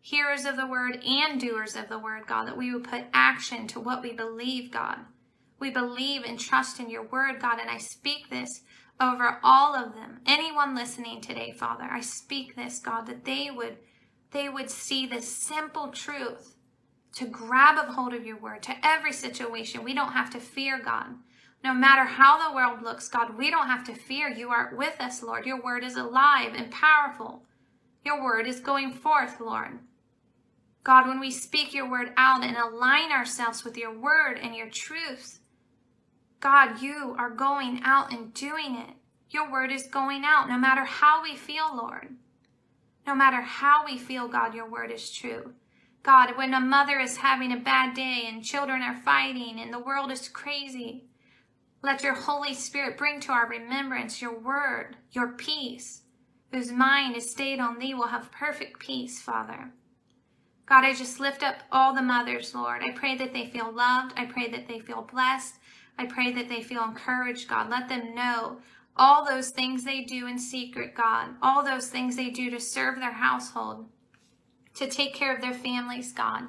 hearers 0.00 0.44
of 0.44 0.56
the 0.56 0.66
word 0.66 1.02
and 1.06 1.40
doers 1.40 1.76
of 1.76 1.88
the 1.88 1.98
word, 1.98 2.26
God, 2.26 2.46
that 2.46 2.56
we 2.56 2.72
would 2.72 2.84
put 2.84 3.04
action 3.12 3.66
to 3.68 3.80
what 3.80 4.02
we 4.02 4.12
believe, 4.12 4.70
God. 4.70 4.98
We 5.60 5.70
believe 5.70 6.22
and 6.24 6.38
trust 6.38 6.80
in 6.80 6.88
your 6.88 7.04
word, 7.04 7.40
God, 7.40 7.58
and 7.60 7.68
I 7.68 7.78
speak 7.78 8.30
this 8.30 8.62
over 9.00 9.38
all 9.42 9.74
of 9.74 9.94
them. 9.94 10.20
Anyone 10.26 10.74
listening 10.74 11.20
today, 11.20 11.52
Father, 11.52 11.84
I 11.84 12.00
speak 12.00 12.56
this, 12.56 12.78
God, 12.78 13.06
that 13.06 13.24
they 13.24 13.50
would 13.50 13.76
they 14.30 14.48
would 14.48 14.70
see 14.70 15.06
this 15.06 15.26
simple 15.26 15.88
truth 15.88 16.54
to 17.14 17.26
grab 17.26 17.78
a 17.78 17.92
hold 17.92 18.12
of 18.12 18.26
your 18.26 18.36
word 18.36 18.62
to 18.64 18.76
every 18.86 19.12
situation. 19.12 19.82
We 19.82 19.94
don't 19.94 20.12
have 20.12 20.30
to 20.30 20.40
fear 20.40 20.78
God. 20.78 21.06
No 21.64 21.72
matter 21.72 22.04
how 22.04 22.38
the 22.38 22.54
world 22.54 22.82
looks, 22.82 23.08
God, 23.08 23.36
we 23.36 23.50
don't 23.50 23.66
have 23.66 23.84
to 23.84 23.94
fear. 23.94 24.28
You 24.28 24.50
are 24.50 24.74
with 24.76 25.00
us, 25.00 25.22
Lord. 25.22 25.46
Your 25.46 25.60
word 25.60 25.82
is 25.82 25.96
alive 25.96 26.52
and 26.54 26.70
powerful. 26.70 27.42
Your 28.04 28.22
word 28.22 28.46
is 28.46 28.60
going 28.60 28.92
forth, 28.92 29.40
Lord. 29.40 29.78
God, 30.84 31.08
when 31.08 31.20
we 31.20 31.30
speak 31.30 31.74
your 31.74 31.90
word 31.90 32.12
out 32.16 32.44
and 32.44 32.56
align 32.56 33.10
ourselves 33.10 33.64
with 33.64 33.76
your 33.76 33.98
word 33.98 34.38
and 34.40 34.54
your 34.54 34.70
truth, 34.70 35.40
God, 36.40 36.80
you 36.80 37.16
are 37.18 37.30
going 37.30 37.80
out 37.84 38.12
and 38.12 38.32
doing 38.32 38.76
it. 38.76 38.94
Your 39.30 39.50
word 39.50 39.72
is 39.72 39.86
going 39.86 40.22
out 40.24 40.48
no 40.48 40.56
matter 40.56 40.84
how 40.84 41.22
we 41.22 41.36
feel, 41.36 41.74
Lord. 41.76 42.16
No 43.06 43.14
matter 43.14 43.40
how 43.40 43.84
we 43.84 43.98
feel, 43.98 44.28
God, 44.28 44.54
your 44.54 44.70
word 44.70 44.90
is 44.90 45.10
true. 45.10 45.52
God, 46.02 46.36
when 46.36 46.54
a 46.54 46.60
mother 46.60 46.98
is 47.00 47.18
having 47.18 47.52
a 47.52 47.56
bad 47.56 47.94
day 47.94 48.24
and 48.28 48.44
children 48.44 48.82
are 48.82 48.96
fighting 48.96 49.58
and 49.58 49.72
the 49.72 49.78
world 49.78 50.12
is 50.12 50.28
crazy, 50.28 51.04
let 51.82 52.02
your 52.02 52.14
Holy 52.14 52.54
Spirit 52.54 52.96
bring 52.96 53.20
to 53.20 53.32
our 53.32 53.48
remembrance 53.48 54.22
your 54.22 54.38
word, 54.38 54.96
your 55.12 55.28
peace. 55.28 56.02
Whose 56.52 56.72
mind 56.72 57.16
is 57.16 57.30
stayed 57.30 57.60
on 57.60 57.78
thee 57.78 57.94
will 57.94 58.06
have 58.08 58.32
perfect 58.32 58.78
peace, 58.78 59.20
Father. 59.20 59.72
God, 60.66 60.84
I 60.84 60.94
just 60.94 61.20
lift 61.20 61.42
up 61.42 61.56
all 61.70 61.94
the 61.94 62.02
mothers, 62.02 62.54
Lord. 62.54 62.82
I 62.82 62.90
pray 62.92 63.16
that 63.16 63.32
they 63.32 63.46
feel 63.46 63.72
loved. 63.72 64.14
I 64.16 64.26
pray 64.26 64.50
that 64.50 64.68
they 64.68 64.80
feel 64.80 65.02
blessed. 65.02 65.54
I 65.98 66.06
pray 66.06 66.32
that 66.32 66.48
they 66.48 66.62
feel 66.62 66.84
encouraged, 66.84 67.48
God. 67.48 67.68
Let 67.68 67.88
them 67.88 68.14
know 68.14 68.58
all 68.96 69.24
those 69.24 69.50
things 69.50 69.84
they 69.84 70.02
do 70.02 70.26
in 70.26 70.38
secret, 70.38 70.94
God, 70.94 71.30
all 71.42 71.64
those 71.64 71.88
things 71.88 72.16
they 72.16 72.30
do 72.30 72.50
to 72.50 72.60
serve 72.60 72.96
their 72.96 73.12
household, 73.12 73.86
to 74.74 74.88
take 74.88 75.14
care 75.14 75.34
of 75.34 75.40
their 75.40 75.54
families, 75.54 76.12
God, 76.12 76.44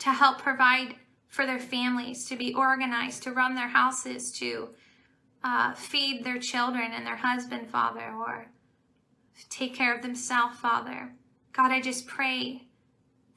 to 0.00 0.10
help 0.10 0.40
provide 0.40 0.94
for 1.28 1.46
their 1.46 1.58
families, 1.58 2.24
to 2.26 2.36
be 2.36 2.54
organized, 2.54 3.22
to 3.24 3.32
run 3.32 3.54
their 3.54 3.68
houses, 3.68 4.32
to 4.32 4.70
uh, 5.44 5.72
feed 5.74 6.24
their 6.24 6.38
children 6.38 6.90
and 6.92 7.06
their 7.06 7.16
husband, 7.16 7.68
Father, 7.68 8.12
or 8.18 8.50
take 9.50 9.74
care 9.74 9.94
of 9.94 10.02
themselves, 10.02 10.58
Father. 10.58 11.12
God, 11.52 11.70
I 11.70 11.80
just 11.80 12.06
pray 12.06 12.67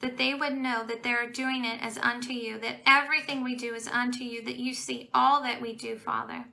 that 0.02 0.18
they 0.18 0.34
would 0.34 0.54
know 0.54 0.84
that 0.86 1.02
they're 1.02 1.30
doing 1.30 1.64
it 1.64 1.80
as 1.80 1.96
unto 1.98 2.32
you, 2.32 2.58
that 2.58 2.80
everything 2.86 3.42
we 3.42 3.54
do 3.54 3.74
is 3.74 3.88
unto 3.88 4.24
you, 4.24 4.44
that 4.44 4.56
you 4.56 4.74
see 4.74 5.08
all 5.14 5.42
that 5.42 5.62
we 5.62 5.72
do, 5.72 5.96
Father. 5.96 6.44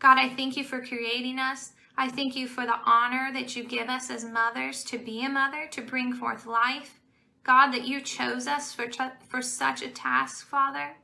God, 0.00 0.18
I 0.18 0.28
thank 0.28 0.56
you 0.56 0.64
for 0.64 0.84
creating 0.84 1.38
us. 1.38 1.72
I 1.96 2.08
thank 2.08 2.34
you 2.34 2.48
for 2.48 2.66
the 2.66 2.78
honor 2.84 3.30
that 3.32 3.54
you 3.54 3.62
give 3.62 3.88
us 3.88 4.10
as 4.10 4.24
mothers 4.24 4.82
to 4.84 4.98
be 4.98 5.24
a 5.24 5.28
mother, 5.28 5.68
to 5.70 5.82
bring 5.82 6.12
forth 6.12 6.46
life. 6.46 6.98
God, 7.44 7.70
that 7.70 7.86
you 7.86 8.00
chose 8.00 8.46
us 8.46 8.72
for, 8.74 8.86
for 9.28 9.42
such 9.42 9.82
a 9.82 9.88
task, 9.88 10.46
Father, 10.46 10.96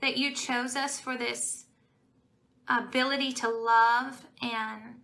that 0.00 0.16
you 0.16 0.34
chose 0.34 0.76
us 0.76 1.00
for 1.00 1.16
this 1.16 1.66
ability 2.68 3.32
to 3.32 3.48
love 3.48 4.26
and 4.40 4.96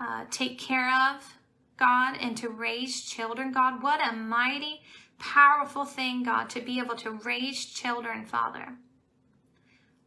uh, 0.00 0.24
take 0.30 0.58
care 0.58 0.90
of, 1.10 1.34
God, 1.76 2.16
and 2.20 2.36
to 2.38 2.48
raise 2.48 3.02
children, 3.02 3.52
God. 3.52 3.82
What 3.82 4.00
a 4.06 4.14
mighty, 4.14 4.80
powerful 5.20 5.84
thing, 5.84 6.24
God, 6.24 6.50
to 6.50 6.60
be 6.60 6.80
able 6.80 6.96
to 6.96 7.10
raise 7.10 7.64
children, 7.64 8.26
Father. 8.26 8.76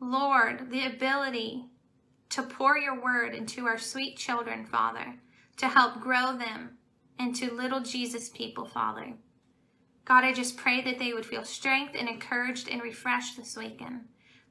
Lord, 0.02 0.70
the 0.70 0.86
ability 0.86 1.66
to 2.32 2.44
pour 2.44 2.78
your 2.78 3.02
word 3.02 3.34
into 3.34 3.66
our 3.66 3.78
sweet 3.78 4.18
children, 4.18 4.66
Father, 4.66 5.16
to 5.58 5.68
help 5.68 6.02
grow 6.02 6.36
them 6.36 6.78
into 7.20 7.54
little 7.54 7.80
Jesus 7.80 8.28
people, 8.30 8.66
Father. 8.66 9.14
God, 10.06 10.26
I 10.26 10.34
just 10.34 10.58
pray 10.58 10.82
that 10.82 11.00
they 11.00 11.14
would 11.14 11.26
feel 11.26 11.46
strength 11.46 11.96
and 11.98 12.10
encouraged 12.10 12.68
and 12.68 12.82
refreshed 12.82 13.38
this 13.38 13.56
weekend. 13.56 14.02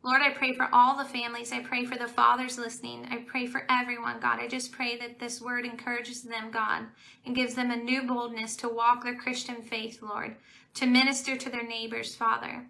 Lord, 0.05 0.21
I 0.21 0.31
pray 0.31 0.53
for 0.53 0.69
all 0.73 0.97
the 0.97 1.05
families. 1.05 1.53
I 1.53 1.61
pray 1.61 1.85
for 1.85 1.97
the 1.97 2.09
fathers 2.09 2.59
listening. 2.59 3.07
I 3.09 3.19
pray 3.19 3.47
for 3.47 3.65
everyone, 3.71 4.19
God. 4.19 4.41
I 4.41 4.49
just 4.49 4.73
pray 4.73 4.97
that 4.99 5.21
this 5.21 5.41
word 5.41 5.65
encourages 5.65 6.23
them, 6.23 6.51
God, 6.51 6.87
and 7.25 7.37
gives 7.37 7.55
them 7.55 7.71
a 7.71 7.77
new 7.77 8.03
boldness 8.03 8.57
to 8.57 8.69
walk 8.69 9.05
their 9.05 9.15
Christian 9.15 9.63
faith, 9.63 10.01
Lord, 10.03 10.35
to 10.75 10.87
minister 10.87 11.37
to 11.37 11.51
their 11.51 11.67
neighbors, 11.67 12.17
Father. 12.17 12.67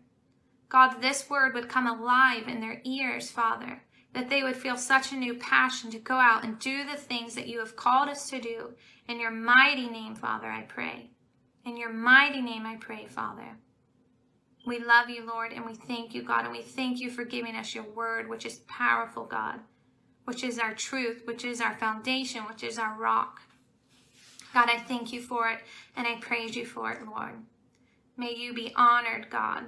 God, 0.69 1.01
this 1.01 1.31
word 1.31 1.55
would 1.55 1.71
come 1.71 1.87
alive 1.87 2.49
in 2.49 2.61
their 2.61 2.83
ears, 2.85 3.31
Father, 3.31 3.83
that 4.13 4.29
they 4.29 4.43
would 4.43 4.57
feel 4.57 4.77
such 4.77 5.13
a 5.13 5.17
new 5.17 5.35
passion 5.35 5.91
to 5.91 5.99
go 5.99 6.17
out 6.17 6.45
and 6.45 6.59
do 6.59 6.85
the 6.85 6.99
things 6.99 7.35
that 7.35 7.49
you 7.49 7.61
have 7.61 7.77
called 7.77 8.11
us 8.11 8.29
to 8.29 8.41
do. 8.41 8.75
In 9.09 9.19
your 9.19 9.31
mighty 9.31 9.89
name, 9.89 10.15
Father, 10.15 10.49
I 10.49 10.63
pray. 10.63 11.11
In 11.65 11.79
your 11.79 11.93
mighty 11.93 12.43
name, 12.43 12.67
I 12.67 12.77
pray, 12.77 13.07
Father. 13.07 13.57
We 14.65 14.79
love 14.79 15.11
you, 15.11 15.27
Lord, 15.27 15.53
and 15.53 15.67
we 15.67 15.75
thank 15.75 16.15
you, 16.15 16.23
God, 16.23 16.45
and 16.45 16.53
we 16.53 16.63
thank 16.63 17.01
you 17.01 17.11
for 17.11 17.25
giving 17.25 17.57
us 17.57 17.75
your 17.75 17.85
word, 17.85 18.29
which 18.29 18.47
is 18.47 18.61
powerful, 18.69 19.25
God, 19.25 19.59
which 20.25 20.45
is 20.45 20.59
our 20.59 20.73
truth, 20.73 21.23
which 21.25 21.45
is 21.45 21.61
our 21.61 21.75
foundation, 21.75 22.43
which 22.43 22.63
is 22.63 22.79
our 22.79 22.97
rock. 22.97 23.43
God, 24.55 24.69
I 24.71 24.79
thank 24.79 25.13
you 25.13 25.21
for 25.21 25.49
it, 25.49 25.61
and 25.97 26.07
I 26.07 26.21
praise 26.21 26.55
you 26.55 26.65
for 26.65 26.93
it, 26.93 27.05
Lord. 27.05 27.35
May 28.17 28.35
you 28.35 28.55
be 28.55 28.73
honored, 28.77 29.31
God. 29.31 29.65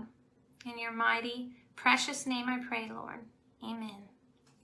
In 0.65 0.79
your 0.79 0.93
mighty, 0.93 1.51
precious 1.75 2.27
name 2.27 2.49
I 2.49 2.61
pray, 2.67 2.91
Lord. 2.93 3.21
Amen. 3.65 4.14